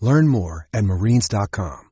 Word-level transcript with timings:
Learn 0.00 0.28
more 0.28 0.68
at 0.72 0.84
marines.com. 0.84 1.90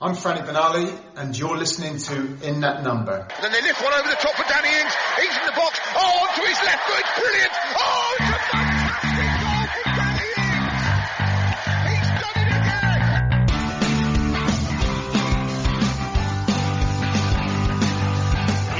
I'm 0.00 0.16
Franny 0.16 0.44
Benali, 0.44 0.92
and 1.16 1.38
you're 1.38 1.56
listening 1.56 1.96
to 1.98 2.36
In 2.46 2.60
That 2.60 2.82
Number. 2.82 3.26
Then 3.40 3.52
they 3.52 3.62
lift 3.62 3.80
one 3.82 3.92
over 3.94 4.08
the 4.08 4.16
top 4.16 4.34
for 4.34 4.42
Danny 4.42 4.68
Ings. 4.68 4.92
He's 5.20 5.36
in 5.38 5.46
the 5.46 5.52
box. 5.52 5.78
Oh, 5.94 6.26
onto 6.28 6.42
his 6.42 6.58
left 6.62 6.82
foot. 6.84 7.04
Brilliant. 7.16 7.52
Oh, 7.78 8.16
it's 8.18 8.28
a 8.28 8.38
fantastic 8.52 9.30
goal 9.40 9.66
from 9.70 9.86
Danny 9.94 10.28
Ings. 10.34 10.84
He's 11.88 12.10
done 12.20 12.38
it 12.42 12.50
again. 12.58 13.00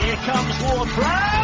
Here 0.02 0.18
comes 0.26 0.54
Ward 0.62 0.88
Prowse. 0.88 1.43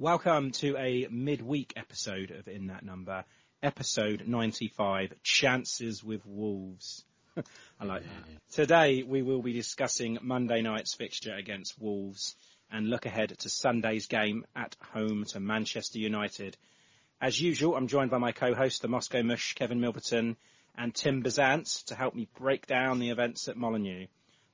Welcome 0.00 0.52
to 0.52 0.78
a 0.78 1.08
midweek 1.10 1.74
episode 1.76 2.30
of 2.30 2.48
In 2.48 2.68
That 2.68 2.82
Number, 2.82 3.22
episode 3.62 4.22
95, 4.26 5.12
Chances 5.22 6.02
with 6.02 6.24
Wolves. 6.24 7.04
I 7.78 7.84
like 7.84 8.04
that. 8.04 8.54
Today 8.54 9.02
we 9.02 9.20
will 9.20 9.42
be 9.42 9.52
discussing 9.52 10.16
Monday 10.22 10.62
night's 10.62 10.94
fixture 10.94 11.34
against 11.34 11.78
Wolves 11.78 12.34
and 12.72 12.88
look 12.88 13.04
ahead 13.04 13.36
to 13.40 13.50
Sunday's 13.50 14.06
game 14.06 14.46
at 14.56 14.74
home 14.94 15.26
to 15.32 15.38
Manchester 15.38 15.98
United. 15.98 16.56
As 17.20 17.38
usual, 17.38 17.76
I'm 17.76 17.86
joined 17.86 18.10
by 18.10 18.16
my 18.16 18.32
co-host, 18.32 18.80
the 18.80 18.88
Moscow 18.88 19.22
Mush, 19.22 19.52
Kevin 19.52 19.80
Milverton, 19.80 20.36
and 20.78 20.94
Tim 20.94 21.20
Bazant 21.20 21.84
to 21.88 21.94
help 21.94 22.14
me 22.14 22.26
break 22.38 22.66
down 22.66 23.00
the 23.00 23.10
events 23.10 23.48
at 23.48 23.58
Molineux. 23.58 24.06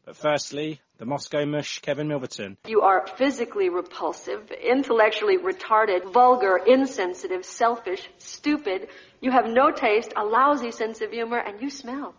But 0.07 0.17
firstly, 0.17 0.81
the 0.99 1.05
Moscow 1.05 1.45
Mush, 1.45 1.81
Kevin 1.81 2.07
Milverton. 2.07 2.57
You 2.69 2.83
are 2.83 3.09
physically 3.19 3.71
repulsive, 3.71 4.53
intellectually 4.53 5.37
retarded, 5.37 6.13
vulgar, 6.13 6.59
insensitive, 6.65 7.45
selfish, 7.45 8.09
stupid. 8.19 8.87
You 9.21 9.33
have 9.33 9.47
no 9.47 9.73
taste, 9.73 10.13
a 10.17 10.25
lousy 10.25 10.71
sense 10.71 11.01
of 11.01 11.11
humor, 11.11 11.39
and 11.39 11.61
you 11.61 11.71
smell. 11.71 12.15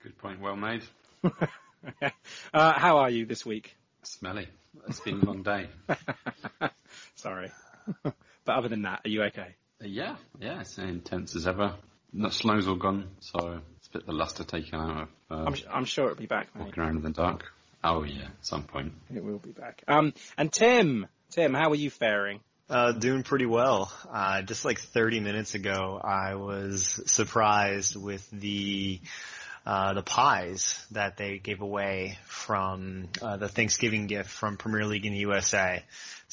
Good 0.00 0.16
point, 0.16 0.40
well 0.40 0.54
made. 0.54 0.84
uh, 1.24 2.10
how 2.52 2.98
are 2.98 3.10
you 3.10 3.26
this 3.26 3.44
week? 3.44 3.76
Smelly. 4.04 4.46
It's 4.86 5.00
been 5.00 5.20
a 5.20 5.24
long 5.24 5.42
day. 5.42 5.70
Sorry. 7.16 7.50
but 8.04 8.14
other 8.46 8.68
than 8.68 8.82
that, 8.82 9.00
are 9.04 9.08
you 9.08 9.24
okay? 9.24 9.56
Uh, 9.82 9.86
yeah, 9.86 10.16
yeah, 10.38 10.60
it's 10.60 10.78
intense 10.78 11.34
as 11.34 11.48
ever. 11.48 11.74
The 12.12 12.30
snow's 12.30 12.68
all 12.68 12.76
gone, 12.76 13.08
so 13.18 13.60
it's 13.60 13.73
a 13.73 13.73
bit 13.94 14.06
the 14.06 14.12
luster 14.12 14.44
taken 14.44 14.78
out 14.78 15.02
of 15.02 15.08
uh, 15.30 15.44
I'm, 15.46 15.54
I'm 15.72 15.84
sure 15.84 16.06
it'll 16.06 16.16
be 16.16 16.26
back, 16.26 16.54
mate. 16.54 16.64
walking 16.66 16.82
around 16.82 16.96
in 16.96 17.02
the 17.02 17.10
dark. 17.10 17.44
Oh 17.82 18.02
yeah, 18.02 18.24
at 18.24 18.46
some 18.46 18.64
point. 18.64 18.92
It 19.14 19.24
will 19.24 19.38
be 19.38 19.50
back. 19.52 19.82
Um, 19.86 20.12
and 20.36 20.52
Tim, 20.52 21.06
Tim, 21.30 21.54
how 21.54 21.70
are 21.70 21.76
you 21.76 21.90
faring? 21.90 22.40
Uh, 22.68 22.92
doing 22.92 23.22
pretty 23.22 23.46
well. 23.46 23.92
Uh, 24.10 24.42
just 24.42 24.64
like 24.64 24.78
30 24.78 25.20
minutes 25.20 25.54
ago, 25.54 26.00
I 26.02 26.34
was 26.34 27.00
surprised 27.06 27.94
with 27.94 28.28
the 28.30 29.00
uh, 29.66 29.94
the 29.94 30.02
pies 30.02 30.84
that 30.90 31.16
they 31.16 31.38
gave 31.38 31.62
away 31.62 32.18
from 32.26 33.08
uh, 33.22 33.36
the 33.36 33.48
Thanksgiving 33.48 34.06
gift 34.06 34.28
from 34.30 34.56
Premier 34.56 34.84
League 34.86 35.06
in 35.06 35.12
the 35.12 35.20
USA. 35.20 35.82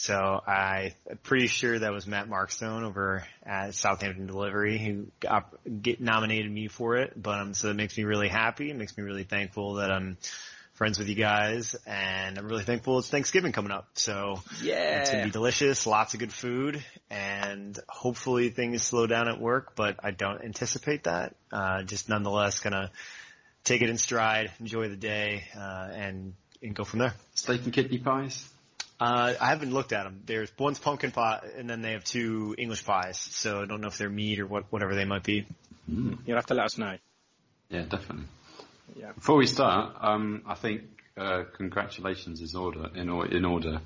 So 0.01 0.16
I, 0.16 0.95
I'm 1.07 1.17
pretty 1.17 1.45
sure 1.45 1.78
that 1.78 1.94
was 1.94 2.07
Matt 2.07 2.28
Markstone 2.28 2.81
over 2.81 3.23
at 3.45 3.75
Southampton 3.75 4.25
Delivery 4.25 4.79
who 4.79 5.06
got, 5.19 5.53
get 5.84 6.01
nominated 6.01 6.51
me 6.51 6.69
for 6.69 6.97
it. 6.97 7.13
But 7.16 7.39
um, 7.39 7.53
so 7.53 7.69
it 7.69 7.75
makes 7.75 7.96
me 7.96 8.03
really 8.03 8.28
happy. 8.28 8.72
It 8.72 8.76
makes 8.76 8.97
me 8.97 9.03
really 9.03 9.26
thankful 9.26 9.76
that 9.76 9.91
I'm 9.91 10.17
friends 10.73 10.97
with 10.97 11.08
you 11.08 11.14
guys, 11.14 11.76
and 11.85 12.40
I'm 12.40 12.47
really 12.47 12.64
thankful 12.64 12.97
it's 12.97 13.09
Thanksgiving 13.09 13.52
coming 13.52 13.72
up. 13.72 13.90
So 13.93 14.40
Yeah. 14.64 15.02
it's 15.02 15.11
gonna 15.11 15.26
be 15.26 15.29
delicious, 15.29 15.85
lots 15.85 16.16
of 16.16 16.20
good 16.20 16.34
food, 16.34 16.84
and 17.11 17.78
hopefully 17.87 18.49
things 18.49 18.81
slow 18.81 19.05
down 19.05 19.28
at 19.28 19.40
work, 19.40 19.76
but 19.76 19.97
I 20.03 20.09
don't 20.09 20.43
anticipate 20.43 21.03
that. 21.03 21.35
Uh, 21.52 21.84
just 21.84 22.09
nonetheless 22.09 22.59
gonna 22.61 22.90
take 23.64 23.84
it 23.84 23.90
in 23.91 23.97
stride, 23.99 24.52
enjoy 24.59 24.90
the 24.90 24.96
day, 24.96 25.43
uh, 25.55 25.90
and, 25.93 26.34
and 26.64 26.73
go 26.73 26.85
from 26.85 27.02
there. 27.02 27.14
Steak 27.35 27.66
and 27.66 27.73
kidney 27.73 27.99
pies. 27.99 28.51
Uh, 29.02 29.34
I 29.42 29.48
haven't 29.48 29.74
looked 29.74 29.94
at 29.94 30.03
them. 30.03 30.22
There's 30.28 30.52
one's 30.59 30.78
pumpkin 30.78 31.09
pie, 31.09 31.40
and 31.58 31.68
then 31.68 31.82
they 31.82 31.94
have 31.94 32.03
two 32.03 32.53
English 32.56 32.86
pies. 32.86 33.18
So 33.18 33.64
I 33.64 33.66
don't 33.66 33.82
know 33.82 33.88
if 33.88 33.98
they're 33.98 34.12
meat 34.12 34.40
or 34.40 34.46
what, 34.46 34.72
whatever 34.72 34.94
they 34.94 35.06
might 35.06 35.24
be. 35.24 35.48
Mm. 35.92 36.20
You'll 36.24 36.38
have 36.38 36.46
to 36.46 36.53
let 36.53 36.66
us 36.66 36.78
know. 36.78 36.98
Yeah, 37.72 37.82
definitely. 37.82 38.26
Yeah. 38.96 39.14
Before 39.14 39.38
we 39.38 39.48
start, 39.48 39.96
um, 40.02 40.44
I 40.46 40.53
think 40.53 40.84
uh, 41.18 41.46
congratulations 41.58 42.42
is 42.42 42.53
order 42.53 42.92
in, 42.94 43.09
or, 43.09 43.26
in 43.26 43.44
order. 43.44 43.82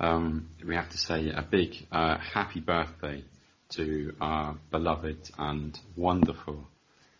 Um, 0.00 0.50
we 0.62 0.74
have 0.74 0.90
to 0.90 0.98
say 0.98 1.30
a 1.30 1.40
big 1.40 1.86
uh, 1.90 2.18
happy 2.18 2.60
birthday 2.60 3.24
to 3.70 4.14
our 4.20 4.54
beloved 4.70 5.30
and 5.38 5.80
wonderful 5.96 6.68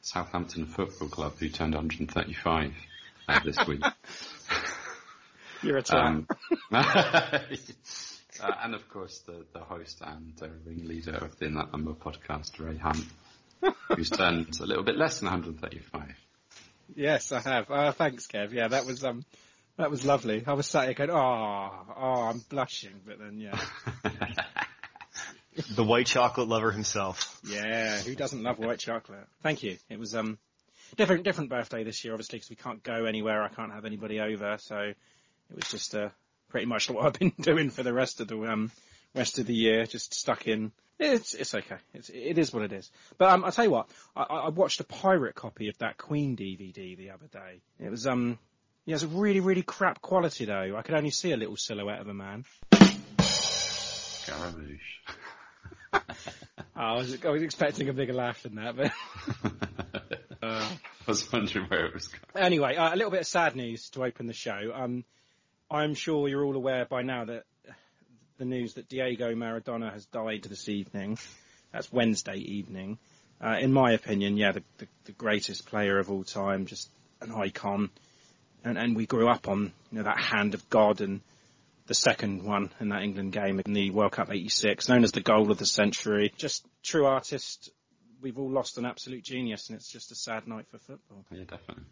Southampton 0.03 0.67
Football 0.67 1.09
Club, 1.09 1.39
who 1.39 1.49
turned 1.49 1.75
135 1.75 2.75
uh, 3.27 3.41
this 3.43 3.56
week. 3.67 3.83
You're 5.62 5.78
a 5.78 5.82
twat. 5.82 6.06
Um, 6.06 6.26
uh, 6.72 8.52
and 8.62 8.75
of 8.75 8.88
course, 8.88 9.19
the, 9.20 9.44
the 9.52 9.60
host 9.60 10.00
and 10.05 10.32
uh, 10.43 10.49
ringleader 10.64 11.16
of 11.16 11.38
the 11.38 11.46
In 11.46 11.55
That 11.55 11.72
Number 11.72 11.93
podcast, 11.93 12.58
Ray 12.58 12.76
Hunt, 12.76 13.05
who's 13.88 14.10
turned 14.10 14.58
a 14.60 14.66
little 14.66 14.84
bit 14.84 14.96
less 14.96 15.20
than 15.20 15.26
135. 15.26 16.14
Yes, 16.94 17.32
I 17.32 17.40
have. 17.40 17.70
Uh, 17.70 17.93
thanks, 17.93 18.26
Kev. 18.26 18.52
Yeah, 18.52 18.69
that 18.69 18.87
was 18.87 19.05
um, 19.05 19.25
that 19.76 19.90
was 19.90 20.05
lovely. 20.05 20.43
I 20.46 20.55
was 20.55 20.66
sat 20.66 20.87
here 20.87 20.94
going, 20.94 21.10
oh, 21.10 21.70
oh, 21.96 22.22
I'm 22.22 22.38
blushing, 22.49 23.00
but 23.06 23.19
then 23.19 23.38
yeah, 23.38 23.61
The 25.75 25.84
white 25.84 26.06
chocolate 26.06 26.49
lover 26.49 26.70
himself. 26.70 27.40
yeah. 27.44 27.99
Who 27.99 28.14
doesn't 28.14 28.43
love 28.43 28.58
white 28.58 28.78
chocolate? 28.78 29.26
Thank 29.43 29.62
you. 29.64 29.76
It 29.90 29.99
was 29.99 30.14
um, 30.14 30.38
different, 30.96 31.25
different 31.25 31.50
birthday 31.50 31.82
this 31.82 32.04
year, 32.04 32.14
obviously, 32.14 32.38
because 32.38 32.50
we 32.50 32.56
can't 32.56 32.82
go 32.82 33.06
anywhere. 33.06 33.43
I 33.43 33.49
can't 33.49 33.72
have 33.72 33.84
anybody 33.84 34.20
over, 34.20 34.56
so 34.61 34.93
it 35.50 35.56
was 35.56 35.71
just 35.71 35.95
uh, 35.95 36.11
pretty 36.49 36.67
much 36.67 36.91
what 36.91 37.05
I've 37.05 37.19
been 37.19 37.33
doing 37.41 37.71
for 37.71 37.83
the 37.83 37.93
rest 37.93 38.21
of 38.21 38.29
the 38.29 38.39
um, 38.45 38.71
rest 39.15 39.39
of 39.39 39.47
the 39.47 39.55
year. 39.55 39.87
Just 39.87 40.15
stuck 40.15 40.47
in. 40.47 40.73
It's 40.99 41.35
it's 41.35 41.55
okay. 41.55 41.77
It's 41.95 42.09
it 42.09 42.39
is 42.39 42.53
what 42.53 42.65
it 42.65 42.73
is. 42.73 42.91
But 43.19 43.31
um, 43.31 43.45
I'll 43.45 43.53
tell 43.53 43.65
you 43.65 43.71
what. 43.71 43.89
I, 44.17 44.23
I 44.23 44.37
I 44.47 44.49
watched 44.49 44.81
a 44.81 44.85
pirate 44.85 45.35
copy 45.35 45.69
of 45.69 45.79
that 45.79 45.97
Queen 45.97 46.37
DVD 46.37 46.97
the 46.97 47.11
other 47.11 47.27
day. 47.27 47.61
It 47.79 47.91
was 47.91 48.06
um, 48.06 48.39
yeah, 48.85 48.95
it's 48.95 49.05
a 49.05 49.09
really 49.09 49.41
really 49.41 49.62
crap 49.62 50.00
quality 50.00 50.45
though. 50.45 50.77
I 50.77 50.83
could 50.83 50.95
only 50.95 51.11
see 51.11 51.33
a 51.33 51.37
little 51.37 51.56
silhouette 51.56 52.00
of 52.00 52.09
a 52.09 52.15
man. 52.15 52.45
Scaramouche. 53.21 55.00
I 56.77 56.95
was 56.95 57.25
I 57.25 57.29
was 57.31 57.43
expecting 57.43 57.89
a 57.89 57.93
bigger 57.93 58.15
laugh 58.15 58.43
than 58.43 58.56
that, 58.56 58.77
but. 58.77 58.93
Uh, 60.43 60.69
I 61.09 61.11
was 61.11 61.33
wondering 61.33 61.67
where 61.67 61.87
it 61.87 61.95
was 61.95 62.09
going. 62.09 62.45
Anyway, 62.45 62.77
uh, 62.77 62.93
a 62.93 62.97
little 62.97 63.11
bit 63.11 63.21
of 63.21 63.27
sad 63.27 63.56
news 63.56 63.89
to 63.91 64.05
open 64.05 64.27
the 64.27 64.35
show. 64.35 64.73
Um, 64.75 65.05
I'm 65.70 65.94
sure 65.94 66.29
you're 66.29 66.44
all 66.44 66.56
aware 66.56 66.87
by 66.87 67.03
now 67.03 67.26
that 67.26 67.44
the 68.38 68.47
news 68.47 68.75
that 68.75 68.88
Diego 68.88 69.35
Maradona 69.35 69.93
has 69.93 70.06
died 70.06 70.44
this 70.44 70.69
evening. 70.69 71.19
That's 71.73 71.93
Wednesday 71.93 72.37
evening. 72.37 72.99
Uh, 73.41 73.56
in 73.61 73.73
my 73.73 73.93
opinion, 73.93 74.37
yeah, 74.37 74.53
the, 74.53 74.62
the, 74.79 74.88
the 75.05 75.12
greatest 75.12 75.67
player 75.67 75.99
of 75.99 76.11
all 76.11 76.25
time, 76.25 76.67
just 76.67 76.88
an 77.20 77.32
icon. 77.32 77.91
And, 78.65 78.79
and 78.79 78.97
we 78.97 79.06
grew 79.06 79.29
up 79.29 79.47
on 79.47 79.73
you 79.93 79.99
know 79.99 80.05
that 80.05 80.19
hand 80.19 80.55
of 80.55 80.69
God 80.70 81.00
and 81.00 81.20
the 81.87 81.94
second 81.94 82.44
one 82.44 82.71
in 82.81 82.88
that 82.88 83.03
England 83.03 83.32
game 83.32 83.61
in 83.64 83.73
the 83.73 83.91
World 83.91 84.12
Cup 84.12 84.31
'86, 84.31 84.88
known 84.88 85.05
as 85.05 85.12
the 85.12 85.21
goal 85.21 85.50
of 85.50 85.59
the 85.59 85.67
century. 85.67 86.32
Just 86.37 86.67
true 86.82 87.06
artist. 87.06 87.71
We've 88.21 88.38
all 88.38 88.50
lost 88.50 88.79
an 88.79 88.85
absolute 88.85 89.23
genius, 89.23 89.69
and 89.69 89.76
it's 89.76 89.91
just 89.91 90.11
a 90.11 90.14
sad 90.14 90.49
night 90.49 90.67
for 90.71 90.79
football. 90.79 91.25
Yeah, 91.31 91.44
definitely. 91.49 91.85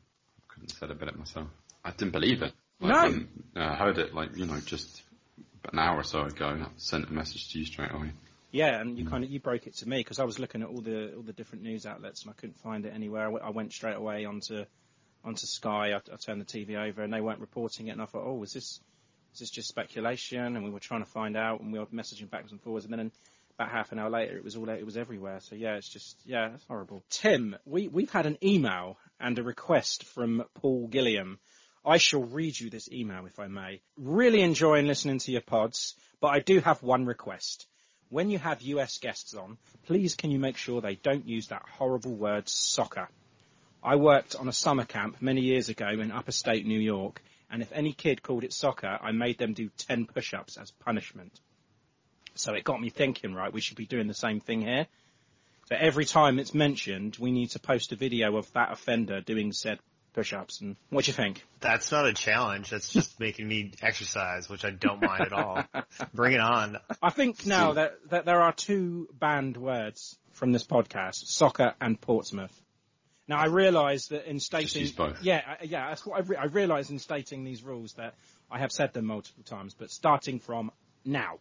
Couldn't 0.49 0.72
have 0.72 0.79
said 0.79 0.90
it 0.90 0.99
better 0.99 1.17
myself. 1.17 1.46
I 1.84 1.93
didn't 1.93 2.12
believe 2.12 2.43
it. 2.43 2.52
No. 2.81 3.02
When, 3.02 3.28
uh, 3.56 3.61
I 3.61 3.75
heard 3.75 3.99
it 3.99 4.14
like, 4.14 4.37
you 4.37 4.46
know, 4.46 4.61
just 4.61 5.02
an 5.73 5.78
hour 5.78 5.99
or 5.99 6.05
so 6.05 6.23
ago 6.23 6.49
and 6.49 6.62
I 6.64 6.69
sent 6.76 7.08
a 7.08 7.12
message 7.12 7.50
to 7.52 7.58
you 7.58 7.64
straight 7.64 7.93
away. 7.93 8.12
Yeah, 8.52 8.81
and 8.81 8.96
you 8.99 9.05
kind 9.06 9.25
of 9.25 9.31
you 9.31 9.40
broke 9.40 9.67
it 9.67 9.75
to 9.78 9.88
me 9.88 9.99
because 9.99 10.19
I 10.19 10.25
was 10.25 10.38
looking 10.38 10.62
at 10.62 10.69
all 10.69 10.81
the 10.81 11.14
all 11.17 11.23
the 11.23 11.32
different 11.32 11.64
news 11.64 11.84
outlets 11.84 12.23
and 12.23 12.31
I 12.31 12.34
couldn't 12.34 12.56
find 12.58 12.87
it 12.87 12.93
anywhere. 12.94 13.26
I 13.26 13.28
went- 13.28 13.44
I 13.44 13.50
went 13.50 13.73
straight 13.73 13.96
away 13.96 14.25
onto 14.25 14.64
onto 15.25 15.46
Sky. 15.46 15.93
I, 15.93 15.96
I 15.96 16.17
turned 16.17 16.40
the 16.40 16.44
TV 16.44 16.76
over 16.76 17.02
and 17.02 17.12
they 17.12 17.20
weren't 17.20 17.40
reporting 17.40 17.88
it, 17.88 17.90
and 17.90 18.00
I 18.00 18.06
thought, 18.06 18.25
oh, 18.25 18.43
is 18.44 18.52
this 18.52 18.81
is 19.34 19.40
this 19.40 19.50
just 19.50 19.69
speculation? 19.69 20.56
And 20.56 20.64
we 20.64 20.70
were 20.70 20.81
trying 20.81 21.05
to 21.05 21.11
find 21.11 21.37
out, 21.37 21.61
and 21.61 21.72
we 21.72 21.79
were 21.79 21.87
messaging 21.87 22.31
backwards 22.31 22.52
and 22.52 22.62
forwards, 22.62 22.87
and 22.87 22.94
then 22.94 23.11
about 23.58 23.70
half 23.72 23.93
an 23.93 23.99
hour 23.99 24.08
later, 24.11 24.37
it 24.37 24.44
was 24.44 24.56
all 24.56 24.69
it 24.69 24.87
was 24.87 24.96
everywhere. 24.96 25.40
So 25.40 25.55
yeah, 25.56 25.75
it's 25.76 25.88
just 25.88 26.17
yeah, 26.25 26.55
it's 26.55 26.64
horrible. 26.64 27.02
Tim, 27.11 27.56
we 27.67 27.88
we've 27.88 28.11
had 28.11 28.25
an 28.26 28.38
email 28.43 28.96
and 29.20 29.38
a 29.38 29.43
request 29.43 30.05
from 30.05 30.44
Paul 30.55 30.87
Gilliam. 30.87 31.40
I 31.86 31.98
shall 31.98 32.24
read 32.24 32.58
you 32.58 32.68
this 32.68 32.90
email 32.90 33.26
if 33.26 33.38
I 33.38 33.46
may. 33.46 33.80
Really 33.96 34.42
enjoying 34.42 34.88
listening 34.88 35.20
to 35.20 35.30
your 35.30 35.40
pods, 35.40 35.94
but 36.20 36.28
I 36.28 36.40
do 36.40 36.58
have 36.58 36.82
one 36.82 37.06
request. 37.06 37.68
When 38.08 38.28
you 38.28 38.40
have 38.40 38.60
US 38.62 38.98
guests 38.98 39.34
on, 39.34 39.56
please 39.86 40.16
can 40.16 40.32
you 40.32 40.40
make 40.40 40.56
sure 40.56 40.80
they 40.80 40.96
don't 40.96 41.28
use 41.28 41.46
that 41.48 41.64
horrible 41.78 42.16
word 42.16 42.48
soccer. 42.48 43.08
I 43.84 43.94
worked 43.94 44.34
on 44.34 44.48
a 44.48 44.52
summer 44.52 44.84
camp 44.84 45.22
many 45.22 45.42
years 45.42 45.68
ago 45.68 45.88
in 45.88 46.10
upper 46.10 46.32
state 46.32 46.66
New 46.66 46.80
York, 46.80 47.22
and 47.52 47.62
if 47.62 47.70
any 47.72 47.92
kid 47.92 48.20
called 48.20 48.42
it 48.42 48.52
soccer, 48.52 48.98
I 49.00 49.12
made 49.12 49.38
them 49.38 49.52
do 49.52 49.70
10 49.78 50.06
push-ups 50.06 50.56
as 50.56 50.72
punishment. 50.72 51.40
So 52.34 52.52
it 52.54 52.64
got 52.64 52.80
me 52.80 52.90
thinking, 52.90 53.32
right, 53.32 53.52
we 53.52 53.60
should 53.60 53.76
be 53.76 53.86
doing 53.86 54.08
the 54.08 54.14
same 54.14 54.40
thing 54.40 54.62
here. 54.62 54.88
So 55.68 55.76
every 55.78 56.04
time 56.04 56.40
it's 56.40 56.52
mentioned, 56.52 57.16
we 57.20 57.30
need 57.30 57.50
to 57.50 57.60
post 57.60 57.92
a 57.92 57.96
video 57.96 58.36
of 58.36 58.52
that 58.54 58.72
offender 58.72 59.20
doing 59.20 59.52
said 59.52 59.78
push-ups. 60.16 60.62
And 60.62 60.76
what 60.90 61.06
you 61.06 61.12
think? 61.12 61.44
That's 61.60 61.92
not 61.92 62.06
a 62.06 62.12
challenge. 62.12 62.70
That's 62.70 62.88
just 62.88 63.20
making 63.20 63.46
me 63.46 63.72
exercise, 63.82 64.48
which 64.48 64.64
I 64.64 64.70
don't 64.70 65.00
mind 65.00 65.20
at 65.22 65.32
all. 65.32 65.62
Bring 66.14 66.32
it 66.32 66.40
on. 66.40 66.78
I 67.02 67.10
think 67.10 67.46
now 67.46 67.74
that, 67.74 67.98
that 68.10 68.24
there 68.24 68.40
are 68.40 68.52
two 68.52 69.08
banned 69.12 69.56
words 69.56 70.18
from 70.32 70.52
this 70.52 70.66
podcast, 70.66 71.26
soccer 71.26 71.74
and 71.80 72.00
Portsmouth. 72.00 72.62
Now 73.28 73.38
I 73.38 73.46
realise 73.46 74.08
that 74.08 74.28
in 74.28 74.40
stating, 74.40 74.88
yeah, 75.20 75.56
yeah, 75.62 75.88
that's 75.88 76.06
what 76.06 76.16
I, 76.16 76.20
re- 76.22 76.36
I 76.36 76.44
realise 76.44 76.90
in 76.90 76.98
stating 76.98 77.44
these 77.44 77.62
rules 77.62 77.92
that 77.94 78.14
I 78.50 78.58
have 78.58 78.72
said 78.72 78.92
them 78.92 79.06
multiple 79.06 79.42
times, 79.44 79.74
but 79.74 79.90
starting 79.90 80.38
from 80.38 80.70
now, 81.04 81.38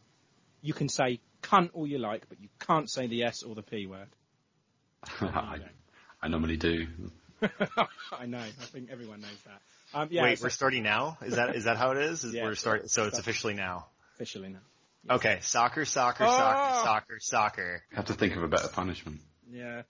you 0.61 0.73
can 0.73 0.89
say 0.89 1.19
cunt 1.43 1.69
all 1.73 1.85
you 1.87 1.99
like, 1.99 2.27
but 2.27 2.41
you 2.41 2.49
can't 2.59 2.89
say 2.89 3.07
the 3.07 3.23
S 3.23 3.43
or 3.43 3.53
the 3.53 3.61
P 3.61 3.85
word. 3.85 4.07
I, 5.21 5.59
I 6.21 6.27
normally 6.27 6.57
do. 6.57 6.87
I 8.11 8.25
know. 8.25 8.39
I 8.39 8.49
think 8.49 8.89
everyone 8.91 9.21
knows 9.21 9.41
that. 9.45 9.61
Um, 9.97 10.07
yeah, 10.11 10.23
Wait, 10.23 10.39
so 10.39 10.43
we're 10.43 10.49
starting 10.49 10.83
now? 10.83 11.17
Is 11.23 11.35
that 11.35 11.55
is 11.55 11.65
that 11.65 11.77
how 11.77 11.91
it 11.91 11.97
is? 11.97 12.23
is 12.23 12.33
Yeah. 12.33 12.43
we're 12.43 12.55
starting. 12.55 12.87
So 12.87 13.05
it's 13.05 13.19
officially 13.19 13.53
now. 13.53 13.87
officially 14.15 14.49
now. 14.49 15.15
Okay, 15.15 15.37
soccer, 15.41 15.85
soccer, 15.85 16.23
Oh! 16.23 16.27
soccer, 16.29 16.83
soccer, 16.83 17.19
soccer. 17.19 17.83
I 17.91 17.95
have 17.95 18.05
to 18.05 18.13
think 18.13 18.35
of 18.35 18.43
a 18.43 18.47
better 18.47 18.67
punishment. 18.67 19.19
Yeah, 19.49 19.83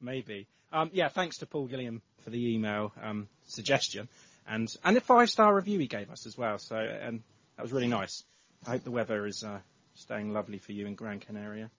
maybe. 0.00 0.48
Um, 0.72 0.90
yeah, 0.92 1.08
thanks 1.08 1.38
to 1.38 1.46
Paul 1.46 1.66
Gilliam 1.66 2.00
for 2.22 2.30
the 2.30 2.54
email 2.54 2.92
um, 3.02 3.28
suggestion 3.46 4.08
and 4.46 4.68
and 4.84 4.96
the 4.96 5.00
five 5.00 5.28
star 5.28 5.54
review 5.54 5.78
he 5.78 5.86
gave 5.86 6.10
us 6.10 6.26
as 6.26 6.36
well. 6.36 6.58
So 6.58 6.76
and 6.76 7.22
that 7.56 7.62
was 7.62 7.72
really 7.72 7.88
nice. 7.88 8.24
I 8.66 8.70
hope 8.70 8.84
the 8.84 8.90
weather 8.90 9.26
is 9.26 9.44
uh, 9.44 9.58
staying 9.94 10.32
lovely 10.32 10.58
for 10.58 10.72
you 10.72 10.86
in 10.86 10.94
Gran 10.94 11.20
Canaria. 11.20 11.70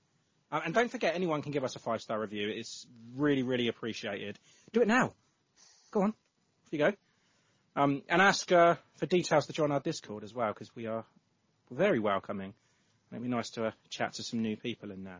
Um, 0.51 0.61
and 0.65 0.73
don't 0.73 0.89
forget, 0.89 1.15
anyone 1.15 1.41
can 1.41 1.51
give 1.51 1.63
us 1.63 1.75
a 1.75 1.79
five 1.79 2.01
star 2.01 2.19
review. 2.19 2.49
It's 2.49 2.85
really 3.15 3.43
really 3.43 3.67
appreciated. 3.67 4.39
Do 4.71 4.81
it 4.81 4.87
now. 4.87 5.13
Go 5.91 6.01
on, 6.01 6.09
off 6.09 6.71
you 6.71 6.79
go. 6.79 6.93
Um, 7.75 8.01
and 8.09 8.21
ask 8.21 8.51
uh, 8.51 8.75
for 8.95 9.05
details 9.05 9.45
to 9.47 9.53
join 9.53 9.71
our 9.71 9.79
Discord 9.79 10.23
as 10.23 10.33
well 10.33 10.51
because 10.51 10.75
we 10.75 10.87
are 10.87 11.05
very 11.69 11.99
welcoming. 11.99 12.53
It'd 13.11 13.23
be 13.23 13.29
nice 13.29 13.51
to 13.51 13.67
uh, 13.67 13.71
chat 13.89 14.13
to 14.13 14.23
some 14.23 14.41
new 14.41 14.57
people 14.57 14.91
in 14.91 15.03
there. 15.03 15.19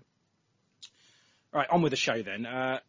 Right, 1.54 1.70
on 1.70 1.82
with 1.82 1.92
the 1.92 1.98
show 1.98 2.22
then. 2.22 2.46
Uh, 2.46 2.80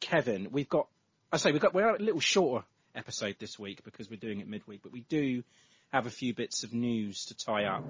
Kevin, 0.00 0.48
we've 0.50 0.68
got, 0.68 0.88
I 1.32 1.36
say 1.36 1.52
we've 1.52 1.60
got, 1.60 1.72
we're 1.72 1.94
a 1.94 1.98
little 1.98 2.20
shorter 2.20 2.66
episode 2.94 3.36
this 3.38 3.58
week 3.58 3.84
because 3.84 4.10
we're 4.10 4.16
doing 4.16 4.40
it 4.40 4.48
midweek, 4.48 4.82
but 4.82 4.92
we 4.92 5.00
do 5.08 5.42
have 5.92 6.06
a 6.06 6.10
few 6.10 6.34
bits 6.34 6.64
of 6.64 6.72
news 6.72 7.26
to 7.26 7.36
tie 7.36 7.64
up. 7.64 7.84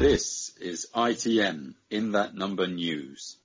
This 0.00 0.56
is 0.58 0.86
ITN 0.96 1.74
in 1.90 2.12
that 2.12 2.34
number 2.34 2.66
news. 2.66 3.36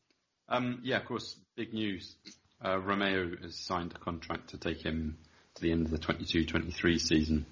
Um, 0.47 0.79
yeah, 0.83 0.95
of 0.95 1.05
course, 1.05 1.35
big 1.57 1.73
news. 1.73 2.15
Uh, 2.63 2.77
Romeu 2.77 3.43
has 3.43 3.57
signed 3.57 3.91
a 3.93 3.99
contract 3.99 4.51
to 4.51 4.57
take 4.57 4.81
him 4.81 5.17
to 5.55 5.61
the 5.61 5.73
end 5.73 5.87
of 5.87 5.91
the 5.91 5.97
22-23 5.97 7.01
season. 7.01 7.45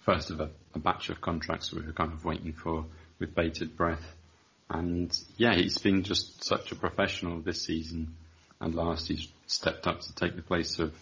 First 0.00 0.30
of 0.30 0.40
a, 0.40 0.50
a 0.74 0.80
batch 0.80 1.08
of 1.08 1.20
contracts 1.20 1.72
we 1.72 1.82
were 1.82 1.92
kind 1.92 2.12
of 2.12 2.24
waiting 2.24 2.52
for 2.52 2.86
with 3.20 3.32
bated 3.32 3.76
breath. 3.76 4.16
And 4.68 5.16
yeah, 5.36 5.54
he's 5.54 5.78
been 5.78 6.02
just 6.02 6.42
such 6.44 6.72
a 6.72 6.74
professional 6.74 7.38
this 7.38 7.62
season 7.62 8.16
and 8.60 8.74
last. 8.74 9.06
He's 9.06 9.28
stepped 9.46 9.86
up 9.86 10.00
to 10.00 10.14
take 10.16 10.34
the 10.34 10.42
place 10.42 10.80
of 10.80 10.92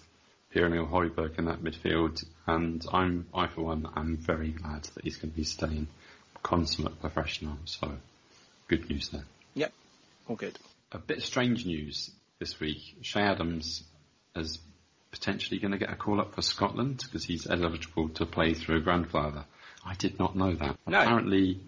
Pierre-Emile 0.50 0.88
Højbjerg 0.88 1.38
in 1.38 1.46
that 1.46 1.62
midfield. 1.62 2.22
And 2.46 2.84
I'm, 2.92 3.28
I 3.32 3.46
for 3.46 3.62
one, 3.62 3.88
am 3.96 4.18
very 4.18 4.50
glad 4.50 4.82
that 4.94 5.04
he's 5.04 5.16
going 5.16 5.30
to 5.30 5.36
be 5.38 5.44
staying 5.44 5.88
consummate 6.44 7.00
professional. 7.00 7.56
So 7.64 7.90
good 8.68 8.88
news 8.88 9.08
there. 9.08 9.24
Yep, 9.54 9.72
all 10.28 10.36
good. 10.36 10.56
A 10.92 10.98
bit 10.98 11.22
strange 11.22 11.66
news 11.66 12.12
this 12.38 12.60
week. 12.60 12.78
Che 13.02 13.20
Adams 13.20 13.82
is 14.36 14.60
potentially 15.10 15.58
going 15.58 15.72
to 15.72 15.78
get 15.78 15.90
a 15.90 15.96
call 15.96 16.20
up 16.20 16.34
for 16.34 16.42
Scotland 16.42 17.02
because 17.04 17.24
he's 17.24 17.48
eligible 17.48 18.10
to 18.10 18.26
play 18.26 18.54
through 18.54 18.76
a 18.76 18.80
grandfather. 18.80 19.44
I 19.84 19.94
did 19.94 20.18
not 20.18 20.36
know 20.36 20.54
that. 20.54 20.78
No. 20.86 21.00
Apparently, 21.00 21.60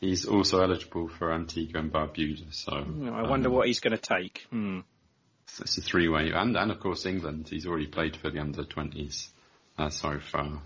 he's 0.00 0.26
also 0.26 0.62
eligible 0.62 1.08
for 1.08 1.32
Antigua 1.32 1.80
and 1.80 1.92
Barbuda. 1.92 2.52
So 2.52 2.72
I 2.72 3.28
wonder 3.28 3.48
um, 3.48 3.54
what 3.54 3.66
he's 3.66 3.80
going 3.80 3.96
to 3.96 4.02
take. 4.02 4.46
Hmm. 4.50 4.80
so 5.46 5.62
It's 5.62 5.78
a 5.78 5.82
three-way, 5.82 6.32
and 6.32 6.56
and 6.56 6.70
of 6.70 6.80
course 6.80 7.06
England. 7.06 7.48
He's 7.48 7.66
already 7.66 7.86
played 7.86 8.16
for 8.16 8.30
the 8.30 8.40
under 8.40 8.64
twenties. 8.64 9.28
Uh, 9.78 9.90
sorry 9.90 10.20
for 10.20 10.60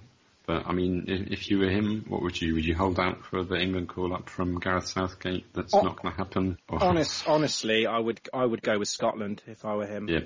But 0.48 0.66
I 0.66 0.72
mean, 0.72 1.04
if, 1.08 1.30
if 1.30 1.50
you 1.50 1.58
were 1.58 1.68
him, 1.68 2.06
what 2.08 2.22
would 2.22 2.40
you? 2.40 2.54
Would 2.54 2.64
you 2.64 2.74
hold 2.74 2.98
out 2.98 3.22
for 3.26 3.44
the 3.44 3.60
England 3.60 3.90
call 3.90 4.14
up 4.14 4.30
from 4.30 4.58
Gareth 4.58 4.86
Southgate? 4.86 5.44
That's 5.52 5.74
Oh, 5.74 5.82
not 5.82 6.00
going 6.00 6.10
to 6.14 6.16
happen. 6.16 6.58
Or- 6.70 6.82
Honest, 6.82 7.28
honestly, 7.28 7.86
I 7.86 7.98
would 7.98 8.18
I 8.32 8.46
would 8.46 8.62
go 8.62 8.78
with 8.78 8.88
Scotland 8.88 9.42
if 9.46 9.66
I 9.66 9.74
were 9.74 9.84
him. 9.86 10.08
Yeah. 10.08 10.20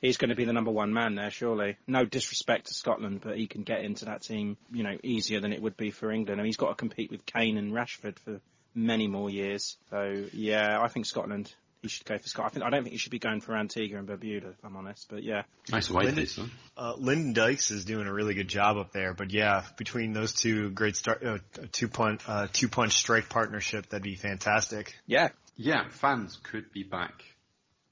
He's 0.00 0.18
going 0.18 0.28
to 0.28 0.36
be 0.36 0.44
the 0.44 0.52
number 0.52 0.70
one 0.70 0.94
man 0.94 1.16
there, 1.16 1.32
surely. 1.32 1.78
No 1.88 2.04
disrespect 2.04 2.66
to 2.68 2.74
Scotland, 2.74 3.22
but 3.24 3.36
he 3.36 3.48
can 3.48 3.64
get 3.64 3.80
into 3.84 4.04
that 4.04 4.22
team, 4.22 4.56
you 4.70 4.84
know, 4.84 4.96
easier 5.02 5.40
than 5.40 5.52
it 5.52 5.60
would 5.60 5.76
be 5.76 5.90
for 5.90 6.12
England. 6.12 6.38
And 6.38 6.46
he's 6.46 6.56
got 6.58 6.68
to 6.68 6.74
compete 6.76 7.10
with 7.10 7.26
Kane 7.26 7.58
and 7.58 7.72
Rashford 7.72 8.20
for 8.20 8.40
many 8.72 9.08
more 9.08 9.30
years. 9.30 9.76
So 9.90 10.26
yeah, 10.32 10.78
I 10.80 10.86
think 10.86 11.06
Scotland. 11.06 11.52
He 11.86 11.90
should 11.90 12.06
go 12.06 12.18
for 12.18 12.28
Scotland. 12.28 12.50
I, 12.50 12.54
think, 12.54 12.64
I 12.66 12.70
don't 12.70 12.82
think 12.84 12.92
you 12.92 12.98
should 12.98 13.12
be 13.12 13.18
going 13.18 13.40
for 13.40 13.56
Antigua 13.56 13.98
and 13.98 14.08
Barbuda, 14.08 14.50
if 14.50 14.64
I'm 14.64 14.76
honest. 14.76 15.06
But 15.08 15.22
yeah, 15.22 15.42
Nice 15.70 15.88
away 15.90 16.06
Lyndon- 16.06 16.24
piece, 16.24 16.36
huh? 16.36 16.44
Uh, 16.76 16.94
Lyndon 16.98 17.32
Dykes 17.32 17.70
is 17.70 17.84
doing 17.84 18.06
a 18.06 18.12
really 18.12 18.34
good 18.34 18.48
job 18.48 18.76
up 18.76 18.92
there, 18.92 19.14
but 19.14 19.30
yeah, 19.30 19.64
between 19.76 20.12
those 20.12 20.32
two 20.32 20.70
great 20.70 20.96
start, 20.96 21.22
uh, 21.24 21.38
two 21.72 21.88
punch, 21.88 22.22
uh, 22.26 22.48
two 22.52 22.68
punch 22.68 22.94
strike 22.94 23.28
partnership, 23.28 23.88
that'd 23.88 24.02
be 24.02 24.14
fantastic. 24.16 24.94
yeah, 25.06 25.28
Yeah, 25.56 25.88
fans 25.88 26.38
could 26.42 26.72
be 26.72 26.82
back 26.82 27.22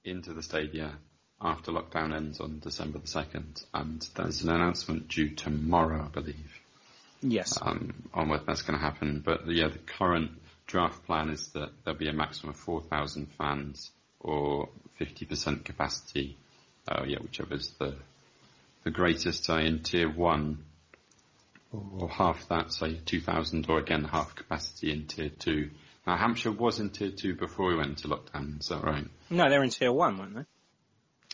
into 0.05 0.33
the 0.35 0.43
stadium 0.43 0.99
after 1.41 1.73
lockdown 1.73 2.15
ends 2.15 2.41
on 2.41 2.59
December 2.61 2.99
the 2.99 3.07
2nd, 3.07 3.65
and 3.73 4.07
there's 4.17 4.43
an 4.43 4.51
announcement 4.51 5.09
due 5.09 5.31
tomorrow, 5.35 6.05
I 6.05 6.09
believe, 6.09 6.53
yes. 7.23 7.59
um, 7.61 7.93
on 8.13 8.29
whether 8.29 8.45
that's 8.47 8.63
going 8.63 8.79
to 8.79 8.85
happen. 8.85 9.23
But 9.25 9.47
yeah, 9.49 9.69
the 9.69 9.79
current 9.79 10.31
draft 10.67 11.05
plan 11.07 11.31
is 11.31 11.49
that 11.49 11.71
there'll 11.85 11.99
be 11.99 12.09
a 12.09 12.13
maximum 12.13 12.51
of 12.51 12.57
4,000 12.57 13.27
fans 13.39 13.91
or 14.21 14.69
50% 15.01 15.65
capacity, 15.65 16.37
uh, 16.89 17.05
yeah, 17.07 17.19
whichever's 17.19 17.71
the 17.79 17.95
the 18.85 18.91
greatest 18.91 19.49
uh, 19.49 19.57
in 19.57 19.83
tier 19.83 20.09
one, 20.09 20.59
or 21.73 22.09
half 22.09 22.47
that, 22.49 22.73
say 22.73 23.01
2,000, 23.07 23.67
or 23.69 23.79
again 23.79 24.05
half 24.05 24.35
capacity 24.35 24.93
in 24.93 25.07
tier 25.07 25.31
two. 25.31 25.71
Now 26.07 26.17
Hampshire 26.17 26.53
was 26.53 26.79
in 26.81 26.91
tier 26.91 27.11
two 27.11 27.35
before 27.35 27.69
we 27.69 27.77
went 27.77 27.91
into 27.91 28.09
lockdown, 28.09 28.61
is 28.61 28.69
that 28.69 28.85
right? 28.85 29.07
No, 29.31 29.49
they're 29.49 29.65
in 29.65 29.71
tier 29.71 29.91
one, 29.91 30.19
weren't 30.19 30.35
they? 30.37 30.45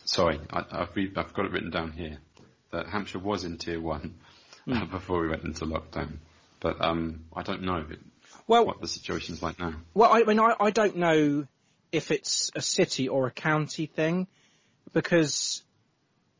Sorry, 0.04 0.40
I, 0.50 0.64
I've, 0.70 0.94
re- 0.94 1.12
I've 1.16 1.34
got 1.34 1.46
it 1.46 1.52
written 1.52 1.70
down 1.70 1.92
here 1.92 2.18
that 2.70 2.86
Hampshire 2.86 3.18
was 3.18 3.44
in 3.44 3.58
tier 3.58 3.80
one 3.80 4.14
uh, 4.70 4.84
before 4.90 5.20
we 5.20 5.28
went 5.28 5.42
into 5.42 5.66
lockdown, 5.66 6.18
but 6.60 6.80
um, 6.80 7.24
I 7.34 7.42
don't 7.42 7.62
know 7.62 7.84
Well, 8.50 8.66
what 8.66 8.80
the 8.80 8.88
situation's 8.88 9.40
like 9.44 9.60
now. 9.60 9.74
Well, 9.94 10.12
I 10.12 10.24
mean, 10.24 10.40
I, 10.40 10.56
I 10.58 10.70
don't 10.72 10.96
know 10.96 11.46
if 11.92 12.10
it's 12.10 12.50
a 12.56 12.60
city 12.60 13.08
or 13.08 13.28
a 13.28 13.30
county 13.30 13.86
thing, 13.86 14.26
because, 14.92 15.62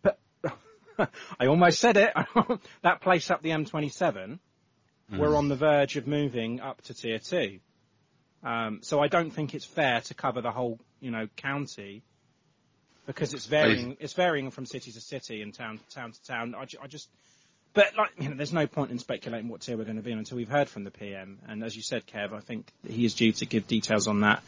but 0.03 0.19
I 1.39 1.47
almost 1.47 1.79
said 1.79 1.97
it. 1.97 2.13
that 2.83 3.01
place 3.01 3.31
up 3.31 3.43
the 3.43 3.51
M27, 3.51 4.41
we're 5.17 5.37
on 5.37 5.47
the 5.47 5.55
verge 5.55 5.97
of 5.97 6.09
moving 6.09 6.61
up 6.61 6.83
to 6.83 6.95
tier 6.95 7.21
two. 7.21 7.61
Um, 8.43 8.81
so 8.83 8.99
I 8.99 9.07
don't 9.07 9.31
think 9.31 9.55
it's 9.55 9.65
fair 9.65 10.01
to 10.01 10.15
cover 10.15 10.41
the 10.41 10.51
whole, 10.51 10.81
you 10.99 11.13
know, 11.13 11.29
county 11.37 12.03
because 13.07 13.35
it's 13.35 13.47
varying. 13.47 13.97
It's 14.01 14.15
varying 14.15 14.51
from 14.51 14.67
city 14.67 14.91
to 14.91 15.01
city 15.01 15.43
and 15.43 15.55
town 15.55 15.79
town 15.95 16.11
to 16.11 16.23
town. 16.25 16.57
I, 16.59 16.65
ju- 16.65 16.79
I 16.83 16.89
just, 16.89 17.09
but 17.73 17.97
like, 17.97 18.11
you 18.19 18.29
know, 18.29 18.37
there's 18.37 18.53
no 18.53 18.67
point 18.67 18.91
in 18.91 18.99
speculating 18.99 19.49
what 19.49 19.61
tier 19.61 19.77
we're 19.77 19.85
going 19.85 19.97
to 19.97 20.03
be 20.03 20.13
in 20.13 20.19
until 20.19 20.37
we've 20.37 20.49
heard 20.49 20.69
from 20.69 20.85
the 20.85 20.91
PM. 20.91 21.39
And 21.49 21.63
as 21.63 21.77
you 21.77 21.83
said, 21.83 22.07
Kev, 22.07 22.33
I 22.33 22.41
think 22.41 22.73
he 22.89 23.05
is 23.05 23.15
due 23.15 23.33
to 23.33 23.47
give 23.47 23.67
details 23.67 24.09
on 24.09 24.21
that 24.21 24.43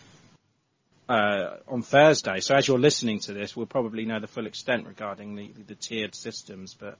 uh, 1.09 1.57
on 1.69 1.83
Thursday. 1.83 2.41
So 2.41 2.55
as 2.55 2.67
you're 2.67 2.79
listening 2.79 3.21
to 3.21 3.33
this, 3.33 3.57
we'll 3.57 3.67
probably 3.67 4.05
know 4.05 4.19
the 4.19 4.27
full 4.27 4.47
extent 4.47 4.87
regarding 4.87 5.37
the, 5.37 5.51
the 5.67 5.75
tiered 5.75 6.15
systems. 6.15 6.75
But 6.75 6.99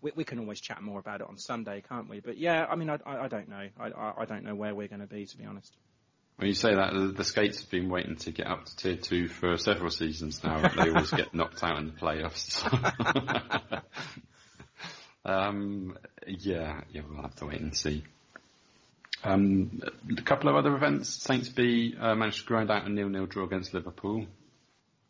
we, 0.00 0.12
we 0.14 0.24
can 0.24 0.38
always 0.38 0.60
chat 0.60 0.82
more 0.82 1.00
about 1.00 1.20
it 1.20 1.26
on 1.28 1.36
Sunday, 1.36 1.82
can't 1.88 2.08
we? 2.08 2.20
But 2.20 2.38
yeah, 2.38 2.66
I 2.68 2.76
mean, 2.76 2.90
I, 2.90 2.98
I, 3.04 3.24
I 3.24 3.28
don't 3.28 3.48
know. 3.48 3.68
I, 3.80 4.12
I, 4.18 4.24
don't 4.24 4.44
know 4.44 4.54
where 4.54 4.74
we're 4.74 4.88
going 4.88 5.00
to 5.00 5.06
be, 5.06 5.26
to 5.26 5.36
be 5.36 5.46
honest. 5.46 5.74
When 6.36 6.48
you 6.48 6.54
say 6.54 6.74
that, 6.74 6.92
the, 6.92 7.08
the 7.08 7.24
skates 7.24 7.60
have 7.60 7.70
been 7.70 7.88
waiting 7.88 8.16
to 8.16 8.30
get 8.30 8.46
up 8.46 8.66
to 8.66 8.76
tier 8.76 8.96
two 8.96 9.26
for 9.26 9.56
several 9.56 9.90
seasons 9.90 10.44
now. 10.44 10.68
They 10.68 10.90
always 10.90 11.10
get 11.10 11.34
knocked 11.34 11.64
out 11.64 11.78
in 11.78 11.86
the 11.86 11.92
playoffs. 11.92 12.62
um, 15.26 15.98
yeah, 16.26 16.80
yeah, 16.92 17.02
we'll 17.08 17.22
have 17.22 17.34
to 17.36 17.46
wait 17.46 17.60
and 17.60 17.76
see. 17.76 18.04
Um, 19.24 19.82
a 20.16 20.22
couple 20.22 20.48
of 20.48 20.54
other 20.56 20.74
events. 20.76 21.08
Saints 21.08 21.48
B 21.48 21.94
uh, 21.98 22.14
managed 22.14 22.42
to 22.42 22.46
grind 22.46 22.70
out 22.70 22.86
a 22.86 22.88
nil-nil 22.88 23.26
draw 23.26 23.44
against 23.44 23.74
Liverpool. 23.74 24.26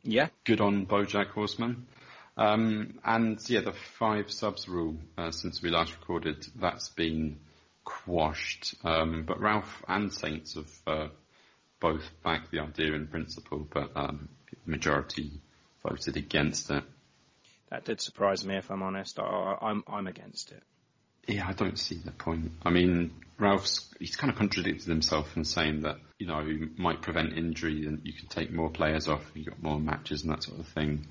Yeah, 0.02 0.28
Good 0.44 0.60
on 0.60 0.86
Bojack 0.86 1.28
Horseman. 1.28 1.86
Um, 2.36 2.98
and 3.04 3.38
yeah, 3.48 3.60
the 3.60 3.72
five 3.72 4.30
subs 4.30 4.68
rule 4.68 4.96
uh, 5.18 5.30
since 5.30 5.62
we 5.62 5.70
last 5.70 5.92
recorded, 5.98 6.46
that's 6.56 6.88
been 6.90 7.38
quashed. 7.84 8.74
Um, 8.84 9.24
but 9.26 9.40
Ralph 9.40 9.82
and 9.88 10.12
Saints 10.12 10.54
have 10.54 10.70
uh, 10.86 11.08
both 11.80 12.08
backed 12.22 12.52
the 12.52 12.60
idea 12.60 12.94
in 12.94 13.06
principle, 13.06 13.66
but 13.70 13.90
um, 13.96 14.28
majority 14.64 15.30
voted 15.82 16.16
against 16.16 16.70
it. 16.70 16.84
That 17.70 17.84
did 17.84 18.00
surprise 18.00 18.44
me, 18.44 18.56
if 18.56 18.70
I'm 18.70 18.82
honest. 18.82 19.18
I, 19.18 19.56
I'm 19.60 19.84
I'm 19.86 20.06
against 20.06 20.52
it. 20.52 20.62
Yeah, 21.26 21.48
I 21.48 21.52
don't 21.52 21.78
see 21.78 21.96
the 21.96 22.12
point. 22.12 22.52
I 22.64 22.70
mean, 22.70 23.12
Ralph's 23.38 23.92
he's 23.98 24.16
kind 24.16 24.32
of 24.32 24.38
contradicted 24.38 24.86
himself 24.86 25.36
in 25.36 25.44
saying 25.44 25.82
that 25.82 25.96
you 26.18 26.26
know 26.26 26.40
you 26.40 26.70
might 26.76 27.02
prevent 27.02 27.36
injury 27.36 27.86
and 27.86 28.00
you 28.04 28.12
can 28.12 28.28
take 28.28 28.52
more 28.52 28.70
players 28.70 29.08
off, 29.08 29.22
you 29.34 29.44
got 29.44 29.62
more 29.62 29.80
matches 29.80 30.22
and 30.22 30.32
that 30.32 30.44
sort 30.44 30.60
of 30.60 30.68
thing. 30.68 31.06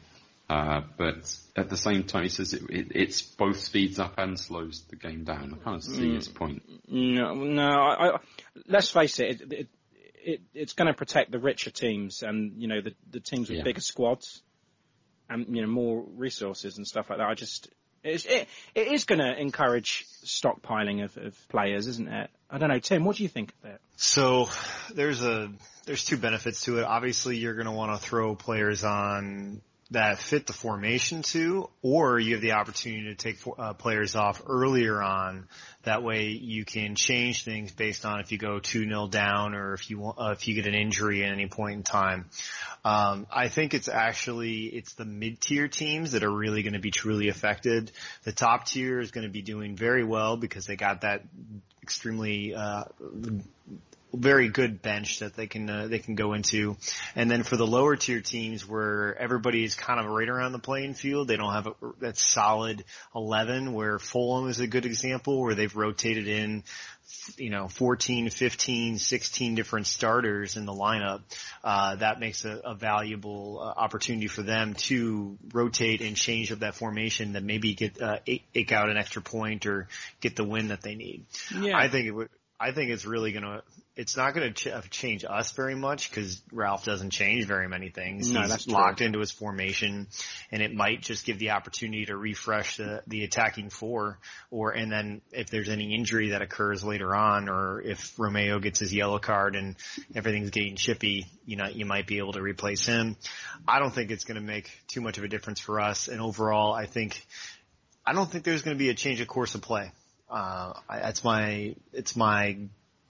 Uh, 0.48 0.82
but 0.98 1.36
at 1.56 1.70
the 1.70 1.78
same 1.78 2.04
time, 2.04 2.24
he 2.24 2.30
says 2.30 2.54
it, 2.54 2.62
it 2.70 2.88
it's 2.92 3.22
both 3.22 3.60
speeds 3.60 3.98
up 4.00 4.14
and 4.18 4.40
slows 4.40 4.84
the 4.90 4.96
game 4.96 5.24
down. 5.24 5.58
I 5.60 5.64
can't 5.64 5.84
see 5.84 6.14
his 6.14 6.28
point. 6.28 6.62
No, 6.88 7.34
no. 7.34 7.68
I, 7.68 8.10
I, 8.10 8.18
let's 8.68 8.90
face 8.90 9.20
it. 9.20 9.42
It, 9.42 9.54
it, 9.54 9.68
it 10.24 10.42
it's 10.54 10.74
going 10.74 10.88
to 10.88 10.94
protect 10.94 11.32
the 11.32 11.40
richer 11.40 11.72
teams 11.72 12.22
and 12.22 12.62
you 12.62 12.68
know 12.68 12.80
the 12.82 12.94
the 13.10 13.20
teams 13.20 13.50
with 13.50 13.58
Yeah. 13.58 13.64
bigger 13.64 13.82
squads 13.82 14.44
and 15.30 15.56
you 15.56 15.62
know 15.62 15.68
more 15.68 16.04
resources 16.16 16.78
and 16.78 16.88
stuff 16.88 17.10
like 17.10 17.20
that. 17.20 17.28
I 17.28 17.34
just 17.34 17.70
it's, 18.04 18.26
it 18.26 18.48
it 18.76 18.88
is 18.88 19.06
going 19.06 19.20
to 19.20 19.40
encourage 19.40 20.06
stockpiling 20.24 21.04
of, 21.04 21.18
of 21.18 21.50
players, 21.50 21.88
isn't 21.88 22.08
it? 22.08 22.30
I 22.50 22.58
don't 22.58 22.70
know, 22.70 22.80
Tim. 22.80 23.04
What 23.04 23.16
do 23.16 23.24
you 23.24 23.30
think 23.30 23.52
of 23.52 23.70
that? 23.70 23.82
So 23.98 24.50
there's 24.94 25.24
a 25.24 25.52
there's 25.86 26.06
two 26.06 26.18
benefits 26.18 26.62
to 26.62 26.80
it. 26.80 26.84
Obviously, 26.84 27.38
you're 27.38 27.56
going 27.56 27.66
to 27.66 27.72
want 27.72 28.00
to 28.00 28.06
throw 28.06 28.36
players 28.36 28.84
on 28.84 29.62
that 29.92 30.18
fit 30.18 30.48
the 30.48 30.54
formation 30.54 31.22
to, 31.22 31.70
or 31.84 32.20
you 32.20 32.34
have 32.34 32.42
the 32.42 32.54
opportunity 32.54 33.04
to 33.04 33.16
take 33.16 33.38
uh, 33.58 33.74
players 33.74 34.16
off 34.16 34.42
earlier 34.48 35.02
on. 35.02 35.48
That 35.84 36.02
way, 36.02 36.30
you 36.30 36.66
can 36.66 36.96
change 36.96 37.44
things 37.44 37.72
based 37.72 38.04
on 38.04 38.20
if 38.20 38.32
you 38.32 38.40
go 38.40 38.60
two 38.60 38.84
0 38.84 39.08
down 39.10 39.54
or 39.54 39.74
if 39.74 39.90
you 39.92 40.04
uh, 40.06 40.32
if 40.32 40.48
you 40.48 40.56
get 40.56 40.66
an 40.66 40.74
injury 40.74 41.24
at 41.24 41.32
any 41.32 41.46
point 41.48 41.76
in 41.76 41.84
time. 41.84 42.26
Um, 42.84 43.28
I 43.32 43.48
think 43.48 43.76
it's 43.76 43.88
actually 43.88 44.64
it's 44.66 44.94
the 44.94 45.06
mid 45.06 45.40
tier 45.40 45.68
teams 45.68 46.14
that 46.14 46.24
are 46.24 46.32
really 46.32 46.64
going 46.64 46.74
to 46.74 46.80
be 46.80 46.92
truly 46.92 47.30
affected. 47.30 47.92
The 48.24 48.32
top 48.32 48.66
tier 48.66 49.00
is 49.00 49.12
going 49.12 49.28
to 49.28 49.32
be 49.32 49.44
doing 49.44 49.76
very 49.76 50.04
well 50.04 50.36
because 50.36 50.66
they 50.66 50.76
got 50.76 51.02
that 51.02 51.22
extremely 51.84 52.56
uh, 52.56 52.86
very 54.16 54.50
good 54.50 54.82
bench 54.82 55.20
that 55.20 55.36
they 55.36 55.48
can 55.48 55.70
uh, 55.70 55.88
they 55.88 56.00
can 56.00 56.16
go 56.16 56.34
into, 56.34 56.78
and 57.16 57.30
then 57.30 57.44
for 57.44 57.58
the 57.58 57.68
lower 57.68 57.96
tier 57.96 58.22
teams 58.22 58.68
where 58.68 59.18
everybody 59.18 59.64
is 59.64 59.76
kind 59.76 60.00
of 60.00 60.06
right 60.08 60.30
around 60.30 60.52
the 60.52 60.60
playing 60.60 60.94
field, 60.94 61.28
they 61.28 61.38
don't 61.38 61.54
have 61.54 61.68
a, 61.68 61.74
that 62.00 62.18
solid 62.18 62.84
eleven. 63.16 63.74
Where 63.74 64.00
Fulham 64.00 64.50
is 64.50 64.60
a 64.60 64.68
good 64.68 64.86
example, 64.86 65.42
where 65.42 65.56
they've 65.56 65.76
rotated 65.76 66.28
in, 66.28 66.64
you 67.38 67.50
know, 67.50 67.68
14, 67.68 68.30
15, 68.30 68.98
16 68.98 69.56
different 69.56 69.88
starters 69.88 70.58
in 70.58 70.66
the 70.66 70.74
lineup. 70.74 71.22
Uh, 71.64 71.96
that 71.96 72.20
makes 72.20 72.46
a, 72.46 72.62
a 72.64 72.76
valuable 72.76 73.60
uh, 73.62 73.80
opportunity 73.80 74.28
for 74.28 74.42
them 74.42 74.74
to 74.74 75.38
rotate 75.54 76.02
and 76.02 76.16
change 76.16 76.52
up 76.52 76.60
that 76.60 76.76
formation 76.76 77.34
that 77.34 77.44
maybe 77.44 77.74
get 77.74 78.02
uh, 78.02 78.18
eke 78.26 78.72
out 78.72 78.90
an 78.90 78.98
extra 78.98 79.22
point 79.22 79.66
or 79.66 79.88
get 80.22 80.36
the 80.36 80.44
win 80.44 80.70
that 80.70 80.82
they 80.82 80.96
need. 80.96 81.26
Yeah. 81.60 81.78
I 81.78 81.90
think 81.90 82.08
it 82.08 82.12
would. 82.12 82.30
I 82.60 82.72
think 82.72 82.92
it's 82.92 83.06
really 83.06 83.34
gonna. 83.34 83.64
It's 83.98 84.16
not 84.16 84.34
gonna 84.34 84.52
ch- 84.52 84.68
uh, 84.68 84.82
change 84.90 85.26
us 85.28 85.52
very 85.52 85.76
much 85.76 86.10
because 86.10 86.42
Ralph 86.52 86.86
doesn't 86.86 87.10
change 87.10 87.46
very 87.46 87.68
many 87.68 87.90
things. 87.90 88.32
No, 88.32 88.42
He's 88.42 88.50
that's 88.50 88.66
true. 88.66 88.74
locked 88.74 89.02
into 89.02 89.20
his 89.20 89.32
formation, 89.32 90.08
and 90.52 90.62
it 90.62 90.74
might 90.74 91.02
just 91.02 91.26
give 91.26 91.38
the 91.38 91.52
opportunity 91.52 92.06
to 92.06 92.16
refresh 92.16 92.78
the 92.78 93.04
the 93.08 93.26
attacking 93.26 93.70
four, 93.70 94.20
or 94.52 94.72
and 94.72 94.90
then 94.90 95.22
if 95.32 95.50
there's 95.50 95.68
any 95.68 95.94
injury 95.96 96.30
that 96.30 96.42
occurs 96.42 96.82
later 96.84 97.14
on, 97.14 97.50
or 97.50 97.82
if 97.82 98.16
Romeu 98.16 98.62
gets 98.62 98.80
his 98.80 98.94
yellow 98.94 99.20
card 99.20 99.56
and 99.56 99.76
everything's 100.16 100.50
getting 100.50 100.78
chippy, 100.78 101.26
you 101.46 101.58
know, 101.58 101.68
you 101.68 101.86
might 101.86 102.08
be 102.08 102.20
able 102.20 102.34
to 102.34 102.42
replace 102.42 102.86
him. 102.86 103.18
I 103.68 103.80
don't 103.80 103.94
think 103.94 104.12
it's 104.12 104.24
going 104.24 104.40
to 104.40 104.46
make 104.46 104.72
too 104.88 105.02
much 105.02 105.18
of 105.18 105.26
a 105.26 105.28
difference 105.28 105.60
for 105.60 105.82
us, 105.82 106.08
and 106.08 106.22
overall, 106.22 106.74
I 106.74 106.86
think 106.86 107.26
I 108.06 108.14
don't 108.14 108.30
think 108.32 108.46
there's 108.46 108.62
going 108.62 108.78
to 108.78 108.80
be 108.80 108.90
a 108.90 108.94
change 108.94 109.20
of 109.20 109.28
course 109.28 109.56
of 109.56 109.62
play. 109.62 109.92
Uh, 110.30 110.74
I, 110.90 111.00
that's 111.00 111.24
my, 111.24 111.76
it's 111.94 112.16
my 112.16 112.58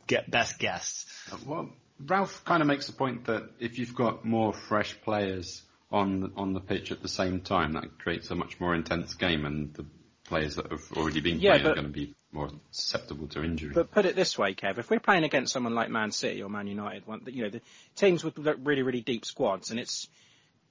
get 0.07 0.29
best 0.29 0.59
guess. 0.59 1.05
Well, 1.45 1.69
Ralph 1.99 2.43
kind 2.45 2.61
of 2.61 2.67
makes 2.67 2.87
the 2.87 2.93
point 2.93 3.25
that 3.25 3.49
if 3.59 3.79
you've 3.79 3.95
got 3.95 4.25
more 4.25 4.53
fresh 4.53 4.99
players 5.01 5.61
on 5.91 6.33
on 6.35 6.53
the 6.53 6.59
pitch 6.59 6.91
at 6.91 7.01
the 7.01 7.07
same 7.07 7.41
time, 7.41 7.73
that 7.73 7.99
creates 7.99 8.29
a 8.31 8.35
much 8.35 8.59
more 8.59 8.75
intense 8.75 9.13
game, 9.13 9.45
and 9.45 9.73
the 9.73 9.85
players 10.25 10.55
that 10.55 10.71
have 10.71 10.91
already 10.95 11.21
been 11.21 11.39
Yeah, 11.39 11.51
playing 11.51 11.67
are 11.67 11.73
going 11.75 11.87
to 11.87 11.91
be 11.93 12.13
more 12.31 12.49
susceptible 12.71 13.27
to 13.27 13.43
injury. 13.43 13.73
But 13.73 13.91
put 13.91 14.05
it 14.05 14.15
this 14.15 14.37
way, 14.37 14.53
Kev, 14.53 14.77
if 14.77 14.89
we're 14.89 14.99
playing 14.99 15.23
against 15.23 15.53
someone 15.53 15.73
like 15.73 15.89
Man 15.89 16.11
City 16.11 16.43
or 16.43 16.49
Man 16.49 16.67
United, 16.67 17.07
one, 17.07 17.21
you 17.27 17.43
know, 17.43 17.49
the 17.49 17.61
teams 17.95 18.23
with 18.23 18.37
like, 18.37 18.57
really, 18.63 18.81
really 18.81 19.01
deep 19.01 19.25
squads, 19.25 19.71
and 19.71 19.79
it's 19.79 20.07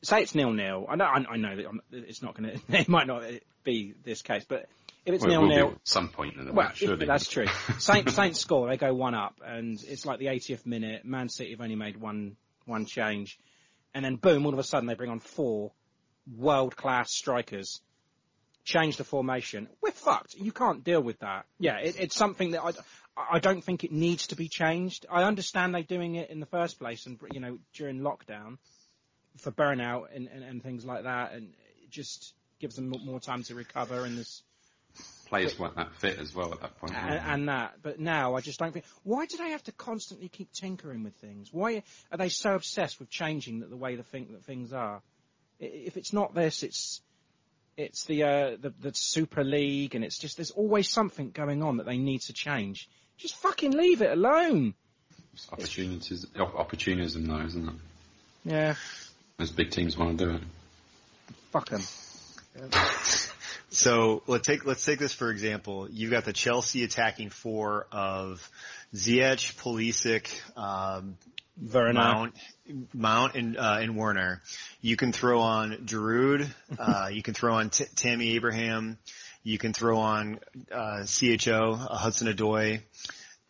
say 0.03 0.23
it's 0.23 0.35
nil 0.35 0.53
nil. 0.53 0.87
I 0.89 0.97
know, 0.97 1.07
I, 1.07 1.25
I 1.31 1.37
know 1.37 1.57
that 1.57 1.73
it's 1.93 2.23
not 2.23 2.37
going 2.37 2.61
to, 2.69 2.79
it 2.79 2.89
might 2.89 3.07
not 3.07 3.23
be 3.63 3.95
this 4.05 4.21
case, 4.21 4.45
but 4.47 4.67
if 5.07 5.15
it's 5.15 5.25
Well, 5.25 5.47
nil 5.47 5.57
nil, 5.57 5.69
at 5.73 5.79
some 5.85 6.09
point 6.09 6.37
in 6.37 6.47
the 6.47 6.53
well, 6.53 6.69
match, 6.69 6.79
surely. 6.79 7.03
if, 7.03 7.09
that's 7.09 7.29
true. 7.29 7.47
Saints, 7.79 8.15
Saints 8.15 8.41
score, 8.41 8.69
they 8.69 8.77
go 8.77 8.95
one 8.95 9.15
up, 9.15 9.41
and 9.45 9.79
it's 9.87 10.07
like 10.07 10.19
the 10.19 10.27
80th 10.27 10.65
minute. 10.65 11.05
Man 11.05 11.29
City 11.29 11.51
have 11.51 11.61
only 11.61 11.77
made 11.77 11.97
one 11.97 12.37
one 12.65 12.87
change, 12.87 13.39
and 13.93 14.05
then 14.05 14.17
boom, 14.17 14.47
all 14.47 14.53
of 14.53 14.59
a 14.59 14.65
sudden 14.65 14.87
they 14.87 14.95
bring 14.95 15.11
on 15.11 15.21
four 15.21 15.73
world 16.37 16.77
class 16.77 17.13
strikers. 17.13 17.81
Change 18.65 18.97
the 18.97 19.05
formation. 19.05 19.69
We're 19.83 19.91
fucked. 19.91 20.35
You 20.37 20.51
can't 20.51 20.83
deal 20.83 21.03
with 21.03 21.19
that. 21.19 21.45
Yeah, 21.59 21.77
it, 21.81 21.97
it's 22.01 22.17
something 22.17 22.53
that 22.53 22.65
I, 22.65 22.73
I 23.33 23.39
don't 23.39 23.63
think 23.63 23.85
it 23.85 23.93
needs 23.93 24.29
to 24.29 24.37
be 24.37 24.49
changed. 24.49 25.05
I 25.11 25.25
understand 25.25 25.75
they're 25.75 25.83
doing 25.83 26.15
it 26.15 26.31
in 26.31 26.41
the 26.41 26.47
first 26.47 26.79
place, 26.79 27.05
and 27.05 27.19
you 27.31 27.41
know 27.41 27.59
during 27.75 28.01
lockdown 28.01 28.57
for 29.37 29.51
burnout 29.51 30.15
and, 30.15 30.29
and, 30.29 30.43
and 30.43 30.63
things 30.63 30.85
like 30.85 31.03
that, 31.05 31.33
and 31.33 31.53
it 31.83 31.91
just 31.91 32.33
gives 32.59 32.77
them 32.77 32.91
more 33.05 33.21
time 33.21 33.43
to 33.43 33.55
recover 33.55 34.05
and 34.05 34.17
this 34.17 34.43
Players 35.29 35.59
weren't 35.59 35.77
that 35.77 35.93
fit 35.97 36.19
as 36.19 36.35
well 36.35 36.53
at 36.53 36.61
that 36.61 36.79
point. 36.79 36.95
and, 36.95 37.21
and 37.27 37.49
that. 37.49 37.75
But 37.83 37.99
now 37.99 38.35
I 38.35 38.41
just 38.41 38.59
don't 38.59 38.73
think. 38.73 38.85
Why 39.03 39.27
do 39.27 39.37
they 39.37 39.51
have 39.51 39.63
to 39.65 39.73
constantly 39.73 40.29
keep 40.29 40.53
tinkering 40.53 41.03
with 41.03 41.15
things? 41.17 41.49
Why 41.53 41.83
are 42.13 42.19
they 42.19 42.29
so 42.29 42.55
obsessed 42.55 43.01
with 43.01 43.11
changing 43.11 43.61
the, 43.61 43.67
the 43.67 43.77
way 43.77 43.97
they 43.97 44.03
think 44.03 44.33
that 44.33 44.45
things 44.45 44.73
are? 44.73 45.03
If 45.61 45.97
it's 45.97 46.13
not 46.13 46.35
this, 46.35 46.63
it's 46.63 47.01
it's 47.77 48.05
the, 48.05 48.23
uh, 48.23 48.57
the 48.61 48.73
the 48.81 48.93
Super 48.95 49.43
League, 49.45 49.95
and 49.95 50.05
it's 50.05 50.19
just 50.19 50.37
there's 50.37 50.51
always 50.53 50.89
something 50.89 51.31
going 51.31 51.63
on 51.63 51.79
that 51.79 51.87
they 51.87 51.99
need 51.99 52.21
to 52.23 52.33
change. 52.33 52.89
Just 53.17 53.37
fucking 53.37 53.73
leave 53.73 54.03
it 54.03 54.11
alone. 54.13 54.75
It's 55.33 55.49
opportunities, 55.53 56.27
op- 56.39 56.55
opportunism 56.55 57.27
though, 57.27 57.41
isn't 57.45 57.69
it? 57.69 57.75
Yeah, 58.45 58.75
Those 59.39 59.51
big 59.51 59.71
teams 59.71 59.97
want 59.97 60.19
to 60.19 60.25
do 60.25 60.31
it. 60.35 60.43
fuck 61.51 61.69
them. 61.71 61.83
So 63.75 64.23
let's 64.27 64.47
take 64.47 64.65
let's 64.65 64.85
take 64.85 64.99
this 64.99 65.13
for 65.13 65.31
example. 65.31 65.89
You've 65.91 66.11
got 66.11 66.25
the 66.25 66.33
Chelsea 66.33 66.85
attacking 66.85 67.31
four 67.31 67.87
of 67.91 68.49
Ziyech, 68.95 69.57
Pulisic, 69.57 70.29
um. 70.57 71.17
Mount, 71.57 72.35
Mount, 72.93 73.35
and 73.37 73.57
uh, 73.57 73.79
and 73.81 73.97
Werner. 73.97 74.43
You 74.81 74.97
can 74.97 75.13
throw 75.13 75.41
on 75.41 75.87
Giroud. 75.87 76.49
Uh, 76.77 77.11
you 77.13 77.23
can 77.23 77.33
throw 77.33 77.55
on 77.55 77.71
T- 77.71 77.85
Tammy 77.95 78.35
Abraham. 78.35 78.99
You 79.45 79.59
can 79.59 79.73
throw 79.73 79.99
on 79.99 80.41
uh, 80.73 81.05
CHO 81.05 81.79
uh, 81.79 81.97
Hudson 81.97 82.27
Odoi, 82.27 82.81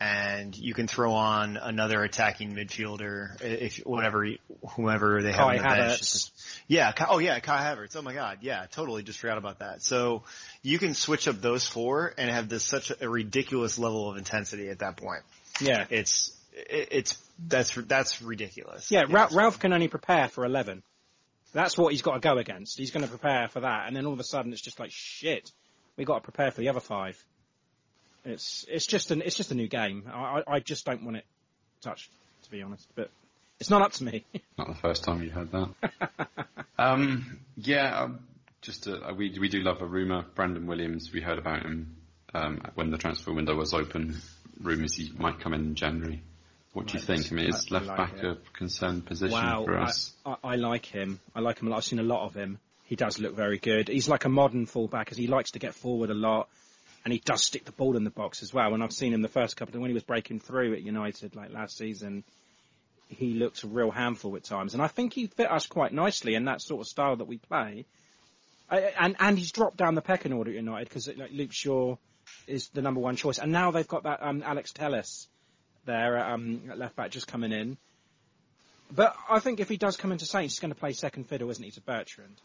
and 0.01 0.55
you 0.55 0.75
can 0.75 0.87
throw 0.87 1.13
on 1.13 1.57
another 1.57 2.03
attacking 2.03 2.53
midfielder 2.53 3.41
if 3.41 3.79
whatever 3.79 4.27
whoever 4.73 5.23
they 5.23 5.33
have 5.33 5.39
Kai 5.39 5.57
on 5.57 5.63
the 5.63 5.69
bench. 5.69 6.31
Yeah. 6.67 6.93
Oh 7.09 7.19
yeah, 7.19 7.39
Kai 7.41 7.63
Havertz. 7.63 7.95
Oh 7.97 8.03
my 8.03 8.15
God. 8.15 8.39
Yeah, 8.41 8.67
totally. 8.71 9.03
Just 9.03 9.19
forgot 9.19 9.39
about 9.39 9.59
that. 9.59 9.83
So 9.83 10.23
you 10.63 10.79
can 10.79 10.95
switch 10.95 11.29
up 11.29 11.41
those 11.41 11.67
four 11.67 12.15
and 12.17 12.31
have 12.31 12.49
this 12.49 12.65
such 12.65 12.91
a 13.01 13.09
ridiculous 13.09 13.79
level 13.79 14.11
of 14.11 14.17
intensity 14.17 14.69
at 14.71 14.79
that 14.79 14.97
point. 14.97 15.23
Yeah, 15.61 15.85
It's 15.91 16.33
it, 16.55 16.89
it's 16.91 17.19
that's 17.49 17.75
that's 17.75 18.23
ridiculous. 18.23 18.91
yeah. 18.91 19.03
Ra- 19.09 19.29
Ralph 19.33 19.59
can 19.59 19.73
only 19.73 19.89
prepare 19.89 20.29
for 20.29 20.45
eleven. 20.45 20.83
That's 21.53 21.77
what 21.79 21.93
he's 21.93 22.03
got 22.03 22.15
to 22.15 22.21
go 22.21 22.39
against. 22.39 22.79
He's 22.79 22.91
going 22.91 23.05
to 23.05 23.09
prepare 23.11 23.47
for 23.49 23.61
that, 23.61 23.87
and 23.87 23.95
then 23.97 24.07
all 24.07 24.13
of 24.13 24.19
a 24.21 24.25
sudden 24.25 24.53
it's 24.53 24.63
just 24.63 24.81
like 24.81 24.91
shit. 24.91 25.53
We 25.97 26.05
got 26.05 26.17
to 26.17 26.21
prepare 26.23 26.51
for 26.51 26.61
the 26.61 26.69
other 26.71 26.81
five. 26.81 27.23
It's 28.25 28.65
it's 28.69 28.87
just 28.87 29.11
an 29.11 29.21
it's 29.23 29.37
just 29.37 29.53
a 29.53 29.55
new 29.55 29.69
game. 29.69 30.05
I 30.13 30.19
I 30.49 30.55
I 30.57 30.61
just 30.61 30.87
don't 30.87 31.05
want 31.05 31.19
it 31.19 31.25
touched, 31.83 32.11
to 32.45 32.51
be 32.51 32.63
honest. 32.63 32.89
But 32.95 33.11
it's 33.61 33.71
not 33.71 33.83
up 33.83 33.93
to 33.93 34.05
me. 34.05 34.25
Not 34.59 34.69
the 34.69 34.75
first 34.75 35.05
time 35.05 35.23
you 35.23 35.31
heard 35.31 35.51
that. 35.53 36.47
um, 36.79 37.39
yeah, 37.57 38.03
um, 38.03 38.21
just 38.63 38.87
uh, 38.89 39.13
we 39.17 39.37
we 39.39 39.49
do 39.49 39.61
love 39.63 39.81
a 39.83 39.87
rumor. 39.87 40.25
Brandon 40.35 40.67
Williams, 40.67 41.13
we 41.13 41.21
heard 41.21 41.39
about 41.39 41.63
him 41.63 41.97
um, 42.35 42.61
when 42.75 42.91
the 42.91 42.99
transfer 42.99 43.33
window 43.33 43.55
was 43.57 43.75
open. 43.75 44.17
Rumors 44.61 44.95
he 44.97 45.11
might 45.17 45.41
come 45.41 45.55
in 45.55 45.75
January. 45.75 46.23
What 46.73 46.87
do 46.87 46.95
you 46.95 46.99
Right. 47.01 47.19
think? 47.19 47.33
I 47.33 47.35
mean, 47.35 47.49
is 47.49 47.67
I- 47.71 47.77
I 47.77 47.79
left 47.79 47.87
like 47.87 47.97
back 47.97 48.15
it. 48.19 48.25
a 48.25 48.37
concerned 48.57 49.07
position 49.07 49.33
wow, 49.37 49.65
for 49.65 49.79
us? 49.79 50.13
I, 50.27 50.37
I 50.43 50.57
like 50.57 50.87
him. 50.87 51.21
I 51.35 51.41
like 51.41 51.61
him 51.61 51.69
a 51.69 51.71
lot. 51.71 51.79
I've 51.79 51.85
seen 51.85 52.01
a 52.01 52.05
lot 52.05 52.25
of 52.27 52.35
him. 52.35 52.59
He 52.85 52.97
does 52.97 53.19
look 53.19 53.35
very 53.35 53.59
good. 53.59 53.89
He's 53.89 54.09
like 54.09 54.25
a 54.25 54.29
modern 54.29 54.67
fullback, 54.67 55.11
as 55.11 55.17
he 55.17 55.27
likes 55.27 55.53
to 55.53 55.59
get 55.59 55.75
forward 55.75 56.11
a 56.11 56.15
lot, 56.15 56.49
and 57.05 57.13
he 57.13 57.19
does 57.21 57.43
stick 57.43 57.65
the 57.65 57.73
ball 57.73 57.97
in 57.97 58.05
the 58.05 58.11
box 58.11 58.43
as 58.43 58.53
well. 58.53 58.75
And 58.75 58.83
I've 58.83 58.93
seen 58.93 59.13
him 59.15 59.23
the 59.23 59.29
first 59.29 59.57
couple 59.57 59.75
of 59.77 59.81
when 59.81 59.91
he 59.91 59.95
was 59.95 60.03
breaking 60.03 60.41
through 60.41 60.75
at 60.75 60.83
United, 60.83 61.35
like 61.35 61.53
last 61.53 61.79
season. 61.79 62.25
He 63.09 63.35
looks 63.35 63.65
a 63.65 63.67
real 63.67 63.91
handful 63.91 64.35
at 64.37 64.45
times, 64.45 64.75
and 64.75 64.83
I 64.83 64.89
think 64.89 65.13
he 65.13 65.27
fit 65.27 65.51
us 65.51 65.67
quite 65.67 65.93
nicely 65.93 66.35
in 66.35 66.47
that 66.47 66.61
sort 66.63 66.81
of 66.81 66.87
style 66.89 67.17
that 67.17 67.27
we 67.27 67.39
play. 67.39 67.85
I, 68.71 68.79
and 68.99 69.17
and 69.21 69.39
he's 69.39 69.53
dropped 69.53 69.77
down 69.77 69.95
the 69.95 70.03
pecking 70.03 70.33
order 70.33 70.51
at 70.51 70.57
United 70.57 70.89
because 70.89 71.09
like 71.17 71.31
Luke 71.33 71.53
Shaw 71.53 71.97
is 72.47 72.69
the 72.69 72.83
number 72.83 73.01
one 73.01 73.17
choice, 73.17 73.39
and 73.39 73.53
now 73.53 73.71
they've 73.71 73.87
got 73.87 74.05
that 74.05 74.23
um, 74.23 74.43
Alex 74.43 74.73
Telles 74.73 75.29
there 75.85 76.17
at, 76.17 76.33
um, 76.33 76.63
at 76.71 76.79
left 76.79 76.97
back 76.97 77.11
just 77.11 77.29
coming 77.29 77.53
in. 77.53 77.77
But 78.91 79.15
I 79.29 79.39
think 79.39 79.61
if 79.61 79.69
he 79.69 79.77
does 79.77 79.97
come 79.97 80.13
into 80.13 80.25
Saints, 80.27 80.55
he's 80.55 80.61
going 80.61 80.73
to 80.73 80.79
play 80.79 80.93
second 80.93 81.25
fiddle, 81.25 81.51
isn't 81.51 81.63
he, 81.63 81.71
to 81.73 81.81
Bertrand? 81.81 82.37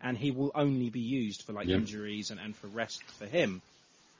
And 0.00 0.18
he 0.18 0.30
will 0.30 0.52
only 0.54 0.90
be 0.90 1.00
used 1.00 1.42
for 1.42 1.52
like 1.52 1.66
Yeah. 1.66 1.76
injuries 1.76 2.30
and, 2.30 2.38
and 2.40 2.54
for 2.54 2.66
rest 2.68 3.02
for 3.18 3.26
him. 3.26 3.62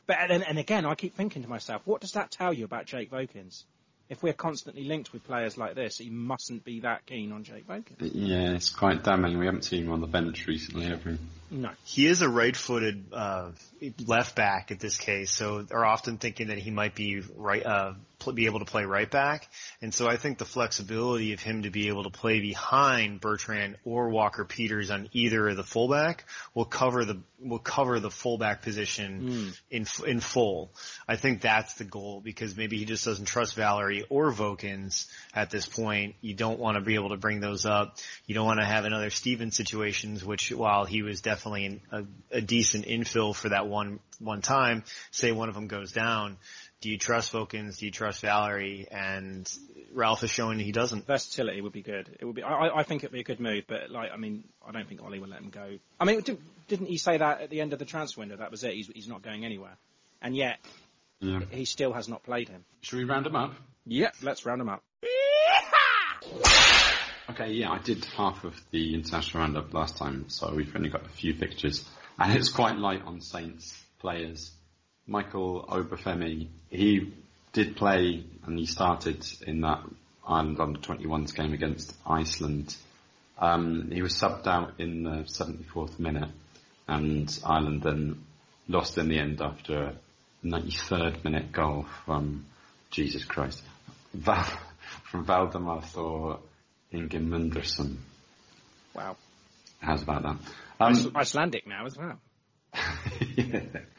But 0.06 0.16
and, 0.30 0.46
and 0.46 0.58
again, 0.58 0.86
I 0.86 0.94
keep 0.94 1.14
thinking 1.14 1.42
to 1.42 1.48
myself, 1.48 1.82
what 1.84 2.00
does 2.00 2.12
that 2.12 2.30
tell 2.30 2.52
you 2.52 2.64
about 2.64 2.86
Jake 2.86 3.10
Vokins? 3.10 3.64
If 4.08 4.22
we're 4.22 4.34
constantly 4.34 4.84
linked 4.84 5.12
with 5.12 5.24
players 5.24 5.56
like 5.56 5.74
this, 5.74 5.98
he 5.98 6.10
mustn't 6.10 6.62
be 6.62 6.80
that 6.80 7.06
keen 7.06 7.32
on 7.32 7.42
Jake 7.42 7.66
Vokins. 7.66 8.10
Yeah, 8.12 8.52
it's 8.52 8.70
quite 8.70 9.02
damning. 9.02 9.38
We 9.38 9.46
haven't 9.46 9.64
seen 9.64 9.84
him 9.84 9.92
on 9.92 10.00
the 10.02 10.06
bench 10.06 10.46
recently, 10.46 10.86
have 10.86 11.04
we? 11.06 11.18
No. 11.50 11.70
He 11.84 12.06
is 12.06 12.20
a 12.20 12.28
right-footed 12.28 13.06
uh, 13.12 13.52
left 14.06 14.36
back 14.36 14.70
at 14.70 14.80
this 14.80 14.98
case, 14.98 15.30
so 15.30 15.62
they're 15.62 15.84
often 15.84 16.18
thinking 16.18 16.48
that 16.48 16.58
he 16.58 16.70
might 16.70 16.94
be 16.94 17.22
right, 17.36 17.64
uh, 17.64 17.92
pl- 17.92 17.98
be 18.32 18.46
able 18.46 18.60
to 18.60 18.64
play 18.64 18.84
right 18.84 19.10
back, 19.10 19.48
and 19.82 19.92
so 19.92 20.08
I 20.08 20.16
think 20.16 20.38
the 20.38 20.44
flexibility 20.44 21.32
of 21.32 21.40
him 21.40 21.62
to 21.62 21.70
be 21.70 21.88
able 21.88 22.04
to 22.04 22.10
play 22.10 22.40
behind 22.40 23.20
Bertrand 23.20 23.76
or 23.84 24.08
Walker 24.08 24.44
Peters 24.44 24.90
on 24.90 25.08
either 25.12 25.48
of 25.48 25.56
the 25.56 25.64
fullback 25.64 26.24
will 26.54 26.64
cover 26.64 27.04
the 27.04 27.20
will 27.38 27.58
cover 27.58 28.00
the 28.00 28.10
fullback 28.10 28.62
position 28.62 29.20
hmm. 29.20 29.48
in 29.70 29.86
in 30.06 30.20
full. 30.20 30.72
I 31.06 31.16
think 31.16 31.40
that's 31.40 31.74
the 31.74 31.84
goal 31.84 32.20
because 32.24 32.56
maybe 32.56 32.78
he 32.78 32.84
just 32.84 33.04
doesn't 33.04 33.26
trust 33.26 33.54
Valery 33.54 34.04
or 34.08 34.32
Vokins 34.32 35.06
at 35.34 35.50
this 35.50 35.66
point. 35.66 36.14
You 36.20 36.34
don't 36.34 36.58
want 36.58 36.76
to 36.76 36.80
be 36.80 36.94
able 36.94 37.10
to 37.10 37.16
bring 37.16 37.40
those 37.40 37.66
up. 37.66 37.98
You 38.26 38.34
don't 38.34 38.46
want 38.46 38.60
to 38.60 38.66
have 38.66 38.84
another 38.84 39.10
Steven 39.10 39.50
situations, 39.50 40.24
which 40.24 40.50
while 40.52 40.84
he 40.84 41.02
was 41.02 41.20
definitely 41.20 41.66
an, 41.66 41.80
a, 41.92 42.36
a 42.38 42.40
decent 42.40 42.86
infill 42.86 43.34
for 43.34 43.50
that 43.50 43.66
one 43.66 44.00
one 44.18 44.42
time, 44.42 44.84
say 45.10 45.32
one 45.32 45.48
of 45.48 45.54
them 45.54 45.66
goes 45.66 45.92
down. 45.92 46.36
Do 46.84 46.90
you 46.90 46.98
trust 46.98 47.32
Vokins? 47.32 47.78
Do 47.78 47.86
you 47.86 47.90
trust 47.90 48.20
Valery? 48.20 48.86
And 48.90 49.50
Ralph 49.94 50.22
is 50.22 50.28
showing 50.28 50.58
he 50.58 50.70
doesn't. 50.70 51.06
Versatility 51.06 51.62
would 51.62 51.72
be 51.72 51.80
good. 51.80 52.14
It 52.20 52.26
would 52.26 52.34
be. 52.34 52.42
I, 52.42 52.50
I- 52.66 52.80
I 52.80 52.82
think 52.82 53.02
it'd 53.02 53.10
be 53.10 53.20
a 53.20 53.24
good 53.24 53.40
move, 53.40 53.64
but 53.66 53.90
like, 53.90 54.10
I 54.12 54.18
mean, 54.18 54.44
I 54.62 54.70
don't 54.70 54.86
think 54.86 55.02
Ole 55.02 55.18
will 55.18 55.28
let 55.28 55.40
him 55.40 55.48
go. 55.48 55.78
I 55.98 56.04
mean, 56.04 56.20
did, 56.20 56.36
didn't 56.68 56.88
he 56.88 56.98
say 56.98 57.16
that 57.16 57.40
at 57.40 57.48
the 57.48 57.62
end 57.62 57.72
of 57.72 57.78
the 57.78 57.86
transfer 57.86 58.20
window? 58.20 58.36
That 58.36 58.50
was 58.50 58.64
it. 58.64 58.74
He's, 58.74 58.88
he's 58.88 59.08
not 59.08 59.22
going 59.22 59.46
anywhere, 59.46 59.78
and 60.20 60.36
yet 60.36 60.58
Yeah. 61.20 61.40
he 61.50 61.64
still 61.64 61.94
has 61.94 62.06
not 62.06 62.22
played 62.22 62.50
him. 62.50 62.66
Should 62.82 62.98
we 62.98 63.04
round 63.04 63.26
him 63.26 63.34
up? 63.34 63.54
Yep, 63.86 64.16
let's 64.22 64.44
round 64.44 64.60
him 64.60 64.68
up. 64.68 64.82
Okay, 67.30 67.52
yeah, 67.52 67.70
I 67.70 67.78
did 67.78 68.04
half 68.04 68.44
of 68.44 68.54
the 68.70 68.94
international 68.94 69.42
roundup 69.42 69.72
last 69.72 69.96
time, 69.96 70.26
so 70.28 70.52
we've 70.54 70.76
only 70.76 70.90
got 70.90 71.06
a 71.06 71.08
few 71.08 71.32
pictures, 71.32 71.82
and 72.18 72.36
it's 72.36 72.50
quite 72.50 72.76
light 72.76 73.00
on 73.06 73.22
Saints 73.22 73.82
players. 73.98 74.52
Michael 75.06 75.64
Obafemi, 75.68 76.48
he 76.70 77.12
did 77.52 77.76
play 77.76 78.24
and 78.44 78.58
he 78.58 78.66
started 78.66 79.24
in 79.46 79.60
that 79.60 79.82
Ireland 80.26 80.58
under 80.60 80.80
21s 80.80 81.34
game 81.34 81.52
against 81.52 81.94
Iceland. 82.06 82.74
Um, 83.38 83.90
he 83.92 84.02
was 84.02 84.14
subbed 84.14 84.46
out 84.46 84.80
in 84.80 85.02
the 85.04 85.24
74th 85.24 85.98
minute, 85.98 86.30
and 86.88 87.38
Ireland 87.44 87.82
then 87.82 88.24
lost 88.68 88.96
in 88.96 89.08
the 89.08 89.18
end 89.18 89.42
after 89.42 89.82
a 89.84 89.94
93rd 90.46 91.24
minute 91.24 91.52
goal 91.52 91.86
from 92.04 92.46
Jesus 92.90 93.24
Christ, 93.24 93.62
Val, 94.14 94.46
from 95.04 95.26
Valdimar 95.26 95.84
Thor 95.84 96.38
Ingimundarson. 96.92 97.96
Wow, 98.94 99.16
How's 99.80 100.02
about 100.02 100.22
that? 100.22 100.36
Um, 100.80 101.12
Icelandic 101.14 101.66
now 101.66 101.84
as 101.84 101.96
well. 101.96 102.18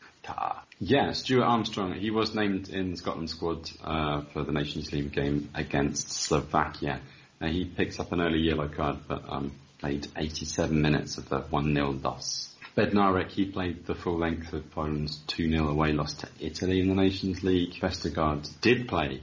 Yeah, 0.79 1.13
Stuart 1.13 1.45
Armstrong, 1.45 1.93
he 1.93 2.11
was 2.11 2.35
named 2.35 2.69
in 2.69 2.95
Scotland 2.95 3.29
squad 3.29 3.69
uh, 3.83 4.21
for 4.33 4.43
the 4.43 4.51
Nations 4.51 4.91
League 4.91 5.11
game 5.11 5.49
against 5.53 6.11
Slovakia. 6.11 7.01
Now, 7.39 7.47
he 7.47 7.65
picked 7.65 7.99
up 7.99 8.11
an 8.11 8.21
early 8.21 8.39
yellow 8.39 8.67
card, 8.67 8.99
but 9.07 9.23
um, 9.27 9.51
played 9.79 10.07
87 10.15 10.81
minutes 10.81 11.17
of 11.17 11.29
the 11.29 11.41
1-0 11.41 12.03
loss. 12.03 12.53
Bednarek, 12.75 13.31
he 13.31 13.45
played 13.45 13.85
the 13.85 13.95
full 13.95 14.17
length 14.17 14.51
of 14.51 14.69
Poland's 14.71 15.19
2-0 15.27 15.69
away 15.69 15.93
loss 15.93 16.13
to 16.15 16.27
Italy 16.39 16.81
in 16.81 16.89
the 16.89 16.95
Nations 16.95 17.43
League. 17.43 17.73
Vestergaard 17.73 18.49
did 18.61 18.87
play 18.87 19.21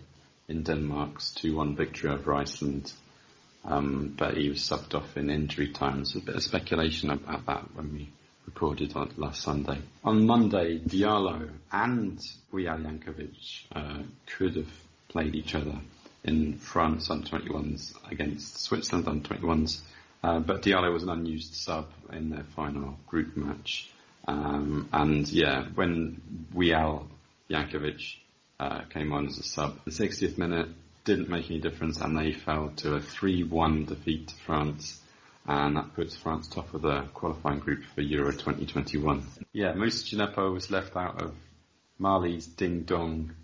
in 0.48 0.62
Denmark's 0.62 1.34
2-1 1.42 1.76
victory 1.76 2.10
over 2.10 2.34
Iceland, 2.34 2.92
um, 3.64 4.14
but 4.16 4.36
he 4.36 4.48
was 4.48 4.60
subbed 4.60 4.94
off 4.94 5.16
in 5.16 5.28
injury 5.28 5.68
time. 5.68 5.96
There's 5.96 6.16
a 6.16 6.20
bit 6.20 6.36
of 6.36 6.42
speculation 6.42 7.10
about 7.10 7.44
that 7.46 7.74
when 7.74 7.92
we 7.92 8.12
reported 8.46 8.94
on 8.96 9.10
last 9.16 9.42
Sunday. 9.42 9.78
On 10.04 10.26
Monday, 10.26 10.78
Diallo 10.78 11.48
and 11.70 12.18
Wial 12.52 12.78
Jankovic 12.78 13.64
uh, 13.74 14.02
could 14.26 14.56
have 14.56 14.70
played 15.08 15.34
each 15.34 15.54
other 15.54 15.78
in 16.24 16.58
France 16.58 17.10
on 17.10 17.22
21s 17.22 17.94
against 18.10 18.58
Switzerland 18.58 19.08
on 19.08 19.20
21s, 19.22 19.80
uh, 20.22 20.38
but 20.38 20.62
Diallo 20.62 20.92
was 20.92 21.02
an 21.02 21.10
unused 21.10 21.54
sub 21.54 21.88
in 22.12 22.30
their 22.30 22.44
final 22.56 22.96
group 23.06 23.36
match. 23.36 23.90
Um, 24.28 24.88
and 24.92 25.28
yeah, 25.28 25.66
when 25.74 26.20
Wial 26.54 27.08
Yankovic 27.50 28.16
uh, 28.60 28.82
came 28.90 29.12
on 29.12 29.26
as 29.26 29.38
a 29.38 29.42
sub, 29.42 29.84
the 29.84 29.90
60th 29.90 30.38
minute 30.38 30.68
didn't 31.04 31.28
make 31.28 31.50
any 31.50 31.58
difference, 31.60 32.00
and 32.00 32.16
they 32.16 32.32
fell 32.32 32.70
to 32.76 32.94
a 32.94 33.00
3-1 33.00 33.88
defeat 33.88 34.28
to 34.28 34.34
France 34.46 35.01
and 35.46 35.76
that 35.76 35.94
puts 35.94 36.16
France 36.16 36.48
top 36.48 36.72
of 36.74 36.82
the 36.82 37.02
qualifying 37.14 37.58
group 37.58 37.84
for 37.94 38.00
Euro 38.00 38.30
2021. 38.30 39.26
Yeah, 39.52 39.74
Moussa 39.74 40.04
Djenepo 40.04 40.52
was 40.52 40.70
left 40.70 40.96
out 40.96 41.20
of 41.20 41.34
Mali's 41.98 42.46
Ding 42.46 42.82
Dong 42.82 43.34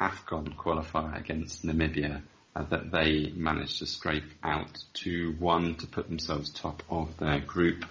AFCON 0.00 0.56
qualifier 0.56 1.18
against 1.18 1.64
Namibia 1.64 2.22
uh, 2.54 2.62
that 2.64 2.90
they 2.90 3.32
managed 3.34 3.78
to 3.78 3.86
scrape 3.86 4.30
out 4.42 4.78
2-1 4.94 5.78
to 5.78 5.86
put 5.86 6.08
themselves 6.08 6.50
top 6.50 6.82
of 6.90 7.16
their 7.18 7.40
group. 7.40 7.84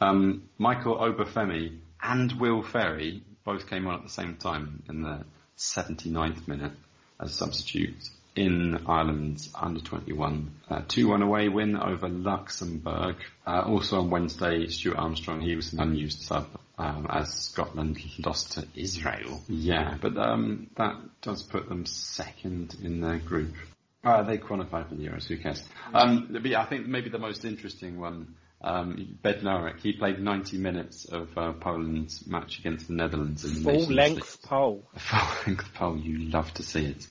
Um, 0.00 0.48
Michael 0.58 0.96
Obafemi 0.96 1.78
and 2.02 2.32
Will 2.40 2.62
Ferry 2.62 3.22
both 3.44 3.68
came 3.68 3.86
on 3.86 3.94
at 3.94 4.02
the 4.02 4.10
same 4.10 4.36
time 4.36 4.82
in 4.88 5.02
the 5.02 5.24
79th 5.58 6.48
minute 6.48 6.72
as 7.20 7.34
substitutes 7.34 8.10
in 8.36 8.86
Ireland's 8.86 9.50
under 9.54 9.80
21 9.80 10.50
uh, 10.68 10.80
2-1 10.82 11.22
away 11.22 11.48
win 11.48 11.76
over 11.76 12.08
Luxembourg. 12.08 13.16
Uh, 13.46 13.62
also 13.66 14.00
on 14.00 14.10
Wednesday, 14.10 14.66
Stuart 14.68 14.96
Armstrong, 14.96 15.40
he 15.40 15.56
was 15.56 15.72
an 15.72 15.80
unused 15.80 16.22
sub 16.22 16.46
um, 16.78 17.06
as 17.10 17.32
Scotland 17.32 17.98
lost 18.24 18.52
to 18.52 18.66
Israel. 18.74 19.42
Yeah, 19.48 19.96
but 20.00 20.16
um, 20.16 20.70
that 20.76 20.96
does 21.20 21.42
put 21.42 21.68
them 21.68 21.86
second 21.86 22.76
in 22.82 23.00
their 23.00 23.18
group. 23.18 23.54
Uh, 24.02 24.22
they 24.22 24.38
qualified 24.38 24.88
for 24.88 24.94
the 24.94 25.06
Euros, 25.06 25.26
who 25.26 25.36
cares? 25.36 25.62
Um, 25.92 26.28
but 26.30 26.46
yeah, 26.46 26.62
I 26.62 26.64
think 26.64 26.86
maybe 26.86 27.10
the 27.10 27.18
most 27.18 27.44
interesting 27.44 28.00
one, 28.00 28.34
um, 28.62 29.18
Bednarek, 29.22 29.80
he 29.80 29.92
played 29.92 30.20
90 30.20 30.56
minutes 30.56 31.04
of 31.04 31.36
uh, 31.36 31.52
Poland's 31.52 32.26
match 32.26 32.58
against 32.60 32.88
the 32.88 32.94
Netherlands. 32.94 33.44
In 33.44 33.54
the 33.54 33.60
Full 33.60 33.72
Nations 33.72 33.90
length 33.90 34.38
League. 34.42 34.48
pole. 34.48 34.88
Full 34.96 35.28
length 35.46 35.74
pole, 35.74 35.98
you 35.98 36.30
love 36.30 36.52
to 36.54 36.62
see 36.62 36.86
it. 36.86 37.06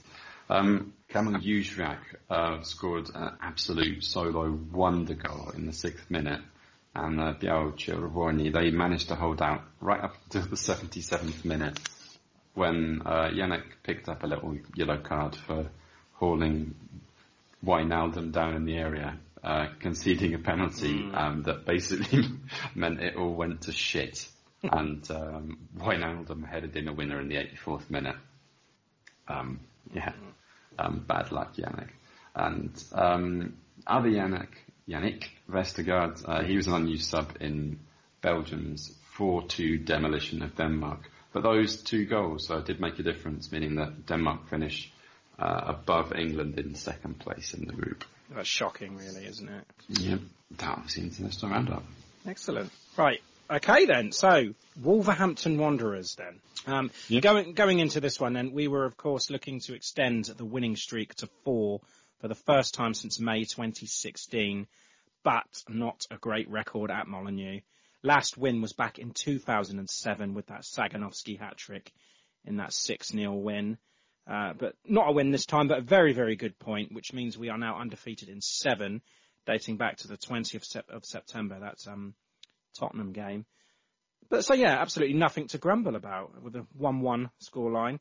Um, 0.49 0.93
Kamil 1.09 1.39
Jóźwiak 1.41 1.99
uh, 2.29 2.61
scored 2.61 3.09
an 3.15 3.37
absolute 3.41 4.03
solo 4.03 4.59
wonder 4.71 5.15
goal 5.15 5.51
in 5.55 5.65
the 5.65 5.73
sixth 5.73 6.09
minute, 6.11 6.41
and 6.93 7.19
uh, 7.19 7.33
Czerwoni, 7.33 8.53
they 8.53 8.69
managed 8.69 9.07
to 9.07 9.15
hold 9.15 9.41
out 9.41 9.61
right 9.81 10.01
up 10.03 10.15
to 10.29 10.39
the 10.39 10.55
77th 10.55 11.43
minute 11.45 11.79
when 12.53 13.01
uh, 13.05 13.29
Yannick 13.33 13.63
picked 13.81 14.07
up 14.07 14.23
a 14.23 14.27
little 14.27 14.55
yellow 14.75 14.97
card 14.97 15.35
for 15.35 15.71
hauling 16.13 16.75
Wijnaldum 17.65 18.31
down 18.31 18.55
in 18.55 18.65
the 18.65 18.77
area, 18.77 19.17
uh, 19.43 19.67
conceding 19.79 20.35
a 20.35 20.39
penalty 20.39 21.09
um, 21.13 21.41
that 21.43 21.65
basically 21.65 22.25
meant 22.75 22.99
it 22.99 23.15
all 23.15 23.33
went 23.33 23.61
to 23.61 23.71
shit. 23.71 24.27
and 24.63 25.09
um, 25.09 25.57
Wijnaldum 25.77 26.45
headed 26.47 26.75
in 26.75 26.87
a 26.87 26.93
winner 26.93 27.19
in 27.19 27.29
the 27.29 27.35
84th 27.35 27.89
minute. 27.89 28.17
Um, 29.27 29.61
yeah, 29.93 30.11
um, 30.79 31.03
bad 31.07 31.31
luck, 31.31 31.55
Yannick. 31.55 31.89
And 32.35 32.71
um, 32.93 33.57
other 33.85 34.09
Yannick, 34.09 34.49
Yannick 34.87 35.25
Vestergaard, 35.49 36.23
uh, 36.27 36.43
he 36.43 36.55
was 36.55 36.67
an 36.67 36.73
unused 36.73 37.09
sub 37.09 37.37
in 37.39 37.79
Belgium's 38.21 38.93
4-2 39.17 39.85
demolition 39.85 40.41
of 40.41 40.55
Denmark. 40.55 41.09
But 41.33 41.43
those 41.43 41.83
two 41.83 42.05
goals 42.05 42.49
uh, 42.49 42.61
did 42.61 42.79
make 42.79 42.97
a 42.99 43.03
difference, 43.03 43.51
meaning 43.51 43.75
that 43.75 44.05
Denmark 44.07 44.49
finished 44.49 44.91
uh, 45.37 45.61
above 45.67 46.13
England 46.13 46.57
in 46.57 46.75
second 46.75 47.19
place 47.19 47.53
in 47.53 47.65
the 47.65 47.73
group. 47.73 48.03
That's 48.31 48.47
shocking, 48.47 48.95
really, 48.95 49.25
isn't 49.25 49.49
it? 49.49 49.65
Yep, 49.89 50.19
that 50.57 50.83
was 50.83 50.93
the 50.93 51.01
international 51.01 51.51
roundup. 51.51 51.83
Excellent. 52.27 52.71
Right. 52.97 53.21
Okay 53.49 53.85
then. 53.85 54.11
So 54.11 54.53
Wolverhampton 54.81 55.57
Wanderers 55.57 56.15
then. 56.15 56.39
Um, 56.67 56.91
Yeah. 57.07 57.21
Going 57.21 57.53
going 57.53 57.79
into 57.79 57.99
this 57.99 58.19
one, 58.19 58.33
then 58.33 58.51
we 58.51 58.67
were 58.67 58.85
of 58.85 58.95
course 58.97 59.29
looking 59.29 59.59
to 59.61 59.73
extend 59.73 60.25
the 60.25 60.45
winning 60.45 60.75
streak 60.75 61.15
to 61.15 61.27
four 61.43 61.81
for 62.19 62.27
the 62.27 62.35
first 62.35 62.73
time 62.73 62.93
since 62.93 63.19
May 63.19 63.45
2016, 63.45 64.67
but 65.23 65.63
not 65.67 66.05
a 66.11 66.17
great 66.17 66.49
record 66.49 66.91
at 66.91 67.07
Molineux. 67.07 67.61
Last 68.03 68.37
win 68.37 68.61
was 68.61 68.73
back 68.73 68.99
in 68.99 69.11
2007 69.11 70.33
with 70.33 70.47
that 70.47 70.61
Saganowski 70.61 71.39
hat 71.39 71.57
trick 71.57 71.91
in 72.45 72.57
that 72.57 72.69
6-0 72.69 73.41
win. 73.41 73.77
Uh, 74.27 74.53
but 74.53 74.75
not 74.85 75.09
a 75.09 75.11
win 75.11 75.31
this 75.31 75.45
time, 75.45 75.67
but 75.67 75.79
a 75.79 75.81
very, 75.81 76.13
very 76.13 76.35
good 76.35 76.57
point, 76.59 76.91
which 76.91 77.13
means 77.13 77.37
we 77.37 77.49
are 77.49 77.57
now 77.57 77.79
undefeated 77.79 78.29
in 78.29 78.41
seven, 78.41 79.01
dating 79.47 79.77
back 79.77 79.97
to 79.97 80.07
the 80.07 80.17
20th 80.17 80.55
of, 80.55 80.63
Sep- 80.63 80.89
of 80.89 81.03
September. 81.03 81.57
That's 81.59 81.87
um, 81.87 82.13
Tottenham 82.79 83.11
game. 83.11 83.45
But 84.29 84.45
so 84.45 84.53
yeah, 84.53 84.79
absolutely 84.79 85.15
nothing 85.15 85.47
to 85.49 85.57
grumble 85.57 85.95
about 85.95 86.41
with 86.41 86.55
a 86.55 86.65
1-1 86.79 87.29
scoreline. 87.43 87.99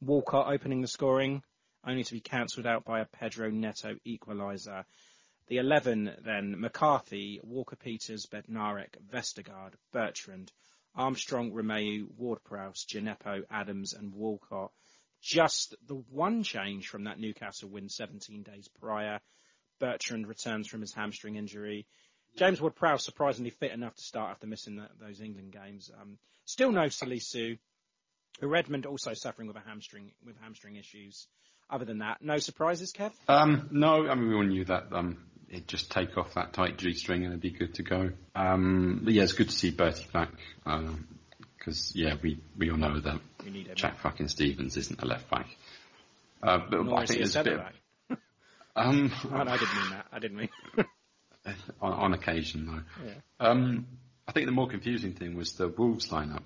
Walcott 0.00 0.52
opening 0.52 0.80
the 0.80 0.88
scoring, 0.88 1.42
only 1.86 2.04
to 2.04 2.12
be 2.12 2.20
cancelled 2.20 2.66
out 2.66 2.84
by 2.84 3.00
a 3.00 3.06
Pedro 3.06 3.50
Neto 3.50 3.94
equaliser. 4.06 4.84
The 5.48 5.58
11 5.58 6.16
then, 6.24 6.58
McCarthy, 6.58 7.40
Walker-Peters, 7.44 8.26
Bednarek, 8.26 8.96
Vestergaard, 9.12 9.74
Bertrand, 9.92 10.50
Armstrong, 10.94 11.52
Romeu, 11.52 12.06
Ward-Prowse, 12.16 12.84
Djenepo, 12.86 13.42
Adams 13.50 13.92
and 13.92 14.12
Walcott. 14.12 14.72
Just 15.22 15.76
the 15.86 16.02
one 16.10 16.42
change 16.42 16.88
from 16.88 17.04
that 17.04 17.20
Newcastle 17.20 17.68
win 17.68 17.88
17 17.88 18.42
days 18.42 18.68
prior. 18.80 19.20
Bertrand 19.78 20.26
returns 20.26 20.68
from 20.68 20.80
his 20.80 20.94
hamstring 20.94 21.36
injury. 21.36 21.86
James 22.36 22.60
Ward-Prowse 22.60 23.04
surprisingly 23.04 23.50
fit 23.50 23.72
enough 23.72 23.94
to 23.94 24.02
start 24.02 24.30
after 24.30 24.46
missing 24.46 24.76
that, 24.76 24.90
those 25.00 25.20
England 25.20 25.52
games. 25.52 25.90
Um, 26.00 26.18
still 26.44 26.70
no 26.70 26.86
Salisu. 26.86 27.58
Redmond 28.42 28.84
also 28.84 29.14
suffering 29.14 29.48
with 29.48 29.56
a 29.56 29.62
hamstring 29.66 30.12
with 30.24 30.36
hamstring 30.42 30.76
issues. 30.76 31.26
Other 31.70 31.84
than 31.86 31.98
that, 31.98 32.22
no 32.22 32.38
surprises, 32.38 32.92
Kev. 32.92 33.12
Um, 33.28 33.68
no, 33.72 34.08
I 34.08 34.14
mean, 34.14 34.28
we 34.28 34.34
all 34.34 34.44
knew 34.44 34.64
that 34.66 34.92
um, 34.92 35.24
it'd 35.48 35.66
just 35.66 35.90
take 35.90 36.16
off 36.16 36.34
that 36.34 36.52
tight 36.52 36.78
G 36.78 36.92
string 36.92 37.24
and 37.24 37.32
it'd 37.32 37.40
be 37.40 37.50
good 37.50 37.74
to 37.76 37.82
go. 37.82 38.10
Um, 38.34 39.00
but 39.02 39.14
yeah, 39.14 39.22
it's 39.22 39.32
good 39.32 39.48
to 39.48 39.54
see 39.54 39.70
Bertie 39.70 40.06
back. 40.12 40.30
Because, 41.58 41.92
yeah, 41.96 42.14
we, 42.22 42.38
we 42.56 42.70
all 42.70 42.76
know 42.76 43.00
that. 43.00 43.20
Jack 43.74 43.98
fucking 43.98 44.28
Stephens 44.28 44.76
isn't 44.76 45.02
a 45.02 45.06
left 45.06 45.28
back. 45.30 45.48
Uh, 46.42 46.58
but 46.70 46.84
Nor 46.84 47.00
I 47.00 47.02
is 47.02 47.08
think 47.08 47.20
there's 47.20 47.36
a 47.36 47.42
bit 47.42 47.54
of, 47.54 48.18
um, 48.76 49.12
Oh, 49.24 49.42
no, 49.42 49.50
I 49.50 49.56
didn't 49.56 49.76
mean 49.76 49.90
that. 49.90 50.06
I 50.12 50.18
didn't 50.18 50.36
mean. 50.36 50.48
on, 51.80 51.92
on 51.92 52.14
occasion 52.14 52.66
though. 52.66 53.04
Yeah. 53.06 53.14
Um, 53.40 53.86
I 54.28 54.32
think 54.32 54.46
the 54.46 54.52
more 54.52 54.68
confusing 54.68 55.12
thing 55.12 55.36
was 55.36 55.52
the 55.54 55.68
Wolves 55.68 56.08
lineup. 56.08 56.42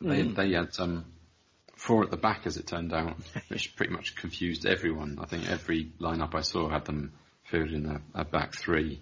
They, 0.00 0.22
Mm. 0.24 0.34
they 0.34 0.52
had 0.52 0.70
um, 0.80 1.04
four 1.76 2.02
at 2.04 2.10
the 2.10 2.16
back, 2.16 2.46
as 2.46 2.56
it 2.56 2.66
turned 2.66 2.92
out, 2.92 3.16
which 3.48 3.74
pretty 3.76 3.92
much 3.92 4.16
confused 4.16 4.66
everyone. 4.66 5.18
I 5.20 5.26
think 5.26 5.48
every 5.48 5.92
lineup 6.00 6.34
I 6.34 6.40
saw 6.42 6.68
had 6.68 6.84
them 6.84 7.12
fielding 7.50 7.86
a, 7.86 8.00
a 8.14 8.24
back 8.24 8.54
three, 8.54 9.00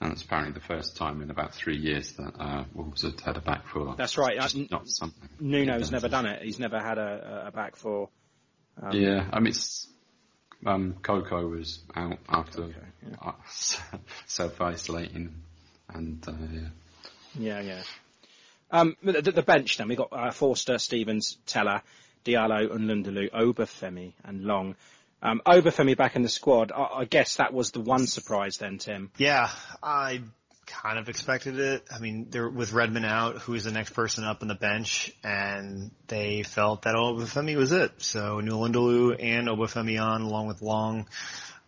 and 0.00 0.12
it's 0.12 0.22
apparently 0.22 0.54
the 0.54 0.66
first 0.66 0.96
time 0.96 1.20
in 1.22 1.30
about 1.30 1.54
three 1.54 1.76
years 1.76 2.12
that 2.14 2.32
uh, 2.40 2.64
Wolves 2.74 3.02
had 3.02 3.20
had 3.20 3.36
a 3.36 3.40
back 3.40 3.66
four. 3.68 3.94
That's 3.96 4.16
right. 4.16 4.38
Uh, 4.38 4.48
not 4.70 4.88
something. 4.88 5.28
Nuno's 5.38 5.92
never 5.92 6.08
done 6.08 6.26
it. 6.26 6.42
He's 6.42 6.58
never 6.58 6.80
had 6.80 6.98
a, 6.98 7.44
a 7.48 7.50
back 7.52 7.76
four. 7.76 8.08
Um, 8.82 8.92
yeah, 8.98 9.28
I 9.32 9.38
mean, 9.40 9.48
it's, 9.48 9.86
um, 10.66 10.96
Coco 11.02 11.46
was 11.46 11.80
out 11.94 12.18
after 12.28 12.74
uh, 13.20 13.32
self-isolating, 14.26 15.34
and 15.88 16.24
uh, 16.26 16.32
yeah. 16.52 16.68
Yeah, 17.38 17.60
yeah. 17.60 17.82
Um, 18.70 18.96
the, 19.02 19.20
the 19.20 19.32
the 19.32 19.42
bench 19.42 19.76
then 19.76 19.88
we 19.88 19.96
got 19.96 20.08
uh, 20.12 20.30
Forster, 20.30 20.78
Stephens, 20.78 21.36
Tella, 21.46 21.82
Diallo, 22.24 22.74
and 22.74 22.88
Lundalu, 22.88 23.30
Obafemi, 23.30 24.12
and 24.24 24.44
Long. 24.44 24.76
Um, 25.22 25.40
Obafemi 25.46 25.96
back 25.96 26.16
in 26.16 26.22
the 26.22 26.28
squad. 26.28 26.72
I, 26.72 27.00
I 27.00 27.04
guess 27.04 27.36
that 27.36 27.52
was 27.52 27.70
the 27.70 27.80
one 27.80 28.06
surprise 28.06 28.58
then, 28.58 28.78
Tim. 28.78 29.10
Yeah, 29.18 29.50
I 29.82 30.22
kind 30.82 30.98
of 30.98 31.08
expected 31.08 31.58
it. 31.58 31.84
I 31.94 31.98
mean, 31.98 32.28
they're 32.30 32.48
with 32.48 32.72
Redmond 32.72 33.06
out, 33.06 33.36
who's 33.38 33.64
the 33.64 33.72
next 33.72 33.90
person 33.90 34.24
up 34.24 34.42
on 34.42 34.48
the 34.48 34.54
bench, 34.54 35.12
and 35.22 35.90
they 36.08 36.42
felt 36.42 36.82
that 36.82 36.94
Obafemi 36.94 37.56
was 37.56 37.72
it. 37.72 37.92
So 37.98 38.40
N'Lundulu 38.40 39.16
and 39.20 39.48
Obafemi 39.48 40.02
on, 40.02 40.22
along 40.22 40.46
with 40.48 40.62
Long. 40.62 41.06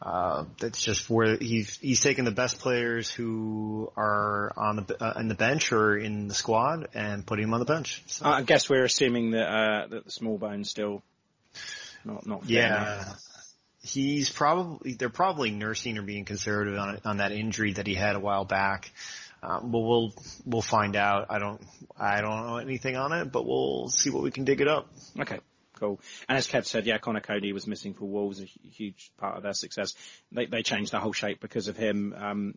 uh, 0.05 0.45
that's 0.61 0.83
just 0.83 1.09
where 1.09 1.37
he's 1.37 1.79
he's 1.79 2.01
taking 2.01 2.25
the 2.25 2.31
best 2.31 2.59
players 2.59 3.11
who 3.11 3.91
are 3.97 4.53
on 4.57 4.77
the 4.77 5.03
uh, 5.03 5.19
in 5.19 5.29
the 5.29 5.35
bench 5.35 5.73
or 5.73 5.97
in 5.97 6.29
the 6.29 6.35
squad 6.35 6.89
and 6.95 7.27
putting 7.27 7.47
them 7.47 7.55
on 7.55 7.61
the 7.61 7.67
bench. 7.67 8.03
So, 8.07 8.27
I 8.27 8.43
guess 8.43 8.69
we're 8.69 8.85
assuming 8.85 9.31
that 9.31 9.49
uh, 9.49 9.87
that 9.87 10.05
the 10.05 10.11
Smallbone's 10.11 10.69
still 10.69 11.03
not 12.05 12.27
not 12.27 12.45
yeah, 12.45 13.03
enough. 13.03 13.23
He's 13.85 14.31
probably 14.31 14.95
they're 14.95 15.11
probably 15.11 15.51
nursing 15.51 15.99
or 15.99 16.03
being 16.03 16.25
conservative 16.25 16.79
on 16.79 17.01
on 17.05 17.17
that 17.19 17.33
injury 17.33 17.75
that 17.75 17.87
he 17.87 17.95
had 17.95 18.17
a 18.17 18.21
while 18.21 18.47
back. 18.47 18.91
Um, 19.43 19.71
but 19.71 19.81
we'll 19.81 20.15
we'll 20.47 20.63
find 20.63 20.97
out. 20.97 21.27
I 21.29 21.39
don't 21.39 21.61
I 21.99 22.23
don't 22.23 22.47
know 22.47 22.57
anything 22.57 22.97
on 22.97 23.13
it, 23.13 23.31
but 23.31 23.45
we'll 23.45 23.89
see 23.89 24.09
what 24.09 24.23
we 24.23 24.31
can 24.31 24.45
dig 24.45 24.63
it 24.63 24.69
up. 24.69 24.89
Okay, 25.21 25.39
cool. 25.79 26.01
And 26.31 26.39
as 26.39 26.47
Kev 26.47 26.65
said, 26.65 26.87
yeah, 26.87 26.97
Conor 26.97 27.21
Coady 27.21 27.53
was 27.53 27.67
missing 27.67 27.93
for 27.93 28.07
Wolves, 28.07 28.41
a 28.41 28.47
huge 28.47 29.13
part 29.19 29.37
of 29.37 29.43
their 29.43 29.53
success. 29.53 29.95
They 30.33 30.47
they 30.47 30.63
changed 30.63 30.93
the 30.93 30.99
whole 30.99 31.13
shape 31.13 31.41
because 31.41 31.69
of 31.69 31.77
him, 31.77 32.15
um, 32.17 32.55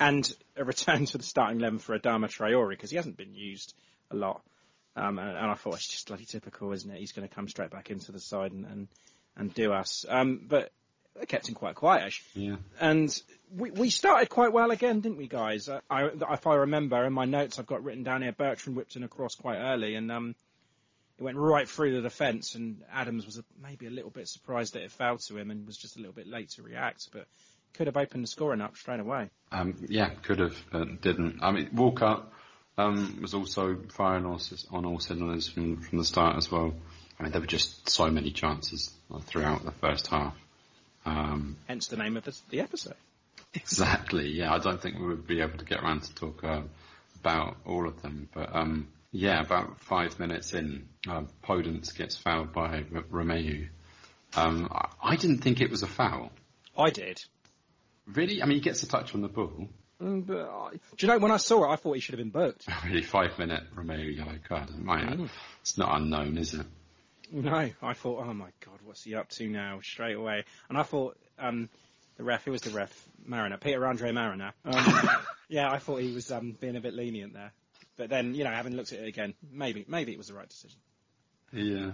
and 0.00 0.34
a 0.56 0.64
return 0.64 1.04
to 1.04 1.18
the 1.18 1.24
starting 1.24 1.60
eleven 1.60 1.80
for 1.80 1.98
Adama 1.98 2.28
Traore 2.28 2.70
because 2.70 2.90
he 2.90 2.96
hasn't 2.96 3.18
been 3.18 3.34
used 3.34 3.74
a 4.10 4.16
lot. 4.16 4.40
Um, 4.96 5.18
and, 5.18 5.36
and 5.36 5.50
I 5.50 5.54
thought 5.54 5.74
it's 5.74 5.88
just 5.88 6.06
bloody 6.06 6.24
typical, 6.24 6.72
isn't 6.72 6.90
it? 6.90 6.98
He's 6.98 7.12
going 7.12 7.28
to 7.28 7.34
come 7.34 7.46
straight 7.46 7.68
back 7.68 7.90
into 7.90 8.10
the 8.10 8.20
side 8.20 8.52
and 8.52 8.64
and, 8.64 8.88
and 9.36 9.52
do 9.52 9.72
us. 9.72 10.04
Um, 10.08 10.40
but 10.46 10.70
they 11.18 11.26
kept 11.26 11.48
him 11.48 11.54
quite 11.54 11.74
quietish. 11.74 12.22
Yeah. 12.34 12.56
And 12.80 13.22
we, 13.54 13.70
we 13.70 13.90
started 13.90 14.28
quite 14.28 14.52
well 14.52 14.70
again, 14.70 15.00
didn't 15.00 15.18
we, 15.18 15.28
guys? 15.28 15.68
Uh, 15.68 15.80
I, 15.88 16.10
if 16.32 16.46
I 16.46 16.54
remember 16.54 17.04
in 17.04 17.12
my 17.12 17.24
notes, 17.24 17.58
I've 17.58 17.66
got 17.66 17.84
written 17.84 18.02
down 18.02 18.22
here, 18.22 18.32
Bertrand 18.32 18.76
whipped 18.76 18.96
in 18.96 19.02
across 19.02 19.34
quite 19.34 19.58
early, 19.58 19.94
and 19.94 20.10
um, 20.10 20.34
it 21.18 21.22
went 21.22 21.36
right 21.36 21.68
through 21.68 21.94
the 21.94 22.02
defence, 22.02 22.54
and 22.54 22.82
Adams 22.92 23.24
was 23.24 23.38
a, 23.38 23.44
maybe 23.62 23.86
a 23.86 23.90
little 23.90 24.10
bit 24.10 24.28
surprised 24.28 24.74
that 24.74 24.82
it 24.82 24.92
fell 24.92 25.18
to 25.18 25.38
him 25.38 25.50
and 25.50 25.66
was 25.66 25.76
just 25.76 25.96
a 25.96 25.98
little 25.98 26.14
bit 26.14 26.26
late 26.26 26.50
to 26.50 26.62
react, 26.62 27.08
but 27.12 27.26
could 27.74 27.86
have 27.86 27.96
opened 27.96 28.22
the 28.22 28.28
scoring 28.28 28.60
up 28.60 28.76
straight 28.76 29.00
away. 29.00 29.30
Um, 29.52 29.76
yeah, 29.88 30.10
could 30.10 30.38
have, 30.40 30.56
but 30.70 31.00
didn't. 31.00 31.38
I 31.42 31.52
mean, 31.52 31.70
Walcott 31.72 32.32
um, 32.78 33.18
was 33.20 33.34
also 33.34 33.78
firing 33.90 34.26
on, 34.26 34.40
on 34.70 34.84
all 34.84 34.98
cylinders 34.98 35.48
from 35.48 35.80
from 35.80 35.98
the 35.98 36.04
start 36.04 36.36
as 36.36 36.50
well. 36.50 36.74
I 37.18 37.22
mean, 37.22 37.32
there 37.32 37.40
were 37.40 37.46
just 37.46 37.88
so 37.88 38.10
many 38.10 38.30
chances 38.30 38.92
throughout 39.24 39.64
the 39.64 39.72
first 39.72 40.08
half. 40.08 40.34
Um, 41.04 41.56
Hence 41.68 41.86
the 41.86 41.96
name 41.96 42.16
of 42.16 42.24
the, 42.24 42.36
the 42.50 42.60
episode. 42.60 42.96
exactly. 43.54 44.28
Yeah, 44.28 44.52
I 44.52 44.58
don't 44.58 44.80
think 44.80 44.98
we 44.98 45.06
would 45.06 45.26
be 45.26 45.40
able 45.40 45.58
to 45.58 45.64
get 45.64 45.80
around 45.80 46.02
to 46.02 46.14
talk 46.14 46.44
uh, 46.44 46.62
about 47.20 47.56
all 47.64 47.86
of 47.88 48.02
them, 48.02 48.28
but 48.34 48.54
um, 48.54 48.88
yeah, 49.12 49.40
about 49.40 49.80
five 49.80 50.18
minutes 50.18 50.52
in, 50.52 50.88
uh, 51.08 51.22
Podence 51.42 51.96
gets 51.96 52.16
fouled 52.16 52.52
by 52.52 52.84
R- 52.94 53.04
Romeu. 53.10 53.68
Um, 54.36 54.68
I, 54.70 54.88
I 55.02 55.16
didn't 55.16 55.38
think 55.38 55.60
it 55.60 55.70
was 55.70 55.82
a 55.82 55.86
foul. 55.86 56.32
I 56.76 56.90
did. 56.90 57.20
Really? 58.06 58.42
I 58.42 58.46
mean, 58.46 58.56
he 58.56 58.60
gets 58.60 58.82
a 58.82 58.88
touch 58.88 59.14
on 59.14 59.22
the 59.22 59.28
ball. 59.28 59.68
Mm, 60.02 60.26
but 60.26 60.40
I, 60.40 60.70
do 60.72 61.06
you 61.06 61.08
know 61.08 61.18
when 61.18 61.32
I 61.32 61.38
saw 61.38 61.64
it, 61.64 61.72
I 61.72 61.76
thought 61.76 61.94
he 61.94 62.00
should 62.00 62.18
have 62.18 62.18
been 62.18 62.30
booked. 62.30 62.66
Really, 62.84 63.02
five 63.02 63.38
minute 63.38 63.62
Romeu 63.74 64.14
yellow 64.14 64.38
card. 64.46 64.68
It's 65.62 65.78
not 65.78 65.96
unknown, 65.96 66.36
is 66.36 66.52
it? 66.54 66.66
No, 67.32 67.70
I 67.82 67.92
thought, 67.94 68.24
oh 68.26 68.34
my 68.34 68.50
god, 68.64 68.78
what's 68.84 69.04
he 69.04 69.14
up 69.14 69.28
to 69.30 69.48
now? 69.48 69.80
Straight 69.82 70.16
away, 70.16 70.44
and 70.68 70.78
I 70.78 70.82
thought 70.82 71.16
um, 71.38 71.68
the 72.16 72.24
ref, 72.24 72.44
who 72.44 72.52
was 72.52 72.62
the 72.62 72.70
ref? 72.70 72.92
Marriner, 73.24 73.56
Peter 73.56 73.84
Andre 73.86 74.12
Marriner. 74.12 74.52
Um, 74.64 75.08
yeah, 75.48 75.70
I 75.70 75.78
thought 75.78 76.00
he 76.00 76.12
was 76.12 76.30
um, 76.30 76.56
being 76.60 76.76
a 76.76 76.80
bit 76.80 76.94
lenient 76.94 77.34
there. 77.34 77.52
But 77.96 78.10
then, 78.10 78.34
you 78.34 78.44
know, 78.44 78.50
having 78.50 78.76
looked 78.76 78.92
at 78.92 79.00
it 79.00 79.08
again, 79.08 79.34
maybe 79.50 79.84
maybe 79.88 80.12
it 80.12 80.18
was 80.18 80.28
the 80.28 80.34
right 80.34 80.48
decision. 80.48 80.78
Yeah. 81.52 81.90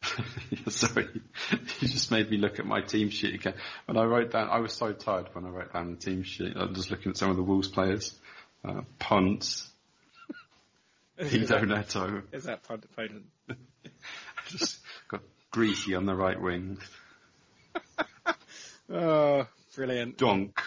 Sorry, 0.68 1.08
you 1.80 1.88
just 1.88 2.10
made 2.10 2.30
me 2.30 2.36
look 2.36 2.58
at 2.58 2.66
my 2.66 2.80
team 2.80 3.10
sheet 3.10 3.34
again. 3.34 3.54
When 3.86 3.96
I 3.96 4.04
wrote 4.04 4.30
down, 4.30 4.48
I 4.48 4.60
was 4.60 4.72
so 4.72 4.92
tired 4.92 5.28
when 5.32 5.44
I 5.44 5.48
wrote 5.48 5.72
down 5.72 5.90
the 5.90 5.96
team 5.96 6.22
sheet. 6.22 6.56
I 6.56 6.64
was 6.64 6.76
just 6.76 6.90
looking 6.90 7.10
at 7.10 7.16
some 7.16 7.30
of 7.30 7.36
the 7.36 7.42
Wolves 7.42 7.68
players. 7.68 8.14
Uh, 8.64 8.82
Ponce, 8.98 9.68
Neto, 11.20 12.22
Is 12.32 12.44
that 12.44 12.64
Foden? 12.64 13.22
Just 14.48 14.80
got 15.08 15.22
Greasy 15.50 15.94
on 15.94 16.06
the 16.06 16.14
right 16.14 16.40
wing, 16.40 16.78
Oh, 18.90 19.46
brilliant. 19.74 20.16
Donk. 20.16 20.58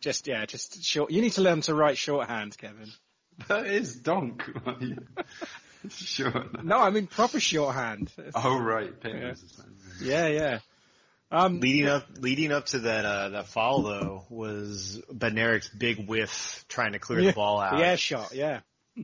Just 0.00 0.26
yeah, 0.26 0.44
just 0.44 0.84
short. 0.84 1.10
You 1.10 1.22
need 1.22 1.32
to 1.32 1.42
learn 1.42 1.60
to 1.62 1.74
write 1.74 1.96
shorthand, 1.96 2.56
Kevin. 2.58 2.90
That 3.48 3.66
is 3.66 3.96
Donk. 3.96 4.42
sure. 5.88 6.46
No, 6.62 6.78
I 6.78 6.90
mean 6.90 7.06
proper 7.06 7.40
shorthand. 7.40 8.12
Oh 8.34 8.58
right, 8.58 8.98
Pitman's 9.00 9.42
the 9.42 9.48
same. 9.48 9.76
Yeah, 10.02 10.26
yeah. 10.26 10.58
Um, 11.30 11.58
Leading 11.60 11.88
up, 11.88 12.06
leading 12.18 12.52
up 12.52 12.66
to 12.66 12.80
that 12.80 13.04
uh, 13.04 13.28
that 13.30 13.46
foul 13.48 13.82
though 13.82 14.24
was 14.28 15.00
Bednarek's 15.12 15.68
big 15.68 16.06
whiff 16.06 16.64
trying 16.68 16.92
to 16.92 16.98
clear 16.98 17.20
yeah, 17.20 17.30
the 17.30 17.34
ball 17.34 17.60
out. 17.60 17.76
The 17.76 17.84
air 17.84 17.96
shot, 17.96 18.34
yeah. 18.34 18.60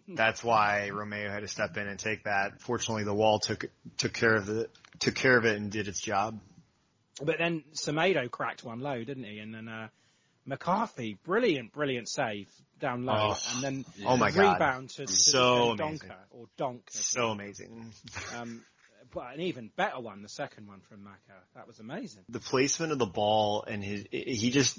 That's 0.09 0.43
why 0.45 0.91
Romeu 0.93 1.31
had 1.31 1.41
to 1.41 1.49
step 1.49 1.77
in 1.77 1.87
and 1.89 1.99
take 1.99 2.25
that. 2.25 2.61
Fortunately, 2.61 3.05
the 3.05 3.15
wall 3.15 3.39
took 3.41 3.65
took 3.99 4.13
care 4.13 4.35
of 4.37 4.47
the 4.47 4.69
took 4.99 5.15
care 5.15 5.37
of 5.37 5.45
it 5.45 5.57
and 5.57 5.71
did 5.71 5.89
its 5.89 6.01
job. 6.01 6.39
But 7.23 7.39
then 7.39 7.65
Semedo 7.75 8.31
cracked 8.31 8.65
one 8.65 8.81
low, 8.81 9.03
didn't 9.05 9.25
he? 9.25 9.39
And 9.41 9.55
then 9.55 9.69
uh, 9.69 9.89
McCarthy, 10.47 11.19
brilliant, 11.25 11.73
brilliant 11.73 12.09
save 12.09 12.49
down 12.79 13.05
low, 13.05 13.33
Oh, 13.35 13.39
and 13.55 13.63
then 13.63 13.85
oh 14.07 14.17
my 14.17 14.31
God. 14.31 14.55
rebound 14.55 14.91
to, 14.91 15.07
to 15.07 15.13
So. 15.13 15.77
Donker 15.77 16.15
or 16.31 16.47
Donk. 16.57 16.83
So 16.91 17.23
well. 17.25 17.33
amazing. 17.33 17.93
Um, 18.39 18.63
but 19.13 19.35
an 19.35 19.41
even 19.41 19.71
better 19.77 19.99
one, 19.99 20.23
the 20.23 20.29
second 20.29 20.69
one 20.69 20.81
from 20.89 21.03
Maka. 21.03 21.19
That 21.57 21.67
was 21.67 21.81
amazing. 21.81 22.23
the 22.29 22.39
placement 22.39 22.93
of 22.93 22.99
the 23.01 23.07
ball 23.07 23.65
and 23.67 23.83
his 23.83 24.05
he 24.13 24.51
just 24.53 24.79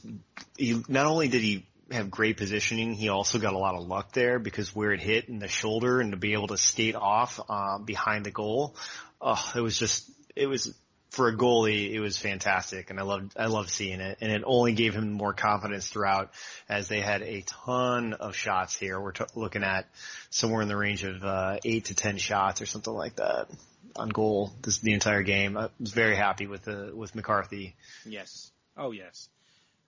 he 0.58 0.82
not 0.88 1.06
only 1.06 1.28
did 1.28 1.42
he 1.42 1.68
have 1.94 2.12
great 2.12 2.38
positioning, 2.38 2.94
he 2.94 3.10
also 3.10 3.40
got 3.40 3.54
a 3.54 3.58
lot 3.58 3.76
of 3.76 3.88
luck 3.88 4.14
there 4.14 4.40
because 4.40 4.76
where 4.76 4.92
it 4.92 5.00
hit 5.00 5.30
in 5.30 5.40
the 5.40 5.48
shoulder 5.48 6.00
and 6.00 6.12
to 6.12 6.18
be 6.18 6.34
able 6.34 6.48
to 6.48 6.58
skate 6.58 6.96
off 6.96 7.40
uh, 7.50 7.78
behind 7.80 8.26
the 8.26 8.32
goal, 8.32 8.76
oh, 9.22 9.52
it 9.56 9.62
was 9.62 9.78
just 9.78 10.10
it 10.36 10.48
was 10.48 10.74
for 11.12 11.28
a 11.28 11.36
goalie, 11.36 11.92
it 11.92 12.00
was 12.00 12.18
fantastic, 12.18 12.90
and 12.90 12.98
I 12.98 13.04
loved 13.04 13.34
I 13.38 13.48
loved 13.48 13.70
seeing 13.70 14.00
it, 14.00 14.18
and 14.22 14.32
it 14.32 14.44
only 14.46 14.74
gave 14.74 14.96
him 14.96 15.12
more 15.12 15.34
confidence 15.34 15.90
throughout, 15.90 16.32
as 16.70 16.88
they 16.88 17.02
had 17.02 17.22
a 17.22 17.42
ton 17.42 18.14
of 18.14 18.36
shots 18.36 18.78
here. 18.78 19.00
We're 19.00 19.12
t- 19.12 19.26
looking 19.36 19.64
at 19.64 19.88
somewhere 20.30 20.62
in 20.62 20.70
the 20.70 20.78
range 20.78 21.04
of 21.04 21.24
uh, 21.24 21.58
eight 21.66 21.86
to 21.86 21.96
ten 21.96 22.18
shots 22.18 22.62
or 22.62 22.66
something 22.66 22.94
like 22.94 23.18
that 23.18 23.48
on 23.96 24.08
goal 24.08 24.54
this 24.62 24.80
the 24.80 24.94
entire 24.94 25.22
game. 25.22 25.58
I 25.58 25.70
was 25.80 25.92
very 25.92 26.16
happy 26.16 26.48
with 26.48 26.64
the 26.64 26.92
with 26.96 27.14
McCarthy. 27.14 27.76
Yes. 28.06 28.52
Oh 28.78 28.92
yes. 28.92 29.28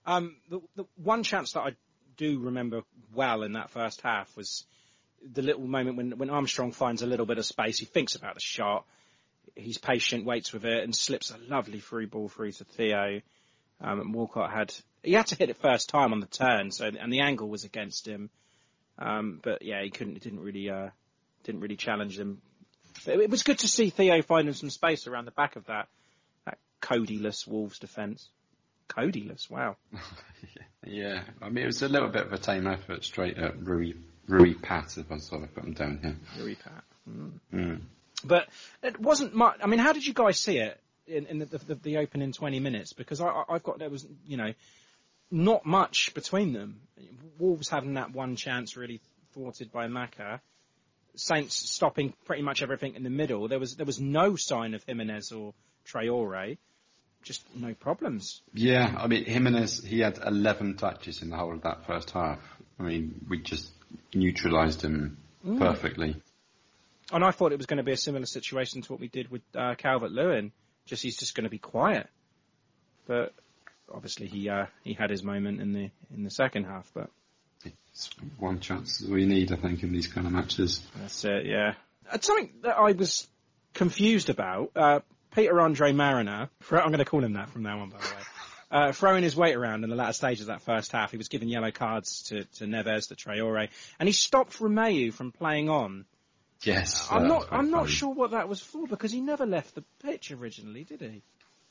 Um, 0.06 0.36
the, 0.50 0.60
the 0.76 0.84
one 0.96 1.22
chance 1.22 1.52
that 1.52 1.60
I 1.60 1.76
do 2.16 2.38
remember 2.40 2.82
well 3.14 3.42
in 3.42 3.52
that 3.52 3.70
first 3.70 4.00
half 4.00 4.34
was 4.36 4.64
the 5.32 5.42
little 5.42 5.66
moment 5.66 5.96
when, 5.96 6.18
when 6.18 6.30
Armstrong 6.30 6.72
finds 6.72 7.02
a 7.02 7.06
little 7.06 7.26
bit 7.26 7.38
of 7.38 7.46
space. 7.46 7.78
He 7.78 7.86
thinks 7.86 8.14
about 8.14 8.34
the 8.34 8.40
shot. 8.40 8.84
He's 9.54 9.78
patient, 9.78 10.24
waits 10.24 10.52
with 10.52 10.64
it, 10.64 10.82
and 10.82 10.94
slips 10.94 11.30
a 11.30 11.38
lovely 11.48 11.78
free 11.78 12.06
ball 12.06 12.28
through 12.28 12.52
to 12.52 12.64
Theo. 12.64 13.20
Um, 13.80 14.00
and 14.00 14.14
Walcott 14.14 14.52
had 14.52 14.74
he 15.02 15.12
had 15.12 15.26
to 15.28 15.36
hit 15.36 15.50
it 15.50 15.56
first 15.58 15.88
time 15.88 16.12
on 16.12 16.20
the 16.20 16.26
turn, 16.26 16.70
so 16.70 16.86
and 16.86 17.12
the 17.12 17.20
angle 17.20 17.48
was 17.48 17.64
against 17.64 18.06
him. 18.06 18.30
Um, 18.98 19.40
but 19.42 19.62
yeah, 19.62 19.82
he 19.82 19.90
couldn't. 19.90 20.20
Didn't 20.22 20.40
really 20.40 20.70
uh, 20.70 20.90
didn't 21.44 21.60
really 21.60 21.76
challenge. 21.76 22.18
But 23.04 23.20
it 23.20 23.30
was 23.30 23.42
good 23.42 23.58
to 23.60 23.68
see 23.68 23.90
Theo 23.90 24.22
finding 24.22 24.54
some 24.54 24.70
space 24.70 25.06
around 25.06 25.26
the 25.26 25.32
back 25.32 25.56
of 25.56 25.66
that 25.66 25.88
that 26.46 26.58
Coady-less 26.80 27.46
Wolves 27.46 27.78
defence. 27.78 28.28
Coady-less, 28.88 29.48
wow. 29.50 29.76
Yeah, 30.86 31.22
I 31.40 31.48
mean 31.48 31.64
it 31.64 31.68
was 31.68 31.80
a 31.82 31.88
little 31.88 32.10
bit 32.10 32.26
of 32.26 32.32
a 32.34 32.38
tame 32.38 32.66
effort 32.66 33.04
straight 33.04 33.38
at 33.38 33.58
Rui 33.66 33.94
Rui 34.28 34.52
Pat 34.52 34.98
if 34.98 35.10
I 35.10 35.16
sort 35.16 35.42
of 35.42 35.54
put 35.54 35.64
them 35.64 35.72
down 35.72 35.98
here. 36.02 36.16
Rui 36.38 36.56
Pat. 36.56 36.84
Mm. 37.08 37.30
Mm. 37.52 37.80
But 38.22 38.48
it 38.82 39.00
wasn't 39.00 39.34
much. 39.34 39.58
I 39.62 39.66
mean, 39.66 39.78
how 39.80 39.94
did 39.94 40.06
you 40.06 40.12
guys 40.12 40.38
see 40.38 40.58
it 40.58 40.78
in, 41.06 41.24
in 41.26 41.38
the, 41.38 41.46
the, 41.46 41.74
the 41.76 41.96
opening 41.98 42.32
20 42.32 42.60
minutes? 42.60 42.92
Because 42.92 43.20
I, 43.22 43.28
I- 43.28 43.44
I've 43.54 43.62
got 43.62 43.78
there 43.78 43.88
was 43.88 44.06
you 44.26 44.36
know 44.36 44.52
not 45.30 45.64
much 45.64 46.12
between 46.14 46.52
them. 46.52 46.80
Wolves 47.38 47.70
having 47.70 47.94
that 47.94 48.12
one 48.12 48.36
chance 48.36 48.76
really 48.76 49.00
thwarted 49.32 49.72
by 49.72 49.88
Maka. 49.88 50.42
Saints 51.16 51.54
stopping 51.70 52.12
pretty 52.26 52.42
much 52.42 52.62
everything 52.62 52.94
in 52.94 53.04
the 53.04 53.10
middle. 53.10 53.48
There 53.48 53.58
was 53.58 53.76
there 53.76 53.86
was 53.86 54.00
no 54.00 54.36
sign 54.36 54.74
of 54.74 54.84
Jimenez 54.84 55.32
or 55.32 55.54
Traore. 55.86 56.58
Just 57.24 57.42
no 57.56 57.74
problems. 57.74 58.42
Yeah, 58.52 58.94
I 58.96 59.06
mean 59.08 59.24
Jimenez 59.24 59.82
he 59.82 60.00
had 60.00 60.18
11 60.24 60.76
touches 60.76 61.22
in 61.22 61.30
the 61.30 61.36
whole 61.36 61.54
of 61.54 61.62
that 61.62 61.86
first 61.86 62.10
half. 62.12 62.38
I 62.78 62.82
mean 62.84 63.24
we 63.28 63.40
just 63.40 63.70
neutralised 64.14 64.82
him 64.82 65.18
Mm. 65.46 65.58
perfectly. 65.58 66.16
And 67.12 67.22
I 67.22 67.30
thought 67.30 67.52
it 67.52 67.58
was 67.58 67.66
going 67.66 67.76
to 67.76 67.82
be 67.82 67.92
a 67.92 67.98
similar 67.98 68.24
situation 68.24 68.80
to 68.80 68.92
what 68.92 68.98
we 68.98 69.08
did 69.08 69.30
with 69.30 69.42
uh, 69.54 69.74
Calvert 69.76 70.10
Lewin. 70.10 70.52
Just 70.86 71.02
he's 71.02 71.18
just 71.18 71.34
going 71.34 71.44
to 71.44 71.50
be 71.50 71.58
quiet. 71.58 72.08
But 73.06 73.34
obviously 73.92 74.26
he 74.26 74.48
uh, 74.48 74.66
he 74.82 74.94
had 74.94 75.10
his 75.10 75.22
moment 75.22 75.60
in 75.60 75.72
the 75.74 75.90
in 76.14 76.24
the 76.24 76.30
second 76.30 76.64
half. 76.64 76.90
But 76.94 77.10
It's 77.92 78.08
one 78.38 78.58
chance 78.60 79.02
we 79.02 79.26
need, 79.26 79.52
I 79.52 79.56
think, 79.56 79.82
in 79.82 79.92
these 79.92 80.06
kind 80.06 80.26
of 80.26 80.32
matches. 80.32 80.80
that's 80.96 81.24
it. 81.26 81.44
Yeah. 81.46 81.74
Uh, 82.10 82.18
Something 82.20 82.54
that 82.62 82.76
I 82.78 82.92
was 82.92 83.28
confused 83.74 84.30
about. 84.30 84.70
Uh, 84.74 85.00
Peter 85.34 85.60
Andre 85.60 85.92
Marriner. 85.92 86.48
I'm 86.70 86.88
going 86.88 86.98
to 86.98 87.04
call 87.04 87.24
him 87.24 87.34
that 87.34 87.50
from 87.50 87.62
now 87.62 87.80
on, 87.80 87.90
by 87.90 87.98
the 87.98 88.04
way. 88.04 88.22
uh, 88.70 88.92
throwing 88.92 89.22
his 89.22 89.36
weight 89.36 89.54
around 89.54 89.84
in 89.84 89.90
the 89.90 89.96
latter 89.96 90.12
stages 90.12 90.42
of 90.42 90.46
that 90.48 90.62
first 90.62 90.92
half. 90.92 91.10
He 91.10 91.16
was 91.16 91.28
giving 91.28 91.48
yellow 91.48 91.70
cards 91.70 92.24
to, 92.24 92.44
to 92.44 92.64
Neves, 92.64 93.08
to 93.08 93.14
Traore, 93.14 93.68
and 93.98 94.08
he 94.08 94.12
stopped 94.12 94.58
Romeu 94.58 95.12
from 95.12 95.32
playing 95.32 95.68
on. 95.68 96.04
Yes, 96.62 97.08
I'm 97.10 97.28
not. 97.28 97.48
I'm 97.50 97.70
not 97.70 97.90
sure 97.90 98.14
what 98.14 98.30
that 98.30 98.48
was 98.48 98.60
for 98.60 98.86
because 98.86 99.12
he 99.12 99.20
never 99.20 99.44
left 99.44 99.74
the 99.74 99.84
pitch 100.02 100.30
originally, 100.30 100.84
did 100.84 101.02
he? 101.02 101.22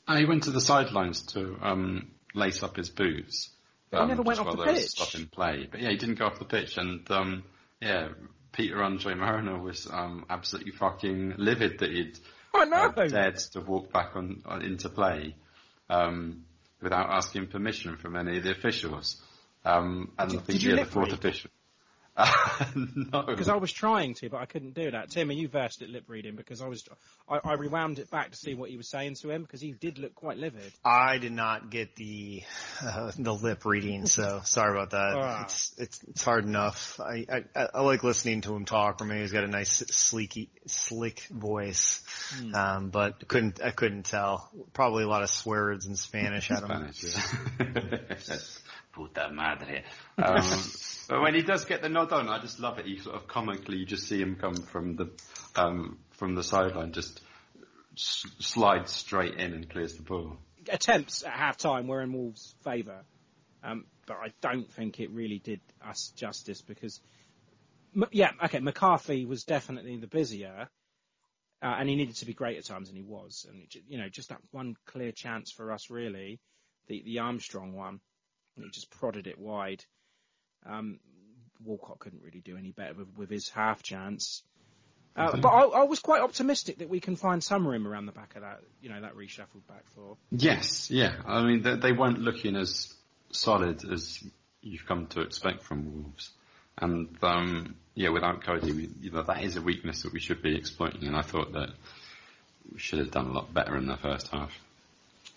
Uh, 0.06 0.18
he 0.18 0.24
went 0.24 0.44
to 0.44 0.50
the 0.50 0.60
sidelines 0.60 1.22
to 1.32 1.58
um, 1.60 2.12
lace 2.32 2.62
up 2.62 2.76
his 2.76 2.90
boots. 2.90 3.50
But 3.90 3.98
he 3.98 4.02
um, 4.02 4.08
never 4.10 4.22
went 4.22 4.38
off 4.38 4.56
the 4.56 4.64
pitch. 4.64 4.84
Stopping 4.84 5.26
play, 5.26 5.66
but 5.68 5.80
yeah, 5.80 5.90
he 5.90 5.96
didn't 5.96 6.16
go 6.16 6.26
off 6.26 6.38
the 6.38 6.44
pitch, 6.44 6.76
and 6.76 7.10
um, 7.10 7.44
yeah, 7.82 8.10
Peter 8.52 8.80
Andre 8.82 9.14
Marriner 9.14 9.58
was 9.58 9.88
um, 9.90 10.26
absolutely 10.30 10.72
fucking 10.72 11.34
livid 11.38 11.80
that 11.80 11.90
he'd 11.90 12.18
I 12.54 12.64
know. 12.64 12.92
uh, 12.96 13.08
dared 13.08 13.36
to 13.52 13.60
walk 13.60 13.92
back 13.92 14.16
on, 14.16 14.42
on 14.46 14.62
into 14.62 14.88
play 14.88 15.34
um, 15.90 16.44
without 16.80 17.10
asking 17.10 17.48
permission 17.48 17.96
from 17.96 18.16
any 18.16 18.38
of 18.38 18.44
the 18.44 18.50
officials. 18.52 19.20
Um, 19.64 20.12
and 20.18 20.30
Did- 20.30 20.40
I 20.40 20.42
think 20.42 20.60
did 20.60 20.62
you 20.62 20.76
the 20.76 20.84
fourth 20.84 21.10
read? 21.10 21.20
Official. 22.16 22.82
no, 23.12 23.22
Because 23.22 23.48
I 23.48 23.56
was 23.56 23.72
trying 23.72 24.14
to, 24.14 24.28
but 24.30 24.38
I 24.38 24.46
couldn't 24.46 24.74
do 24.74 24.90
that. 24.90 25.10
Tim, 25.10 25.30
are 25.30 25.32
you 25.32 25.48
versed 25.48 25.82
at 25.82 25.88
lip 25.88 26.04
reading? 26.06 26.36
Because 26.36 26.62
I 26.62 26.68
was, 26.68 26.84
I, 27.28 27.40
I 27.44 27.54
rewound 27.54 27.98
it 27.98 28.10
back 28.10 28.30
to 28.30 28.36
see 28.36 28.54
what 28.54 28.70
he 28.70 28.76
was 28.76 28.88
saying 28.88 29.16
to 29.22 29.30
him 29.30 29.42
because 29.42 29.60
he 29.60 29.72
did 29.72 29.98
look 29.98 30.14
quite 30.14 30.36
livid. 30.38 30.72
I 30.84 31.18
did 31.18 31.32
not 31.32 31.70
get 31.70 31.96
the 31.96 32.42
uh, 32.82 33.10
the 33.18 33.34
lip 33.34 33.64
reading, 33.64 34.06
so 34.06 34.40
sorry 34.44 34.72
about 34.72 34.90
that. 34.90 35.14
Ah. 35.16 35.42
It's 35.44 35.74
it's 35.78 36.02
it's 36.04 36.24
hard 36.24 36.44
enough. 36.44 37.00
I, 37.00 37.26
I 37.56 37.66
I 37.74 37.80
like 37.80 38.04
listening 38.04 38.42
to 38.42 38.54
him 38.54 38.64
talk. 38.64 38.98
For 38.98 39.04
me, 39.04 39.20
he's 39.20 39.32
got 39.32 39.44
a 39.44 39.48
nice 39.48 39.82
sleeky 39.82 40.48
slick 40.66 41.20
voice, 41.30 42.02
Hmm. 42.36 42.54
um, 42.54 42.90
but 42.90 43.26
couldn't 43.26 43.60
I 43.62 43.70
couldn't 43.70 44.04
tell. 44.04 44.50
Probably 44.72 45.04
a 45.04 45.08
lot 45.08 45.22
of 45.22 45.30
swear 45.30 45.64
words 45.64 45.86
in 45.86 45.96
Spanish. 45.96 46.50
I 46.50 46.60
don't 46.60 46.68
know. 46.68 46.90
Spanish. 46.92 48.58
Puta 48.92 49.30
madre. 49.32 49.82
Um, 50.18 50.42
but 51.08 51.20
when 51.20 51.34
he 51.34 51.42
does 51.42 51.64
get 51.64 51.82
the 51.82 51.88
nod 51.88 52.12
on, 52.12 52.28
I 52.28 52.40
just 52.40 52.60
love 52.60 52.78
it. 52.78 52.86
He 52.86 52.98
sort 52.98 53.16
of 53.16 53.26
comically, 53.26 53.78
you 53.78 53.86
just 53.86 54.06
see 54.08 54.20
him 54.20 54.36
come 54.36 54.54
from 54.56 54.96
the 54.96 55.10
um, 55.56 55.98
from 56.12 56.34
the 56.34 56.42
sideline, 56.42 56.92
just 56.92 57.20
s- 57.96 58.26
slides 58.38 58.92
straight 58.92 59.34
in 59.34 59.52
and 59.52 59.68
clears 59.68 59.94
the 59.94 60.02
ball. 60.02 60.38
Attempts 60.68 61.22
at 61.24 61.32
half 61.32 61.56
time 61.56 61.86
were 61.86 62.00
in 62.00 62.12
Wolves' 62.12 62.54
favour, 62.64 63.04
um, 63.62 63.84
but 64.06 64.16
I 64.16 64.32
don't 64.40 64.70
think 64.72 65.00
it 65.00 65.10
really 65.10 65.38
did 65.38 65.60
us 65.86 66.12
justice 66.16 66.62
because, 66.62 67.00
M- 67.94 68.08
yeah, 68.12 68.30
okay, 68.44 68.60
McCarthy 68.60 69.26
was 69.26 69.44
definitely 69.44 69.96
the 69.96 70.06
busier. 70.06 70.68
Uh, 71.62 71.76
and 71.78 71.88
he 71.88 71.96
needed 71.96 72.16
to 72.16 72.26
be 72.26 72.34
great 72.34 72.58
at 72.58 72.64
times, 72.64 72.88
and 72.88 72.96
he 72.98 73.02
was. 73.02 73.46
And 73.48 73.66
you 73.88 73.96
know, 73.96 74.08
just 74.10 74.28
that 74.28 74.40
one 74.50 74.76
clear 74.86 75.12
chance 75.12 75.50
for 75.50 75.72
us, 75.72 75.88
really, 75.88 76.40
the 76.88 77.02
the 77.04 77.20
Armstrong 77.20 77.72
one, 77.72 78.00
he 78.56 78.68
just 78.70 78.90
prodded 78.90 79.26
it 79.26 79.38
wide. 79.38 79.84
Um, 80.66 80.98
Walcott 81.64 81.98
couldn't 81.98 82.22
really 82.22 82.40
do 82.40 82.56
any 82.56 82.70
better 82.70 82.94
with, 82.94 83.08
with 83.16 83.30
his 83.30 83.48
half 83.48 83.82
chance. 83.82 84.42
Uh, 85.16 85.36
but 85.36 85.48
I, 85.48 85.62
I 85.62 85.84
was 85.84 86.00
quite 86.00 86.22
optimistic 86.22 86.78
that 86.78 86.88
we 86.88 86.98
can 86.98 87.14
find 87.14 87.42
some 87.42 87.66
room 87.66 87.86
around 87.86 88.06
the 88.06 88.12
back 88.12 88.34
of 88.34 88.42
that, 88.42 88.60
you 88.82 88.88
know, 88.88 89.00
that 89.00 89.14
reshuffled 89.14 89.66
back 89.68 89.84
four. 89.94 90.16
Yes, 90.32 90.90
yeah. 90.90 91.14
I 91.24 91.42
mean, 91.44 91.62
they, 91.62 91.76
they 91.76 91.92
weren't 91.92 92.18
looking 92.18 92.56
as 92.56 92.92
solid 93.30 93.88
as 93.90 94.22
you've 94.60 94.86
come 94.86 95.06
to 95.08 95.20
expect 95.20 95.62
from 95.62 96.02
Wolves. 96.02 96.30
And 96.76 97.16
um, 97.22 97.76
yeah, 97.94 98.08
without 98.08 98.42
Coady, 98.42 98.72
we, 98.72 98.90
you 99.00 99.12
know, 99.12 99.22
that 99.22 99.44
is 99.44 99.56
a 99.56 99.62
weakness 99.62 100.02
that 100.02 100.12
we 100.12 100.18
should 100.18 100.42
be 100.42 100.56
exploiting. 100.56 101.04
And 101.04 101.16
I 101.16 101.22
thought 101.22 101.52
that 101.52 101.70
we 102.72 102.80
should 102.80 102.98
have 102.98 103.12
done 103.12 103.26
a 103.26 103.32
lot 103.32 103.54
better 103.54 103.76
in 103.76 103.86
the 103.86 103.96
first 103.96 104.28
half. 104.28 104.52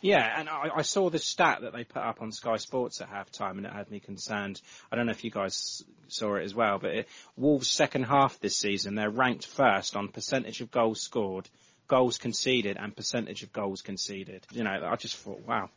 Yeah, 0.01 0.39
and 0.39 0.47
I, 0.47 0.69
I 0.75 0.81
saw 0.83 1.09
the 1.09 1.19
stat 1.19 1.59
that 1.61 1.73
they 1.73 1.83
put 1.83 2.03
up 2.03 2.21
on 2.21 2.31
Sky 2.31 2.57
Sports 2.57 3.01
at 3.01 3.09
halftime, 3.09 3.57
and 3.57 3.65
it 3.65 3.73
had 3.73 3.89
me 3.89 3.99
concerned. 3.99 4.61
I 4.91 4.95
don't 4.95 5.07
know 5.07 5.11
if 5.11 5.23
you 5.23 5.31
guys 5.31 5.83
saw 6.07 6.35
it 6.35 6.43
as 6.43 6.53
well, 6.53 6.77
but 6.77 6.91
it, 6.91 7.07
Wolves' 7.35 7.71
second 7.71 8.03
half 8.03 8.39
this 8.39 8.55
season, 8.55 8.95
they're 8.95 9.09
ranked 9.09 9.47
first 9.47 9.95
on 9.95 10.09
percentage 10.09 10.61
of 10.61 10.69
goals 10.69 11.01
scored, 11.01 11.49
goals 11.87 12.17
conceded, 12.17 12.77
and 12.77 12.95
percentage 12.95 13.41
of 13.41 13.51
goals 13.51 13.81
conceded. 13.81 14.45
You 14.51 14.63
know, 14.63 14.87
I 14.87 14.95
just 14.97 15.17
thought, 15.17 15.41
wow, 15.47 15.69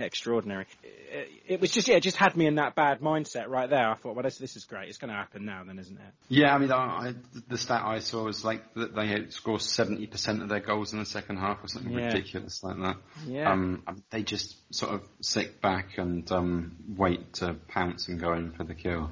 extraordinary. 0.00 0.66
It, 0.82 1.28
it 1.46 1.60
was 1.60 1.70
just, 1.70 1.88
yeah, 1.88 1.96
it 1.96 2.02
just 2.02 2.16
had 2.16 2.36
me 2.36 2.46
in 2.46 2.56
that 2.56 2.74
bad 2.74 3.00
mindset 3.00 3.48
right 3.48 3.68
there. 3.68 3.88
I 3.90 3.94
thought, 3.94 4.14
well, 4.14 4.22
this, 4.22 4.38
this 4.38 4.56
is 4.56 4.64
great. 4.64 4.88
It's 4.88 4.98
going 4.98 5.10
to 5.10 5.16
happen 5.16 5.44
now, 5.44 5.62
then, 5.64 5.78
isn't 5.78 5.96
it? 5.96 6.14
Yeah, 6.28 6.54
I 6.54 6.58
mean, 6.58 6.72
I, 6.72 6.76
I, 6.76 7.14
the 7.48 7.58
stat 7.58 7.82
I 7.84 7.98
saw 7.98 8.24
was 8.24 8.44
like 8.44 8.74
that 8.74 8.94
they 8.94 9.06
had 9.06 9.32
scored 9.32 9.60
70% 9.60 10.42
of 10.42 10.48
their 10.48 10.60
goals 10.60 10.92
in 10.92 10.98
the 10.98 11.06
second 11.06 11.36
half 11.38 11.62
or 11.62 11.68
something 11.68 11.92
Yeah. 11.92 12.06
ridiculous 12.06 12.62
like 12.62 12.76
that. 12.78 12.96
Yeah. 13.26 13.52
Um, 13.52 13.82
they 14.10 14.22
just 14.22 14.56
sort 14.74 14.94
of 14.94 15.02
sit 15.20 15.60
back 15.60 15.98
and 15.98 16.30
um, 16.32 16.76
wait 16.96 17.34
to 17.34 17.54
pounce 17.68 18.08
and 18.08 18.20
go 18.20 18.32
in 18.34 18.52
for 18.52 18.64
the 18.64 18.74
kill. 18.74 19.10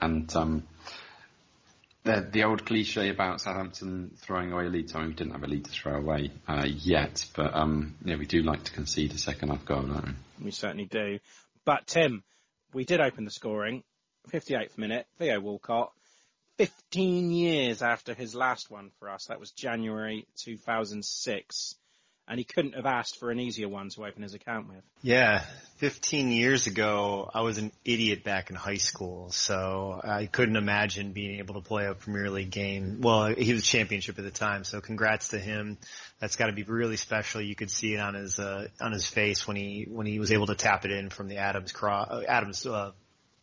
And 0.00 0.34
um, 0.36 0.62
the, 2.08 2.26
the 2.30 2.44
old 2.44 2.64
cliche 2.64 3.10
about 3.10 3.40
Southampton 3.40 4.12
throwing 4.16 4.50
away 4.50 4.66
a 4.66 4.68
lead. 4.68 4.90
I 4.94 5.00
mean, 5.00 5.08
we 5.08 5.14
didn't 5.14 5.32
have 5.32 5.42
a 5.42 5.46
lead 5.46 5.64
to 5.66 5.70
throw 5.70 5.96
away 5.96 6.32
uh, 6.48 6.66
yet, 6.66 7.24
but 7.36 7.54
um, 7.54 7.96
yeah, 8.04 8.16
we 8.16 8.24
do 8.24 8.42
like 8.42 8.64
to 8.64 8.72
concede 8.72 9.12
a 9.12 9.18
second 9.18 9.50
half 9.50 9.64
goal, 9.66 9.82
don't 9.82 10.16
we? 10.38 10.46
We 10.46 10.50
certainly 10.50 10.86
do. 10.86 11.18
But 11.66 11.86
Tim, 11.86 12.24
we 12.72 12.84
did 12.84 13.00
open 13.00 13.24
the 13.24 13.30
scoring. 13.30 13.82
58th 14.30 14.78
minute, 14.78 15.06
Theo 15.18 15.38
Walcott. 15.40 15.92
15 16.56 17.30
years 17.30 17.82
after 17.82 18.14
his 18.14 18.34
last 18.34 18.70
one 18.70 18.90
for 18.98 19.10
us. 19.10 19.26
That 19.26 19.38
was 19.38 19.50
January 19.52 20.26
2006. 20.38 21.74
And 22.28 22.38
he 22.38 22.44
couldn't 22.44 22.74
have 22.74 22.86
asked 22.86 23.18
for 23.18 23.30
an 23.30 23.40
easier 23.40 23.68
one 23.68 23.88
to 23.90 24.04
open 24.04 24.22
his 24.22 24.34
account 24.34 24.68
with. 24.68 24.82
Yeah, 25.00 25.44
15 25.76 26.30
years 26.30 26.66
ago, 26.66 27.30
I 27.32 27.40
was 27.40 27.58
an 27.58 27.72
idiot 27.84 28.22
back 28.22 28.50
in 28.50 28.56
high 28.56 28.76
school, 28.76 29.30
so 29.30 30.00
I 30.02 30.26
couldn't 30.26 30.56
imagine 30.56 31.12
being 31.12 31.38
able 31.38 31.54
to 31.54 31.60
play 31.60 31.86
a 31.86 31.94
Premier 31.94 32.30
League 32.30 32.50
game. 32.50 33.00
Well, 33.00 33.26
he 33.26 33.52
was 33.52 33.64
championship 33.64 34.18
at 34.18 34.24
the 34.24 34.30
time, 34.30 34.64
so 34.64 34.80
congrats 34.80 35.28
to 35.28 35.38
him. 35.38 35.78
That's 36.20 36.36
got 36.36 36.46
to 36.46 36.52
be 36.52 36.64
really 36.64 36.96
special. 36.96 37.40
You 37.40 37.54
could 37.54 37.70
see 37.70 37.94
it 37.94 38.00
on 38.00 38.14
his 38.14 38.38
uh, 38.38 38.68
on 38.80 38.92
his 38.92 39.06
face 39.06 39.46
when 39.46 39.56
he 39.56 39.86
when 39.88 40.06
he 40.06 40.18
was 40.18 40.32
able 40.32 40.46
to 40.46 40.54
tap 40.54 40.84
it 40.84 40.90
in 40.90 41.10
from 41.10 41.28
the 41.28 41.36
Adams 41.36 41.72
cross, 41.72 42.08
uh, 42.10 42.22
Adams 42.28 42.66
uh, 42.66 42.90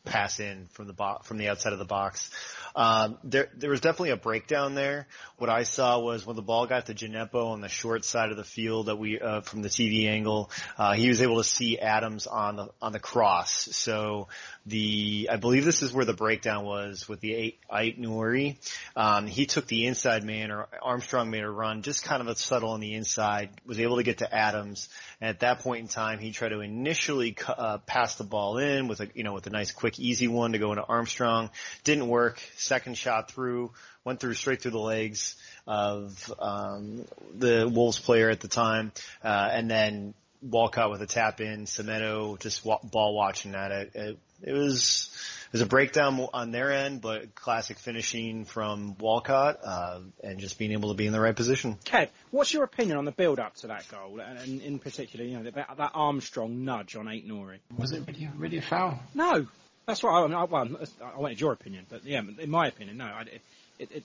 pass 0.05 0.39
in 0.39 0.67
from 0.71 0.87
the 0.87 0.93
bo- 0.93 1.19
from 1.23 1.37
the 1.37 1.49
outside 1.49 1.73
of 1.73 1.79
the 1.79 1.85
box. 1.85 2.29
Um, 2.75 3.17
there, 3.23 3.47
there 3.55 3.69
was 3.69 3.79
definitely 3.79 4.09
a 4.09 4.17
breakdown 4.17 4.75
there. 4.75 5.07
What 5.37 5.49
I 5.49 5.63
saw 5.63 5.99
was 5.99 6.25
when 6.25 6.35
the 6.35 6.41
ball 6.41 6.67
got 6.67 6.87
to 6.87 6.93
Djenepo 6.93 7.51
on 7.51 7.61
the 7.61 7.69
short 7.69 8.03
side 8.03 8.31
of 8.31 8.37
the 8.37 8.43
field 8.43 8.87
that 8.87 8.97
we, 8.97 9.19
uh, 9.19 9.41
from 9.41 9.61
the 9.61 9.69
TV 9.69 10.07
angle, 10.07 10.51
uh, 10.77 10.93
he 10.93 11.07
was 11.07 11.21
able 11.21 11.37
to 11.37 11.43
see 11.45 11.79
Adams 11.79 12.27
on 12.27 12.57
the, 12.57 12.67
on 12.81 12.91
the 12.91 12.99
cross. 12.99 13.69
So 13.71 14.27
the, 14.65 15.29
I 15.31 15.37
believe 15.37 15.63
this 15.63 15.81
is 15.83 15.93
where 15.93 16.03
the 16.03 16.13
breakdown 16.13 16.65
was 16.65 17.07
with 17.07 17.21
the 17.21 17.55
Ait 17.73 18.01
Nouri. 18.01 18.57
Um, 18.95 19.27
he 19.27 19.45
took 19.45 19.67
the 19.67 19.85
inside 19.85 20.25
man 20.25 20.51
or 20.51 20.67
Armstrong 20.81 21.29
made 21.29 21.43
a 21.43 21.49
run, 21.49 21.81
just 21.81 22.03
kind 22.03 22.21
of 22.21 22.27
a 22.27 22.35
subtle 22.35 22.71
on 22.71 22.81
the 22.81 22.93
inside, 22.93 23.51
was 23.65 23.79
able 23.79 23.97
to 23.97 24.03
get 24.03 24.17
to 24.17 24.35
Adams. 24.35 24.89
And 25.21 25.29
at 25.29 25.39
that 25.39 25.59
point 25.59 25.81
in 25.81 25.87
time, 25.87 26.19
he 26.19 26.31
tried 26.31 26.49
to 26.49 26.59
initially, 26.59 27.37
uh, 27.47 27.77
pass 27.79 28.15
the 28.15 28.25
ball 28.25 28.57
in 28.57 28.89
with 28.89 28.99
a, 28.99 29.07
you 29.13 29.23
know, 29.23 29.33
with 29.33 29.47
a 29.47 29.49
nice 29.49 29.71
quick 29.71 29.94
easy 29.99 30.27
one 30.27 30.53
to 30.53 30.57
go 30.57 30.71
into 30.71 30.83
Armstrong. 30.83 31.49
Didn't 31.83 32.07
work. 32.07 32.41
Second 32.57 32.97
shot 32.97 33.31
through, 33.31 33.71
went 34.03 34.19
through 34.19 34.33
straight 34.33 34.61
through 34.61 34.71
the 34.71 34.79
legs 34.79 35.35
of 35.67 36.33
um, 36.39 37.05
the 37.35 37.69
Wolves 37.71 37.99
player 37.99 38.29
at 38.29 38.39
the 38.39 38.47
time, 38.47 38.91
uh, 39.23 39.49
and 39.51 39.69
then 39.69 40.13
Walcott 40.41 40.91
with 40.91 41.01
a 41.01 41.07
tap 41.07 41.41
in. 41.41 41.65
Semedo 41.65 42.39
just 42.39 42.63
wa- 42.65 42.79
ball 42.83 43.15
watching 43.15 43.55
at 43.55 43.71
it. 43.71 43.91
It, 43.95 44.17
it 44.43 44.53
was 44.53 45.09
it 45.47 45.53
was 45.53 45.61
a 45.61 45.65
breakdown 45.65 46.27
on 46.33 46.51
their 46.51 46.71
end, 46.71 47.01
but 47.01 47.33
classic 47.33 47.79
finishing 47.79 48.45
from 48.45 48.95
Walcott 48.99 49.59
uh, 49.63 50.01
and 50.23 50.39
just 50.39 50.59
being 50.59 50.71
able 50.71 50.89
to 50.89 50.95
be 50.95 51.07
in 51.07 51.13
the 51.13 51.19
right 51.19 51.35
position. 51.35 51.77
Kev, 51.85 52.09
what's 52.31 52.53
your 52.53 52.63
opinion 52.63 52.97
on 52.97 53.05
the 53.05 53.11
build 53.11 53.39
up 53.39 53.55
to 53.57 53.67
that 53.67 53.87
goal? 53.89 54.19
And, 54.19 54.37
and 54.37 54.61
in 54.61 54.79
particular, 54.79 55.25
you 55.25 55.37
know, 55.37 55.49
that, 55.49 55.77
that 55.77 55.91
Armstrong 55.93 56.65
nudge 56.65 56.95
on 56.95 57.07
Ait 57.07 57.27
Nouri? 57.27 57.59
Was 57.77 57.91
it 57.91 58.03
really, 58.05 58.29
really 58.35 58.57
a 58.57 58.61
foul? 58.61 58.99
No. 59.13 59.47
That's 59.85 60.01
what 60.01 60.11
I, 60.13 60.23
I, 60.23 60.27
mean, 60.27 60.33
I, 60.33 60.43
well, 60.45 60.67
I 61.15 61.19
wanted 61.19 61.39
your 61.39 61.51
opinion, 61.53 61.85
but 61.89 62.03
yeah, 62.05 62.21
in 62.39 62.49
my 62.49 62.67
opinion, 62.67 62.97
no. 62.97 63.05
I, 63.05 63.21
it, 63.21 63.41
it, 63.79 63.91
it, 63.97 64.03